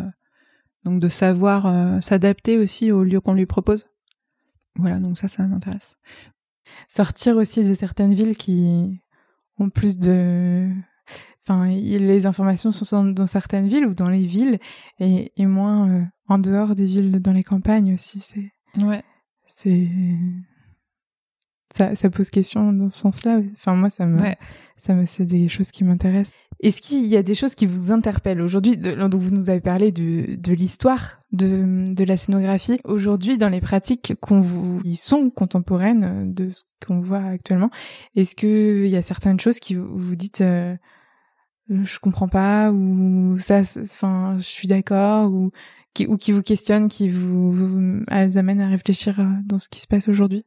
donc 0.83 0.99
de 0.99 1.07
savoir 1.07 1.67
euh, 1.67 1.99
s'adapter 1.99 2.57
aussi 2.57 2.91
au 2.91 3.03
lieu 3.03 3.21
qu'on 3.21 3.35
lui 3.35 3.45
propose. 3.45 3.87
Voilà, 4.77 4.99
donc 4.99 5.15
ça, 5.15 5.27
ça 5.27 5.45
m'intéresse. 5.45 5.95
Sortir 6.89 7.37
aussi 7.37 7.63
de 7.63 7.75
certaines 7.75 8.15
villes 8.15 8.35
qui 8.35 8.99
ont 9.59 9.69
plus 9.69 9.99
de... 9.99 10.71
Enfin, 11.43 11.67
les 11.67 12.25
informations 12.25 12.71
sont 12.71 13.03
dans 13.05 13.27
certaines 13.27 13.67
villes 13.67 13.85
ou 13.85 13.93
dans 13.93 14.09
les 14.09 14.23
villes 14.23 14.57
et, 14.99 15.31
et 15.37 15.45
moins 15.45 15.87
euh, 15.87 16.03
en 16.27 16.39
dehors 16.39 16.73
des 16.73 16.85
villes, 16.85 17.21
dans 17.21 17.33
les 17.33 17.43
campagnes 17.43 17.93
aussi. 17.93 18.21
C'est. 18.21 18.51
Ouais. 18.83 19.03
C'est 19.55 19.87
ça, 21.73 21.95
ça 21.95 22.09
pose 22.09 22.29
question 22.29 22.71
dans 22.71 22.89
ce 22.89 22.99
sens-là. 22.99 23.41
Enfin, 23.53 23.75
moi, 23.75 23.89
ça 23.89 24.05
me, 24.05 24.19
ça 24.77 24.93
me, 24.93 25.05
c'est 25.05 25.25
des 25.25 25.47
choses 25.47 25.71
qui 25.71 25.83
m'intéressent. 25.83 26.33
Est-ce 26.61 26.81
qu'il 26.81 27.05
y 27.05 27.17
a 27.17 27.23
des 27.23 27.35
choses 27.35 27.55
qui 27.55 27.65
vous 27.65 27.91
interpellent 27.91 28.41
aujourd'hui 28.41 28.77
Donc, 28.77 29.15
vous 29.15 29.31
nous 29.31 29.49
avez 29.49 29.59
parlé 29.59 29.91
de, 29.91 30.35
de 30.35 30.53
l'histoire 30.53 31.19
de, 31.31 31.83
de 31.91 32.03
la 32.03 32.15
scénographie. 32.15 32.79
Aujourd'hui, 32.85 33.37
dans 33.37 33.49
les 33.49 33.59
pratiques 33.59 34.13
qu'on 34.21 34.39
vous, 34.39 34.79
qui 34.79 34.95
sont 34.95 35.29
contemporaines 35.29 36.33
de 36.33 36.49
ce 36.51 36.63
qu'on 36.85 37.01
voit 37.01 37.23
actuellement, 37.23 37.69
est-ce 38.15 38.35
qu'il 38.35 38.87
y 38.87 38.95
a 38.95 39.01
certaines 39.01 39.39
choses 39.39 39.59
qui 39.59 39.75
vous, 39.75 39.97
vous 39.97 40.15
dites, 40.15 40.41
euh, 40.41 40.75
je 41.69 41.99
comprends 41.99 42.29
pas 42.29 42.71
ou 42.71 43.37
ça, 43.39 43.61
enfin, 43.81 44.35
je 44.37 44.43
suis 44.43 44.67
d'accord 44.67 45.31
ou 45.31 45.51
qui, 45.93 46.07
ou 46.07 46.17
qui 46.17 46.31
vous 46.31 46.43
questionnent, 46.43 46.87
qui 46.87 47.09
vous, 47.09 47.51
vous 47.51 48.03
amènent 48.09 48.61
à 48.61 48.69
réfléchir 48.69 49.19
euh, 49.19 49.25
dans 49.45 49.59
ce 49.59 49.69
qui 49.69 49.81
se 49.81 49.87
passe 49.87 50.07
aujourd'hui? 50.07 50.45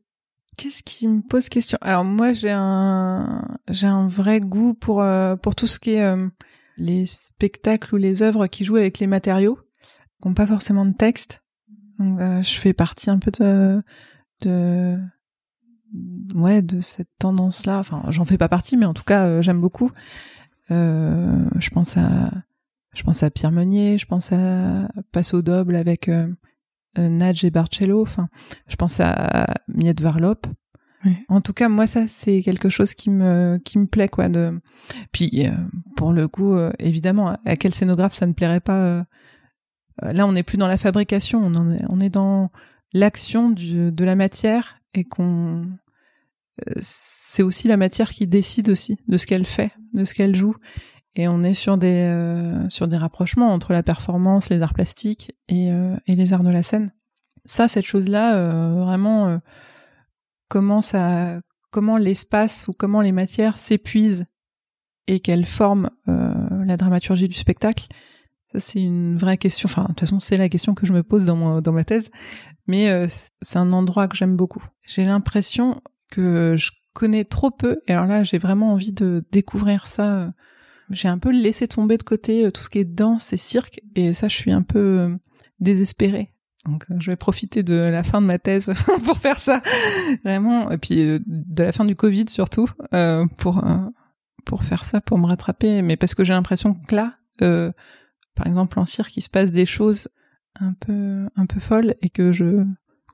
Qu'est-ce 0.56 0.82
qui 0.82 1.06
me 1.06 1.20
pose 1.20 1.48
question? 1.48 1.78
Alors 1.80 2.04
moi 2.04 2.32
j'ai 2.32 2.50
un 2.50 3.46
j'ai 3.68 3.86
un 3.86 4.08
vrai 4.08 4.40
goût 4.40 4.74
pour 4.74 5.02
euh, 5.02 5.36
pour 5.36 5.54
tout 5.54 5.66
ce 5.66 5.78
qui 5.78 5.92
est 5.92 6.02
euh, 6.02 6.28
les 6.76 7.06
spectacles 7.06 7.94
ou 7.94 7.98
les 7.98 8.22
œuvres 8.22 8.46
qui 8.46 8.64
jouent 8.64 8.76
avec 8.76 8.98
les 8.98 9.06
matériaux. 9.06 9.58
qui 10.22 10.28
n'ont 10.28 10.34
pas 10.34 10.46
forcément 10.46 10.86
de 10.86 10.94
texte. 10.94 11.42
Donc, 11.98 12.18
je 12.20 12.54
fais 12.58 12.74
partie 12.74 13.08
un 13.08 13.18
peu 13.18 13.30
de, 13.30 13.82
de 14.42 14.98
ouais 16.34 16.60
de 16.60 16.82
cette 16.82 17.08
tendance 17.18 17.64
là 17.64 17.78
enfin 17.78 18.02
j'en 18.10 18.26
fais 18.26 18.36
pas 18.36 18.50
partie 18.50 18.76
mais 18.76 18.84
en 18.84 18.92
tout 18.92 19.04
cas 19.04 19.40
j'aime 19.40 19.62
beaucoup 19.62 19.90
euh, 20.70 21.48
je 21.58 21.70
pense 21.70 21.96
à 21.96 22.30
je 22.92 23.02
pense 23.02 23.22
à 23.22 23.30
Pierre 23.30 23.52
Meunier, 23.52 23.98
je 23.98 24.06
pense 24.06 24.32
à 24.32 24.88
Passo 25.12 25.42
Doble 25.42 25.76
avec 25.76 26.08
euh, 26.08 26.28
euh, 26.28 26.34
Nadj 26.98 27.44
et 27.44 27.50
Barcello, 27.50 28.02
enfin, 28.02 28.28
je 28.68 28.76
pense 28.76 29.00
à 29.00 29.46
Miette 29.68 30.00
Varlop. 30.00 30.46
En 31.28 31.40
tout 31.40 31.52
cas, 31.52 31.68
moi, 31.68 31.86
ça, 31.86 32.08
c'est 32.08 32.42
quelque 32.42 32.68
chose 32.68 32.94
qui 32.94 33.10
me, 33.10 33.60
qui 33.64 33.78
me 33.78 33.86
plaît, 33.86 34.08
quoi. 34.08 34.28
De... 34.28 34.60
Puis, 35.12 35.46
euh, 35.46 35.52
pour 35.96 36.12
le 36.12 36.26
coup, 36.26 36.56
évidemment, 36.80 37.36
à 37.44 37.56
quel 37.56 37.72
scénographe 37.72 38.14
ça 38.14 38.26
ne 38.26 38.32
plairait 38.32 38.60
pas 38.60 39.04
Là, 40.02 40.26
on 40.26 40.32
n'est 40.32 40.42
plus 40.42 40.58
dans 40.58 40.66
la 40.66 40.78
fabrication, 40.78 41.46
on, 41.46 41.72
est, 41.72 41.82
on 41.88 42.00
est 42.00 42.10
dans 42.10 42.50
l'action 42.92 43.50
de 43.50 44.04
la 44.04 44.16
matière 44.16 44.80
et 44.94 45.04
qu'on 45.04 45.66
c'est 46.80 47.42
aussi 47.42 47.68
la 47.68 47.76
matière 47.76 48.10
qui 48.10 48.26
décide 48.26 48.70
aussi 48.70 48.98
de 49.08 49.16
ce 49.16 49.26
qu'elle 49.26 49.46
fait, 49.46 49.72
de 49.92 50.04
ce 50.04 50.14
qu'elle 50.14 50.34
joue. 50.34 50.54
Et 51.18 51.28
on 51.28 51.42
est 51.42 51.54
sur 51.54 51.78
des 51.78 52.02
euh, 52.10 52.68
sur 52.68 52.88
des 52.88 52.98
rapprochements 52.98 53.50
entre 53.50 53.72
la 53.72 53.82
performance, 53.82 54.50
les 54.50 54.60
arts 54.60 54.74
plastiques 54.74 55.32
et, 55.48 55.72
euh, 55.72 55.96
et 56.06 56.14
les 56.14 56.34
arts 56.34 56.44
de 56.44 56.50
la 56.50 56.62
scène. 56.62 56.92
Ça, 57.46 57.68
cette 57.68 57.86
chose-là, 57.86 58.36
euh, 58.36 58.74
vraiment, 58.74 59.40
comment 60.48 60.82
ça, 60.82 61.40
comment 61.70 61.96
l'espace 61.96 62.68
ou 62.68 62.72
comment 62.72 63.00
les 63.00 63.12
matières 63.12 63.56
s'épuisent 63.56 64.26
et 65.06 65.20
qu'elles 65.20 65.46
forment 65.46 65.88
la 66.06 66.76
dramaturgie 66.76 67.28
du 67.28 67.36
spectacle. 67.36 67.86
Ça, 68.52 68.58
c'est 68.58 68.82
une 68.82 69.16
vraie 69.16 69.38
question. 69.38 69.68
Enfin, 69.70 69.82
de 69.82 69.88
toute 69.88 70.00
façon, 70.00 70.18
c'est 70.18 70.36
la 70.36 70.48
question 70.48 70.74
que 70.74 70.86
je 70.86 70.92
me 70.92 71.04
pose 71.04 71.24
dans, 71.24 71.36
mon, 71.36 71.60
dans 71.60 71.70
ma 71.70 71.84
thèse. 71.84 72.10
Mais 72.66 73.06
c'est 73.40 73.58
un 73.58 73.72
endroit 73.72 74.08
que 74.08 74.16
j'aime 74.16 74.36
beaucoup. 74.36 74.64
J'ai 74.82 75.04
l'impression 75.04 75.80
que 76.10 76.56
je 76.56 76.72
connais 76.94 77.24
trop 77.24 77.52
peu. 77.52 77.80
Et 77.86 77.92
alors 77.92 78.06
là, 78.06 78.24
j'ai 78.24 78.38
vraiment 78.38 78.72
envie 78.72 78.92
de 78.92 79.24
découvrir 79.30 79.86
ça 79.86 80.32
j'ai 80.90 81.08
un 81.08 81.18
peu 81.18 81.30
laissé 81.30 81.68
tomber 81.68 81.98
de 81.98 82.02
côté 82.02 82.46
euh, 82.46 82.50
tout 82.50 82.62
ce 82.62 82.68
qui 82.68 82.78
est 82.78 82.84
danse 82.84 83.32
et 83.32 83.36
cirque, 83.36 83.80
et 83.94 84.14
ça, 84.14 84.28
je 84.28 84.36
suis 84.36 84.52
un 84.52 84.62
peu 84.62 84.78
euh, 84.78 85.16
désespérée. 85.60 86.32
Donc, 86.66 86.84
euh, 86.90 86.96
je 86.98 87.10
vais 87.10 87.16
profiter 87.16 87.62
de 87.62 87.74
la 87.74 88.02
fin 88.02 88.20
de 88.20 88.26
ma 88.26 88.38
thèse 88.38 88.72
pour 89.04 89.18
faire 89.18 89.40
ça, 89.40 89.62
vraiment, 90.24 90.70
et 90.70 90.78
puis 90.78 91.20
de 91.26 91.62
la 91.62 91.72
fin 91.72 91.84
du 91.84 91.94
Covid 91.94 92.28
surtout, 92.28 92.68
pour 93.38 93.64
pour 94.44 94.62
faire 94.62 94.84
ça, 94.84 95.00
pour 95.00 95.18
me 95.18 95.26
rattraper. 95.26 95.82
Mais 95.82 95.96
parce 95.96 96.14
que 96.14 96.24
j'ai 96.24 96.32
l'impression 96.32 96.74
que 96.74 96.94
là, 96.94 97.14
par 98.34 98.46
exemple 98.46 98.78
en 98.78 98.86
cirque, 98.86 99.16
il 99.16 99.22
se 99.22 99.28
passe 99.28 99.50
des 99.50 99.66
choses 99.66 100.08
un 100.58 100.72
peu 100.72 101.28
un 101.36 101.46
peu 101.46 101.60
folles 101.60 101.94
et 102.02 102.10
que 102.10 102.32
je 102.32 102.64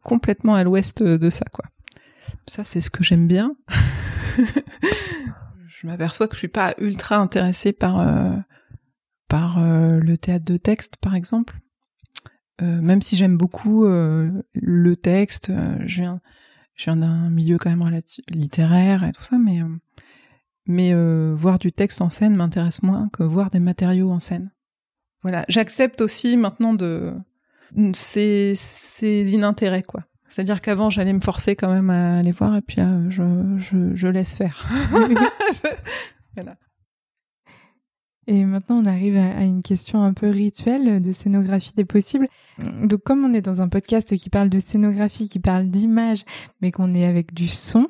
complètement 0.03 0.55
à 0.55 0.64
l'ouest 0.64 1.03
de 1.03 1.31
ça, 1.31 1.45
quoi. 1.53 1.64
Ça, 2.47 2.64
c'est 2.64 2.81
ce 2.81 2.91
que 2.91 3.03
j'aime 3.03 3.27
bien. 3.27 3.55
je 5.83 5.89
m'aperçois 5.89 6.28
que 6.28 6.35
je 6.35 6.39
suis 6.39 6.49
pas 6.49 6.74
ultra 6.78 7.16
intéressée 7.16 7.72
par 7.72 8.01
euh, 8.01 8.37
par 9.28 9.59
euh, 9.59 9.99
le 9.99 10.16
théâtre 10.16 10.45
de 10.45 10.57
texte 10.57 10.97
par 10.97 11.14
exemple. 11.14 11.59
Euh, 12.61 12.80
même 12.80 13.03
si 13.03 13.16
j'aime 13.16 13.37
beaucoup 13.37 13.85
le 13.87 14.95
texte 14.95 15.51
je 15.87 16.01
viens 16.03 16.20
je 16.74 16.85
viens 16.85 16.97
d'un 16.97 17.30
milieu 17.30 17.59
quand 17.59 17.70
même 17.74 18.01
littéraire 18.28 19.05
et 19.05 19.12
tout 19.12 19.22
ça 19.22 19.39
mais 19.39 19.61
mais 20.66 20.95
voir 21.35 21.59
du 21.59 21.72
texte 21.72 22.01
en 22.01 22.11
scène 22.11 22.37
m'intéresse 22.37 22.83
moins 22.83 23.09
que 23.12 23.22
voir 23.24 23.51
des 23.51 23.61
matériaux 23.61 24.11
en 24.11 24.20
scène. 24.20 24.53
Voilà. 25.22 25.45
J'accepte 25.49 26.01
aussi 26.01 26.37
maintenant 26.37 26.74
de 26.74 27.14
ces 27.95 28.53
ces 28.55 29.35
inintérêts 29.35 29.83
quoi 29.83 30.05
c'est-à-dire 30.33 30.62
qu'avant, 30.62 30.89
j'allais 30.89 31.12
me 31.12 31.20
forcer 31.20 31.57
quand 31.57 31.70
même 31.70 31.91
à 31.91 32.16
aller 32.16 32.33
voir, 32.33 32.57
et 32.57 32.62
puis 32.62 32.78
là, 32.78 32.89
je, 33.11 33.22
je, 33.59 33.95
je 33.95 34.09
laisse 34.09 34.33
faire. 34.33 34.66
voilà. 36.35 36.57
Et 38.26 38.47
maintenant, 38.47 38.76
on 38.76 38.87
arrive 38.87 39.18
à 39.18 39.43
une 39.43 39.61
question 39.62 40.03
un 40.03 40.14
peu 40.14 40.30
rituelle 40.30 41.03
de 41.03 41.12
scénographie 41.12 41.74
des 41.76 41.85
possibles. 41.85 42.28
Donc, 42.59 43.03
comme 43.03 43.26
on 43.26 43.35
est 43.35 43.43
dans 43.43 43.61
un 43.61 43.68
podcast 43.68 44.16
qui 44.16 44.30
parle 44.30 44.49
de 44.49 44.59
scénographie, 44.59 45.28
qui 45.28 45.39
parle 45.39 45.64
d'image, 45.68 46.24
mais 46.62 46.72
qu'on 46.72 46.95
est 46.95 47.05
avec 47.05 47.35
du 47.35 47.47
son, 47.47 47.89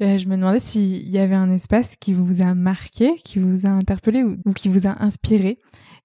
euh, 0.00 0.16
je 0.16 0.28
me 0.28 0.36
demandais 0.36 0.60
s'il 0.60 1.08
y 1.08 1.18
avait 1.18 1.34
un 1.34 1.50
espace 1.50 1.96
qui 1.96 2.12
vous 2.12 2.40
a 2.40 2.54
marqué, 2.54 3.16
qui 3.24 3.40
vous 3.40 3.66
a 3.66 3.70
interpellé 3.70 4.22
ou 4.22 4.52
qui 4.52 4.68
vous 4.68 4.86
a 4.86 5.02
inspiré 5.02 5.58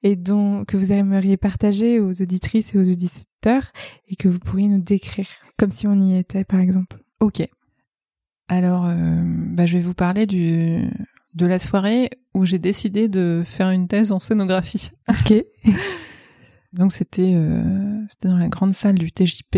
et 0.06 0.16
dont 0.16 0.66
que 0.66 0.78
vous 0.78 0.92
aimeriez 0.92 1.36
partager 1.36 2.00
aux 2.00 2.22
auditrices 2.22 2.76
et 2.76 2.78
aux 2.78 2.88
auditeurs 2.88 3.72
et 4.08 4.16
que 4.16 4.28
vous 4.28 4.38
pourriez 4.38 4.68
nous 4.68 4.80
décrire, 4.80 5.28
comme 5.58 5.72
si 5.72 5.88
on 5.88 6.00
y 6.00 6.16
était, 6.16 6.44
par 6.44 6.60
exemple. 6.60 6.98
Ok. 7.20 7.42
Alors, 8.48 8.86
euh, 8.86 9.24
bah, 9.26 9.66
je 9.66 9.78
vais 9.78 9.84
vous 9.84 9.96
parler 9.96 10.28
du 10.28 10.88
de 11.34 11.48
la 11.48 11.58
soirée 11.58 12.12
où 12.36 12.46
j'ai 12.46 12.60
décidé 12.60 13.10
de 13.10 13.42
faire 13.44 13.72
une 13.72 13.88
thèse 13.88 14.12
en 14.12 14.20
scénographie. 14.20 14.92
Ok. 15.10 15.44
Donc 16.72 16.92
c'était 16.92 17.34
euh, 17.34 18.06
c'était 18.08 18.28
dans 18.28 18.38
la 18.38 18.50
grande 18.50 18.74
salle 18.74 19.00
du 19.00 19.12
TJP 19.12 19.58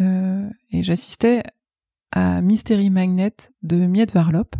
euh, 0.00 0.48
et 0.72 0.82
j'assistais 0.82 1.42
à 2.12 2.42
Mystery 2.42 2.90
Magnet 2.90 3.32
de 3.62 3.86
Miette 3.86 4.12
Varlop. 4.12 4.56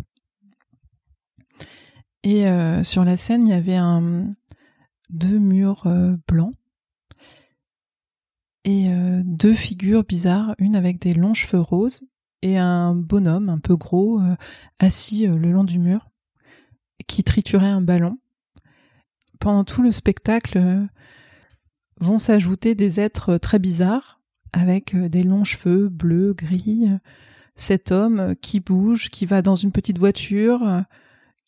Et 2.23 2.47
euh, 2.47 2.83
sur 2.83 3.03
la 3.03 3.17
scène, 3.17 3.45
il 3.45 3.49
y 3.49 3.53
avait 3.53 3.75
un 3.75 4.31
deux 5.09 5.39
murs 5.39 5.87
euh, 5.87 6.15
blancs 6.27 6.55
et 8.63 8.89
euh, 8.89 9.21
deux 9.23 9.53
figures 9.53 10.03
bizarres, 10.03 10.55
une 10.57 10.75
avec 10.75 10.99
des 10.99 11.13
longs 11.13 11.33
cheveux 11.33 11.61
roses 11.61 12.03
et 12.41 12.57
un 12.57 12.93
bonhomme 12.93 13.49
un 13.49 13.59
peu 13.59 13.75
gros 13.75 14.19
euh, 14.19 14.35
assis 14.79 15.27
le 15.27 15.51
long 15.51 15.63
du 15.63 15.79
mur 15.79 16.09
qui 17.07 17.23
triturait 17.23 17.65
un 17.67 17.81
ballon. 17.81 18.17
Pendant 19.39 19.63
tout 19.63 19.81
le 19.81 19.91
spectacle 19.91 20.87
vont 21.99 22.19
s'ajouter 22.19 22.75
des 22.75 22.99
êtres 22.99 23.37
très 23.37 23.59
bizarres 23.59 24.19
avec 24.51 24.95
des 24.95 25.23
longs 25.23 25.43
cheveux 25.43 25.89
bleus, 25.89 26.33
gris, 26.33 26.89
cet 27.55 27.91
homme 27.91 28.35
qui 28.41 28.59
bouge, 28.59 29.09
qui 29.09 29.25
va 29.25 29.41
dans 29.41 29.55
une 29.55 29.71
petite 29.71 29.99
voiture, 29.99 30.83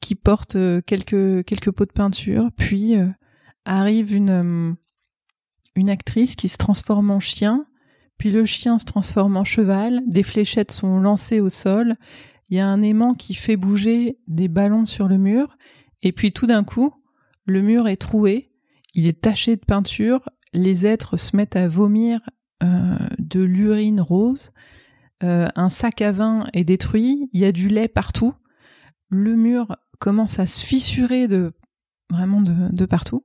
qui 0.02 0.14
porte 0.14 0.56
quelques 0.86 1.44
quelques 1.46 1.72
pots 1.72 1.86
de 1.86 1.92
peinture, 1.92 2.52
puis 2.56 2.96
arrive 3.70 4.16
une, 4.16 4.30
euh, 4.30 4.74
une 5.76 5.90
actrice 5.90 6.36
qui 6.36 6.48
se 6.48 6.58
transforme 6.58 7.12
en 7.12 7.20
chien, 7.20 7.66
puis 8.18 8.32
le 8.32 8.46
chien 8.46 8.80
se 8.80 8.86
transforme 8.86 9.38
en 9.38 9.46
cheval, 9.46 10.02
des 10.08 10.24
fléchettes 10.24 10.72
sont 10.72 11.00
lancées 11.00 11.40
au 11.40 11.50
sol, 11.50 11.96
il 12.50 12.58
y 12.58 12.60
a 12.60 12.68
un 12.68 12.82
aimant 12.82 13.14
qui 13.14 13.36
fait 13.36 13.58
bouger 13.58 14.18
des 14.28 14.48
ballons 14.48 14.88
sur 14.88 15.08
le 15.08 15.18
mur, 15.18 15.56
et 16.02 16.12
puis 16.12 16.32
tout 16.32 16.48
d'un 16.48 16.64
coup, 16.64 16.94
le 17.46 17.62
mur 17.62 17.88
est 17.88 17.98
troué, 17.98 18.52
il 18.96 19.08
est 19.08 19.22
taché 19.22 19.56
de 19.56 19.64
peinture, 19.66 20.28
les 20.54 20.86
êtres 20.88 21.16
se 21.16 21.36
mettent 21.36 21.56
à 21.56 21.68
vomir 21.68 22.22
euh, 22.64 22.98
de 23.20 23.42
l'urine 23.42 24.02
rose, 24.02 24.52
euh, 25.24 25.48
un 25.56 25.70
sac 25.70 26.02
à 26.02 26.12
vin 26.12 26.48
est 26.54 26.64
détruit, 26.64 27.30
il 27.34 27.40
y 27.40 27.46
a 27.46 27.52
du 27.52 27.70
lait 27.70 27.88
partout, 27.88 28.34
le 29.10 29.36
mur 29.36 29.76
commence 30.00 30.40
à 30.40 30.48
se 30.48 30.66
fissurer 30.66 31.28
de 31.28 31.54
vraiment 32.10 32.42
de 32.42 32.86
partout. 32.86 33.24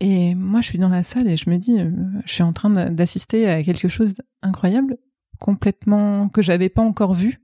Et 0.00 0.34
moi, 0.34 0.60
je 0.60 0.68
suis 0.68 0.78
dans 0.78 0.88
la 0.88 1.02
salle 1.02 1.28
et 1.28 1.36
je 1.36 1.48
me 1.48 1.56
dis, 1.56 1.80
euh, 1.80 1.90
je 2.26 2.32
suis 2.32 2.42
en 2.42 2.52
train 2.52 2.70
d'assister 2.70 3.48
à 3.48 3.62
quelque 3.62 3.88
chose 3.88 4.14
d'incroyable, 4.42 4.98
complètement 5.38 6.28
que 6.28 6.42
j'avais 6.42 6.68
pas 6.68 6.82
encore 6.82 7.14
vu. 7.14 7.40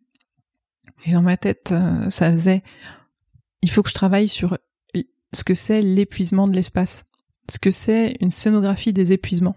Et 1.06 1.12
dans 1.12 1.22
ma 1.22 1.36
tête, 1.36 1.72
euh, 1.72 2.10
ça 2.10 2.30
faisait, 2.30 2.62
il 3.62 3.70
faut 3.70 3.82
que 3.82 3.88
je 3.88 3.94
travaille 3.94 4.28
sur 4.28 4.58
ce 5.32 5.44
que 5.44 5.54
c'est 5.54 5.82
l'épuisement 5.82 6.46
de 6.46 6.54
l'espace, 6.54 7.04
ce 7.50 7.58
que 7.58 7.70
c'est 7.70 8.16
une 8.20 8.30
scénographie 8.30 8.92
des 8.92 9.12
épuisements. 9.12 9.56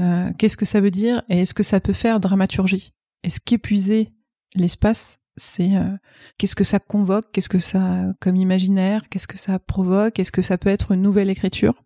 Euh, 0.00 0.32
Qu'est-ce 0.38 0.56
que 0.56 0.64
ça 0.64 0.80
veut 0.80 0.90
dire 0.90 1.22
et 1.28 1.42
est-ce 1.42 1.54
que 1.54 1.62
ça 1.62 1.80
peut 1.80 1.92
faire 1.92 2.20
dramaturgie? 2.20 2.94
Est-ce 3.22 3.40
qu'épuiser 3.40 4.12
l'espace, 4.54 5.20
c'est 5.38 5.76
euh, 5.76 5.96
qu'est-ce 6.36 6.56
que 6.56 6.64
ça 6.64 6.78
convoque, 6.78 7.32
qu'est-ce 7.32 7.48
que 7.48 7.58
ça 7.58 8.12
comme 8.20 8.36
imaginaire, 8.36 9.08
qu'est-ce 9.08 9.26
que 9.26 9.38
ça 9.38 9.58
provoque, 9.58 10.18
est-ce 10.18 10.32
que 10.32 10.42
ça 10.42 10.58
peut 10.58 10.68
être 10.68 10.92
une 10.92 11.02
nouvelle 11.02 11.30
écriture, 11.30 11.82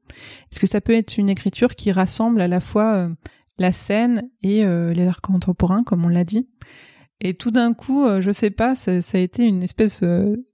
est-ce 0.51 0.59
que 0.59 0.67
ça 0.67 0.81
peut 0.81 0.95
être 0.95 1.17
une 1.19 1.29
écriture 1.29 1.75
qui 1.77 1.93
rassemble 1.93 2.41
à 2.41 2.49
la 2.49 2.61
fois 2.61 2.95
euh, 2.95 3.09
la 3.59 3.73
scène 3.73 4.29
et 4.43 4.65
euh, 4.65 4.93
les 4.93 5.07
arts 5.07 5.21
contemporains, 5.21 5.85
comme 5.85 6.05
on 6.05 6.09
l'a 6.09 6.25
dit? 6.25 6.49
Et 7.21 7.35
tout 7.35 7.53
d'un 7.53 7.73
coup, 7.73 8.05
je 8.19 8.33
sais 8.33 8.51
pas, 8.51 8.75
ça, 8.75 9.01
ça, 9.01 9.17
a 9.17 9.21
été 9.21 9.45
une 9.45 9.63
espèce, 9.63 10.03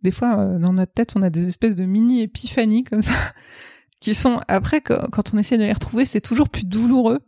des 0.03 0.11
fois 0.11 0.37
dans 0.59 0.75
notre 0.75 0.93
tête, 0.93 1.15
on 1.17 1.23
a 1.23 1.31
des 1.31 1.49
espèces 1.49 1.77
de 1.77 1.87
mini 1.87 2.21
épiphanies 2.21 2.85
comme 2.85 3.01
ça, 3.01 3.33
qui 4.01 4.13
sont 4.13 4.39
après 4.49 4.83
quand 4.83 5.33
on 5.33 5.39
essaie 5.39 5.57
de 5.57 5.63
les 5.63 5.73
retrouver, 5.73 6.05
c'est 6.05 6.21
toujours 6.21 6.51
plus 6.51 6.67
douloureux. 6.67 7.21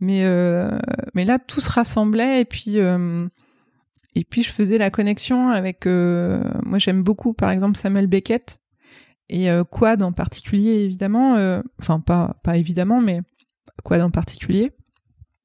Mais 0.00 0.24
mais 1.12 1.26
là, 1.26 1.38
tout 1.38 1.60
se 1.60 1.68
rassemblait 1.68 2.40
et 2.40 2.46
puis 2.46 2.78
et 4.14 4.24
puis 4.24 4.42
je 4.42 4.52
faisais 4.52 4.78
la 4.78 4.90
connexion 4.90 5.50
avec, 5.50 5.86
euh, 5.86 6.42
moi 6.64 6.78
j'aime 6.78 7.02
beaucoup 7.02 7.32
par 7.32 7.50
exemple 7.50 7.78
Samuel 7.78 8.06
Beckett 8.06 8.60
et 9.28 9.50
euh, 9.50 9.64
Quad 9.64 10.02
en 10.02 10.12
particulier 10.12 10.84
évidemment, 10.84 11.36
euh, 11.36 11.62
enfin 11.78 12.00
pas 12.00 12.40
pas 12.42 12.56
évidemment 12.56 13.00
mais 13.00 13.20
quad 13.82 14.00
en 14.00 14.10
particulier, 14.10 14.72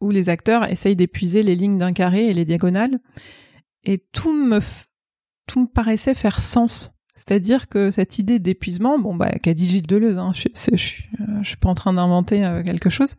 où 0.02 0.12
les 0.12 0.30
acteurs 0.30 0.70
essayent 0.70 0.96
d'épuiser 0.96 1.44
les 1.44 1.56
lignes 1.56 1.78
d'un 1.78 1.94
carré 1.94 2.26
et 2.28 2.34
les 2.34 2.46
diagonales. 2.46 3.00
Et 3.84 4.00
tout 4.00 4.34
me, 4.34 4.60
tout 5.48 5.62
me 5.62 5.68
paraissait 5.68 6.16
faire 6.16 6.42
sens. 6.42 6.92
C'est-à-dire 7.16 7.70
que 7.70 7.92
cette 7.92 8.20
idée 8.20 8.40
d'épuisement, 8.40 9.00
bon 9.00 9.16
bah 9.16 9.32
qu'a 9.42 9.54
dit 9.54 9.66
Gilles 9.66 9.88
Deleuze, 9.88 10.18
hein, 10.18 10.32
je, 10.34 10.50
je, 10.54 10.76
je, 10.76 11.04
je, 11.42 11.48
suis 11.48 11.58
pas 11.58 11.70
en 11.70 11.74
train 11.74 11.94
d'inventer 11.94 12.44
euh, 12.44 12.62
quelque 12.62 12.90
chose, 12.90 13.16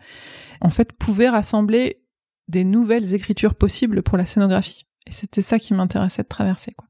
en 0.61 0.71
fait 0.71 0.93
pouvait 0.93 1.31
rassembler 1.31 2.03
des 2.49 2.65
nouvelles 2.65 3.15
écritures 3.15 3.55
possibles 3.55 4.03
pour 4.03 4.19
la 4.19 4.27
scénographie. 4.27 4.87
Et 5.07 5.13
c'était 5.13 5.43
ça 5.43 5.59
qui 5.59 5.75
m'intéressait 5.75 6.23
de 6.23 6.29
traverser. 6.29 6.73
Quoi. 6.73 6.89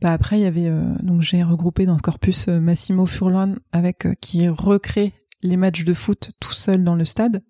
Bah 0.00 0.12
après 0.12 0.38
il 0.38 0.42
y 0.42 0.46
avait 0.46 0.68
euh, 0.68 0.94
donc 1.02 1.22
j'ai 1.22 1.42
regroupé 1.42 1.84
dans 1.84 1.96
ce 1.98 2.02
corpus 2.02 2.46
euh, 2.48 2.60
Massimo 2.60 3.04
Furlan 3.04 3.56
avec 3.72 4.06
qui 4.20 4.48
recrée 4.48 5.12
les 5.42 5.56
matchs 5.56 5.84
de 5.84 5.92
foot 5.92 6.30
tout 6.38 6.52
seul 6.52 6.84
dans 6.84 6.94
le 6.94 7.04
stade 7.04 7.42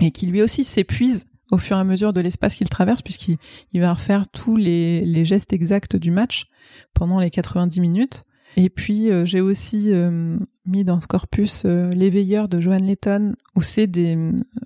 et 0.00 0.10
qui 0.10 0.26
lui 0.26 0.42
aussi 0.42 0.64
s'épuise 0.64 1.26
au 1.50 1.58
fur 1.58 1.76
et 1.76 1.80
à 1.80 1.84
mesure 1.84 2.12
de 2.12 2.20
l'espace 2.20 2.54
qu'il 2.54 2.68
traverse, 2.68 3.02
puisqu'il 3.02 3.38
va 3.80 3.94
refaire 3.94 4.28
tous 4.28 4.56
les, 4.56 5.04
les, 5.04 5.24
gestes 5.24 5.52
exacts 5.52 5.96
du 5.96 6.10
match 6.10 6.46
pendant 6.94 7.18
les 7.18 7.30
90 7.30 7.80
minutes. 7.80 8.24
Et 8.56 8.68
puis 8.68 9.10
euh, 9.10 9.24
j'ai 9.26 9.40
aussi 9.40 9.92
euh, 9.92 10.36
mis 10.66 10.84
dans 10.84 11.00
ce 11.00 11.06
corpus 11.06 11.62
euh, 11.64 11.90
L'éveilleur 11.90 12.48
de 12.48 12.60
Joan 12.60 12.82
Letton, 12.82 13.34
où 13.54 13.62
c'est 13.62 13.86
des, 13.86 14.18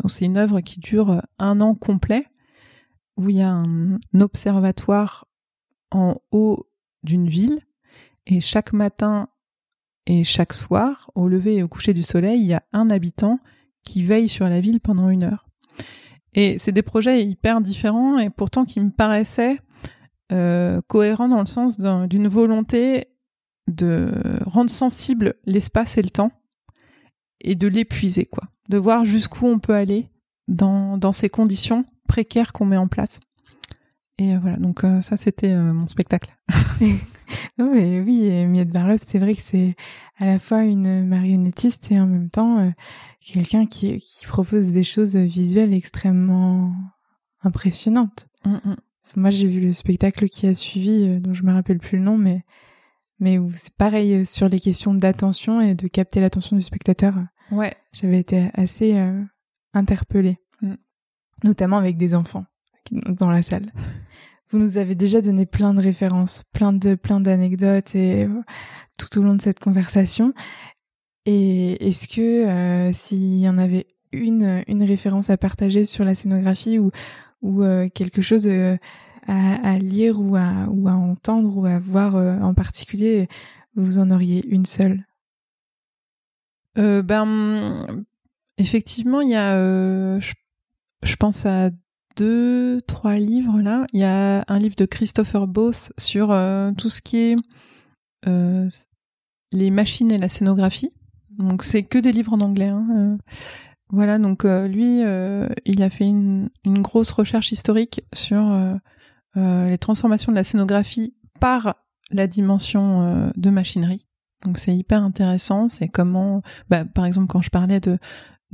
c'est 0.09 0.25
une 0.25 0.37
œuvre 0.37 0.61
qui 0.61 0.81
dure 0.81 1.23
un 1.39 1.61
an 1.61 1.75
complet, 1.75 2.27
où 3.17 3.31
il 3.31 3.37
y 3.37 3.43
a 3.43 3.51
un, 3.51 3.99
observatoire 4.21 5.27
en 5.91 6.21
haut 6.33 6.67
d'une 7.03 7.29
ville, 7.29 7.61
et 8.27 8.41
chaque 8.41 8.73
matin 8.73 9.29
et 10.07 10.25
chaque 10.25 10.53
soir, 10.53 11.11
au 11.15 11.29
lever 11.29 11.57
et 11.57 11.63
au 11.63 11.69
coucher 11.69 11.95
du 11.95 12.03
soleil, 12.03 12.41
il 12.41 12.47
y 12.47 12.55
a 12.55 12.63
un 12.73 12.91
habitant 12.91 13.39
qui 13.83 14.05
veille 14.05 14.29
sur 14.29 14.49
la 14.49 14.61
ville 14.61 14.81
pendant 14.81 15.09
une 15.09 15.25
heure. 15.25 15.47
Et 16.35 16.59
c'est 16.59 16.73
des 16.73 16.83
projets 16.83 17.25
hyper 17.25 17.61
différents 17.61 18.19
et 18.19 18.29
pourtant 18.31 18.65
qui 18.65 18.81
me 18.81 18.91
paraissaient 18.91 19.61
euh, 20.33 20.81
cohérents 20.89 21.29
dans 21.29 21.41
le 21.41 21.47
sens 21.47 21.79
d'une 21.79 22.29
volonté 22.29 23.07
de 23.69 24.11
rendre 24.45 24.71
sensible 24.71 25.35
l'espace 25.45 25.97
et 25.97 26.03
le 26.03 26.11
temps 26.11 26.33
et 27.41 27.55
de 27.55 27.69
l'épuiser, 27.69 28.27
quoi. 28.27 28.45
De 28.69 28.79
voir 28.79 29.05
jusqu'où 29.05 29.47
on 29.47 29.59
peut 29.59 29.75
aller 29.75 30.09
dans, 30.49 30.99
dans 30.99 31.13
ces 31.13 31.29
conditions 31.29 31.85
précaires 32.09 32.53
qu'on 32.53 32.67
met 32.67 32.77
en 32.77 32.89
place. 32.89 33.21
Et 34.19 34.35
euh, 34.35 34.39
voilà, 34.39 34.57
donc 34.59 34.85
euh, 34.85 35.01
ça 35.01 35.17
c'était 35.17 35.53
euh, 35.53 35.73
mon 35.73 35.87
spectacle. 35.87 36.37
non, 37.59 37.73
mais 37.73 38.01
oui, 38.01 38.47
Miette 38.47 38.71
Barlop, 38.71 38.99
c'est 39.07 39.19
vrai 39.19 39.35
que 39.35 39.41
c'est 39.41 39.75
à 40.19 40.27
la 40.27 40.39
fois 40.39 40.63
une 40.63 41.07
marionnettiste 41.07 41.91
et 41.91 42.01
en 42.01 42.07
même 42.07 42.31
temps 42.31 42.73
quelqu'un 43.25 43.67
qui, 43.67 43.97
qui 43.99 44.27
propose 44.27 44.71
des 44.71 44.85
choses 44.85 45.17
visuelles 45.17 45.73
extrêmement 45.73 46.73
impressionnantes. 47.43 48.29
Mm, 48.45 48.55
mm. 48.65 48.77
Moi, 49.17 49.31
j'ai 49.31 49.47
vu 49.47 49.61
le 49.61 49.73
spectacle 49.73 50.29
qui 50.29 50.47
a 50.47 50.55
suivi, 50.55 51.21
dont 51.21 51.33
je 51.33 51.45
me 51.45 51.53
rappelle 51.53 51.79
plus 51.79 51.99
le 51.99 52.05
nom, 52.05 52.19
mais 52.19 52.45
mais 53.21 53.39
où 53.39 53.53
c'est 53.53 53.75
pareil 53.75 54.27
sur 54.27 54.49
les 54.49 54.61
questions 54.61 54.93
d'attention 54.95 55.61
et 55.61 55.75
de 55.75 55.89
capter 55.89 56.21
l'attention 56.21 56.57
du 56.57 56.63
spectateur. 56.63 57.15
Ouais. 57.51 57.75
J'avais 57.93 58.19
été 58.19 58.51
assez 58.55 58.95
euh, 58.95 59.23
interpellée. 59.73 60.39
Notamment 61.45 61.79
avec 61.79 61.97
des 61.97 62.15
enfants 62.15 62.47
dans 62.91 63.31
la 63.31 63.43
salle. 63.43 63.73
Vous 64.51 64.59
nous 64.59 64.79
avez 64.79 64.95
déjà 64.95 65.21
donné 65.21 65.47
plein 65.47 65.75
de 65.75 65.81
références, 65.81 66.45
plein 66.53 66.73
de 66.73 66.95
plein 66.95 67.21
d'anecdotes 67.21 67.95
et 67.95 68.29
tout 68.99 69.19
au 69.19 69.23
long 69.23 69.35
de 69.35 69.43
cette 69.43 69.61
conversation. 69.61 70.33
Et 71.27 71.89
est-ce 71.89 72.07
que 72.09 72.21
euh, 72.21 72.93
s'il 72.93 73.39
y 73.39 73.49
en 73.49 73.59
avait 73.59 73.87
une, 74.13 74.63
une 74.69 74.83
référence 74.83 75.31
à 75.31 75.37
partager 75.37 75.85
sur 75.85 76.05
la 76.05 76.15
scénographie 76.15 76.79
ou, 76.79 76.91
ou 77.43 77.63
euh, 77.63 77.89
quelque 77.89 78.21
chose 78.21 78.47
euh, 78.47 78.77
à, 79.27 79.71
à, 79.71 79.79
lire 79.79 80.21
ou 80.21 80.37
à, 80.37 80.67
ou 80.69 80.89
à 80.89 80.93
entendre 80.93 81.57
ou 81.57 81.65
à 81.67 81.79
voir 81.79 82.15
en 82.15 82.53
particulier, 82.55 83.29
vous 83.75 83.99
en 83.99 84.11
auriez 84.11 84.47
une 84.47 84.67
seule? 84.67 85.07
Ben, 86.77 87.87
effectivement, 88.59 89.21
il 89.21 89.31
y 89.31 89.37
a, 89.37 90.19
je, 90.19 90.33
je, 91.05 91.17
pense 91.17 91.47
à 91.47 91.71
deux, 92.17 92.81
trois 92.83 93.17
livres 93.17 93.61
là. 93.61 93.87
Il 93.93 94.01
y 94.01 94.05
a 94.05 94.45
un 94.49 94.59
livre 94.59 94.77
de 94.77 94.87
Christopher 94.87 95.47
Boss 95.47 95.93
sur 95.99 96.29
tout 96.77 96.91
ce 96.91 97.01
qui 97.01 97.19
est 97.19 97.37
les 99.55 99.71
machines 99.71 100.11
et 100.11 100.19
la 100.19 100.29
scénographie. 100.29 100.93
Donc 101.39 101.65
c'est 101.65 101.83
que 101.83 101.99
des 101.99 102.13
livres 102.13 102.33
en 102.33 102.41
anglais. 102.41 102.69
Hein. 102.69 102.87
Euh, 102.97 103.17
voilà, 103.91 104.19
donc 104.19 104.45
euh, 104.45 104.67
lui, 104.67 105.03
euh, 105.05 105.49
il 105.65 105.83
a 105.83 105.91
fait 105.91 106.07
une, 106.07 106.51
une, 106.65 106.83
grosse 106.83 107.13
recherche 107.13 107.53
historique 107.53 108.03
sur 108.13 108.53
les 109.37 109.79
transformations 109.79 110.31
de 110.31 110.37
la 110.37 110.45
scénographie 110.45 111.15
par 111.41 111.75
la 112.13 112.27
dimension 112.27 113.33
de 113.35 113.51
machinerie. 113.51 114.07
Donc 114.45 114.59
c'est 114.59 114.75
hyper 114.75 115.03
intéressant. 115.03 115.69
C'est 115.69 115.89
comment, 115.89 116.43
bah, 116.69 116.85
par 116.85 117.05
exemple, 117.05 117.27
quand 117.27 117.43
je 117.43 117.51
parlais 117.51 117.81
de 117.81 117.99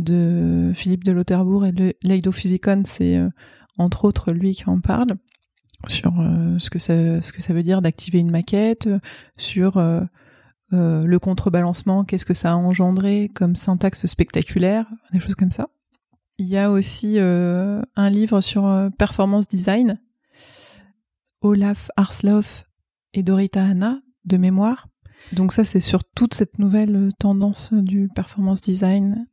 de 0.00 0.72
Philippe 0.74 1.04
de 1.04 1.12
Lauterbourg 1.12 1.66
et 1.66 1.96
Leido 2.02 2.32
Physicon, 2.32 2.82
c'est 2.84 3.20
entre 3.78 4.04
autres 4.04 4.32
lui 4.32 4.54
qui 4.54 4.68
en 4.68 4.80
parle 4.80 5.16
sur 5.86 6.12
ce 6.58 6.68
que 6.70 6.78
ça 6.78 7.22
ce 7.22 7.32
que 7.32 7.40
ça 7.42 7.54
veut 7.54 7.62
dire 7.62 7.82
d'activer 7.82 8.18
une 8.18 8.30
maquette, 8.30 8.88
sur 9.38 9.78
euh, 10.72 11.02
le 11.02 11.18
contrebalancement, 11.18 12.04
qu'est-ce 12.04 12.24
que 12.24 12.34
ça 12.34 12.52
a 12.52 12.54
engendré 12.54 13.28
comme 13.34 13.56
syntaxe 13.56 14.06
spectaculaire, 14.06 14.86
des 15.12 15.18
choses 15.18 15.34
comme 15.34 15.50
ça. 15.50 15.68
Il 16.38 16.46
y 16.46 16.56
a 16.56 16.70
aussi 16.70 17.18
euh, 17.18 17.82
un 17.96 18.08
livre 18.08 18.40
sur 18.40 18.66
euh, 18.66 18.88
performance 18.88 19.48
design, 19.48 20.00
Olaf 21.40 21.90
Arsloff 21.96 22.66
et 23.14 23.24
Dorita 23.24 23.64
Hanna, 23.64 24.00
de 24.24 24.36
mémoire. 24.36 24.86
Donc 25.32 25.52
ça, 25.52 25.64
c'est 25.64 25.80
sur 25.80 26.04
toute 26.04 26.34
cette 26.34 26.58
nouvelle 26.58 27.10
tendance 27.18 27.74
du 27.74 28.08
performance 28.14 28.60
design. 28.60 29.26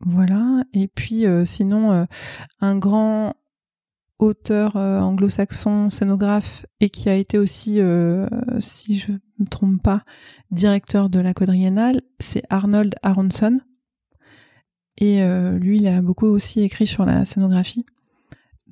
Voilà. 0.00 0.62
Et 0.72 0.88
puis 0.88 1.24
sinon, 1.44 2.06
un 2.60 2.78
grand 2.78 3.34
auteur 4.18 4.76
anglo-saxon, 4.76 5.90
scénographe, 5.90 6.66
et 6.80 6.90
qui 6.90 7.08
a 7.08 7.14
été 7.14 7.38
aussi, 7.38 7.80
si 8.60 8.98
je 8.98 9.12
me 9.38 9.46
trompe 9.46 9.82
pas, 9.82 10.04
directeur 10.50 11.10
de 11.10 11.20
la 11.20 11.34
quadriennale, 11.34 12.02
c'est 12.20 12.42
Arnold 12.48 12.94
Aronson. 13.02 13.60
Et 15.00 15.22
euh, 15.22 15.58
lui, 15.58 15.78
il 15.78 15.86
a 15.86 16.02
beaucoup 16.02 16.26
aussi 16.26 16.62
écrit 16.62 16.86
sur 16.86 17.04
la 17.04 17.24
scénographie. 17.24 17.86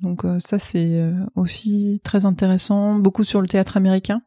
Donc 0.01 0.25
euh, 0.25 0.39
ça, 0.39 0.59
c'est 0.59 0.99
euh, 0.99 1.13
aussi 1.35 2.01
très 2.03 2.25
intéressant, 2.25 2.99
beaucoup 2.99 3.23
sur 3.23 3.41
le 3.41 3.47
théâtre 3.47 3.77
américain, 3.77 4.21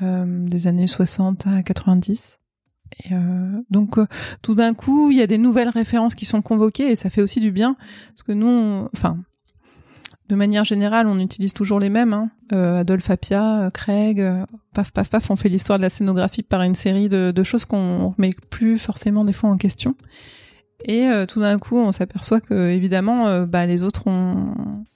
des 0.00 0.66
années 0.66 0.86
60 0.86 1.46
à 1.46 1.62
90. 1.62 2.39
Et 3.04 3.14
donc 3.70 3.98
tout 4.42 4.54
d'un 4.54 4.74
coup, 4.74 5.10
il 5.10 5.18
y 5.18 5.22
a 5.22 5.26
des 5.26 5.38
nouvelles 5.38 5.68
références 5.68 6.14
qui 6.14 6.24
sont 6.24 6.42
convoquées 6.42 6.90
et 6.90 6.96
ça 6.96 7.08
fait 7.08 7.22
aussi 7.22 7.40
du 7.40 7.50
bien 7.50 7.76
parce 8.08 8.22
que 8.24 8.32
nous, 8.32 8.88
enfin, 8.94 9.16
de 10.30 10.36
manière 10.36 10.64
générale, 10.64 11.08
on 11.08 11.18
utilise 11.18 11.52
toujours 11.52 11.80
les 11.80 11.90
mêmes. 11.90 12.12
Hein. 12.12 12.30
Euh, 12.52 12.80
Adolphe 12.80 13.10
Appia, 13.10 13.62
euh, 13.62 13.70
Craig, 13.70 14.20
euh, 14.20 14.46
paf, 14.72 14.92
paf, 14.92 15.10
paf, 15.10 15.28
on 15.28 15.34
fait 15.34 15.48
l'histoire 15.48 15.78
de 15.78 15.82
la 15.82 15.90
scénographie 15.90 16.44
par 16.44 16.62
une 16.62 16.76
série 16.76 17.08
de, 17.08 17.32
de 17.32 17.42
choses 17.42 17.64
qu'on 17.64 18.14
met 18.16 18.32
plus 18.48 18.78
forcément 18.78 19.24
des 19.24 19.32
fois 19.32 19.50
en 19.50 19.56
question. 19.56 19.96
Et 20.86 21.10
tout 21.28 21.40
d'un 21.40 21.58
coup, 21.58 21.76
on 21.76 21.92
s'aperçoit 21.92 22.40
que 22.40 22.70
évidemment, 22.70 23.44
bah, 23.44 23.66
les 23.66 23.82
autres 23.82 24.06
ont, 24.06 24.54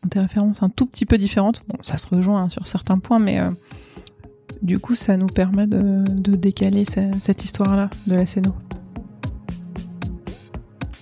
des 0.09 0.19
références 0.19 0.63
un 0.63 0.71
tout 0.71 0.87
petit 0.87 1.05
peu 1.05 1.19
différentes. 1.19 1.63
Bon, 1.69 1.77
ça 1.83 1.99
se 1.99 2.07
rejoint 2.07 2.45
hein, 2.45 2.49
sur 2.49 2.67
certains 2.67 2.99
points, 2.99 3.19
mais 3.19 3.39
du 4.63 4.79
coup, 4.79 4.95
ça 4.95 5.17
nous 5.17 5.27
permet 5.27 5.67
de, 5.67 6.05
décaler 6.37 6.85
cette 7.19 7.45
histoire-là 7.45 7.91
de 8.07 8.15
la 8.15 8.27
scéno. 8.27 8.55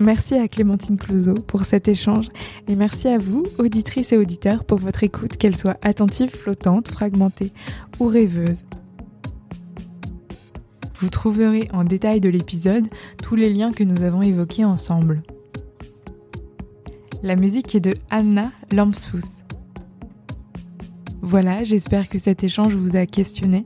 Merci 0.00 0.34
à 0.34 0.48
Clémentine 0.48 0.96
Clouseau 0.96 1.34
pour 1.34 1.64
cet 1.64 1.86
échange 1.86 2.28
et 2.66 2.74
merci 2.74 3.06
à 3.06 3.18
vous, 3.18 3.44
auditrices 3.58 4.12
et 4.12 4.16
auditeurs, 4.16 4.64
pour 4.64 4.78
votre 4.78 5.04
écoute, 5.04 5.36
qu'elle 5.36 5.56
soit 5.56 5.78
attentive, 5.82 6.30
flottante, 6.30 6.88
fragmentée 6.88 7.52
ou 8.00 8.06
rêveuse. 8.06 8.64
Vous 10.98 11.08
trouverez 11.08 11.68
en 11.72 11.84
détail 11.84 12.20
de 12.20 12.28
l'épisode 12.28 12.86
tous 13.22 13.36
les 13.36 13.52
liens 13.52 13.72
que 13.72 13.84
nous 13.84 14.02
avons 14.02 14.22
évoqués 14.22 14.64
ensemble. 14.64 15.22
La 17.22 17.36
musique 17.36 17.74
est 17.74 17.80
de 17.80 17.94
Anna 18.10 18.50
Lampsous. 18.72 19.41
Voilà, 21.22 21.62
j'espère 21.62 22.08
que 22.08 22.18
cet 22.18 22.42
échange 22.42 22.74
vous 22.74 22.96
a 22.96 23.06
questionné, 23.06 23.64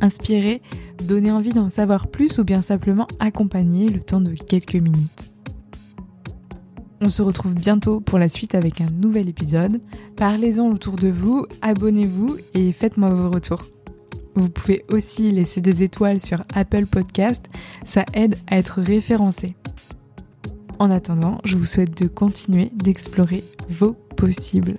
inspiré, 0.00 0.62
donné 1.02 1.32
envie 1.32 1.52
d'en 1.52 1.68
savoir 1.68 2.06
plus 2.06 2.38
ou 2.38 2.44
bien 2.44 2.62
simplement 2.62 3.08
accompagné 3.18 3.88
le 3.88 4.00
temps 4.00 4.20
de 4.20 4.32
quelques 4.32 4.76
minutes. 4.76 5.30
On 7.00 7.10
se 7.10 7.20
retrouve 7.20 7.54
bientôt 7.54 8.00
pour 8.00 8.20
la 8.20 8.28
suite 8.28 8.54
avec 8.54 8.80
un 8.80 8.90
nouvel 8.90 9.28
épisode. 9.28 9.80
Parlez-en 10.16 10.70
autour 10.70 10.94
de 10.94 11.08
vous, 11.08 11.44
abonnez-vous 11.62 12.36
et 12.54 12.72
faites-moi 12.72 13.10
vos 13.10 13.30
retours. 13.30 13.64
Vous 14.36 14.48
pouvez 14.48 14.84
aussi 14.90 15.32
laisser 15.32 15.60
des 15.60 15.82
étoiles 15.82 16.20
sur 16.20 16.42
Apple 16.54 16.86
Podcast, 16.86 17.44
ça 17.84 18.04
aide 18.14 18.36
à 18.46 18.56
être 18.56 18.80
référencé. 18.80 19.56
En 20.78 20.90
attendant, 20.90 21.38
je 21.44 21.56
vous 21.56 21.64
souhaite 21.64 22.00
de 22.00 22.06
continuer 22.06 22.70
d'explorer 22.74 23.42
vos 23.68 23.92
possibles. 24.16 24.78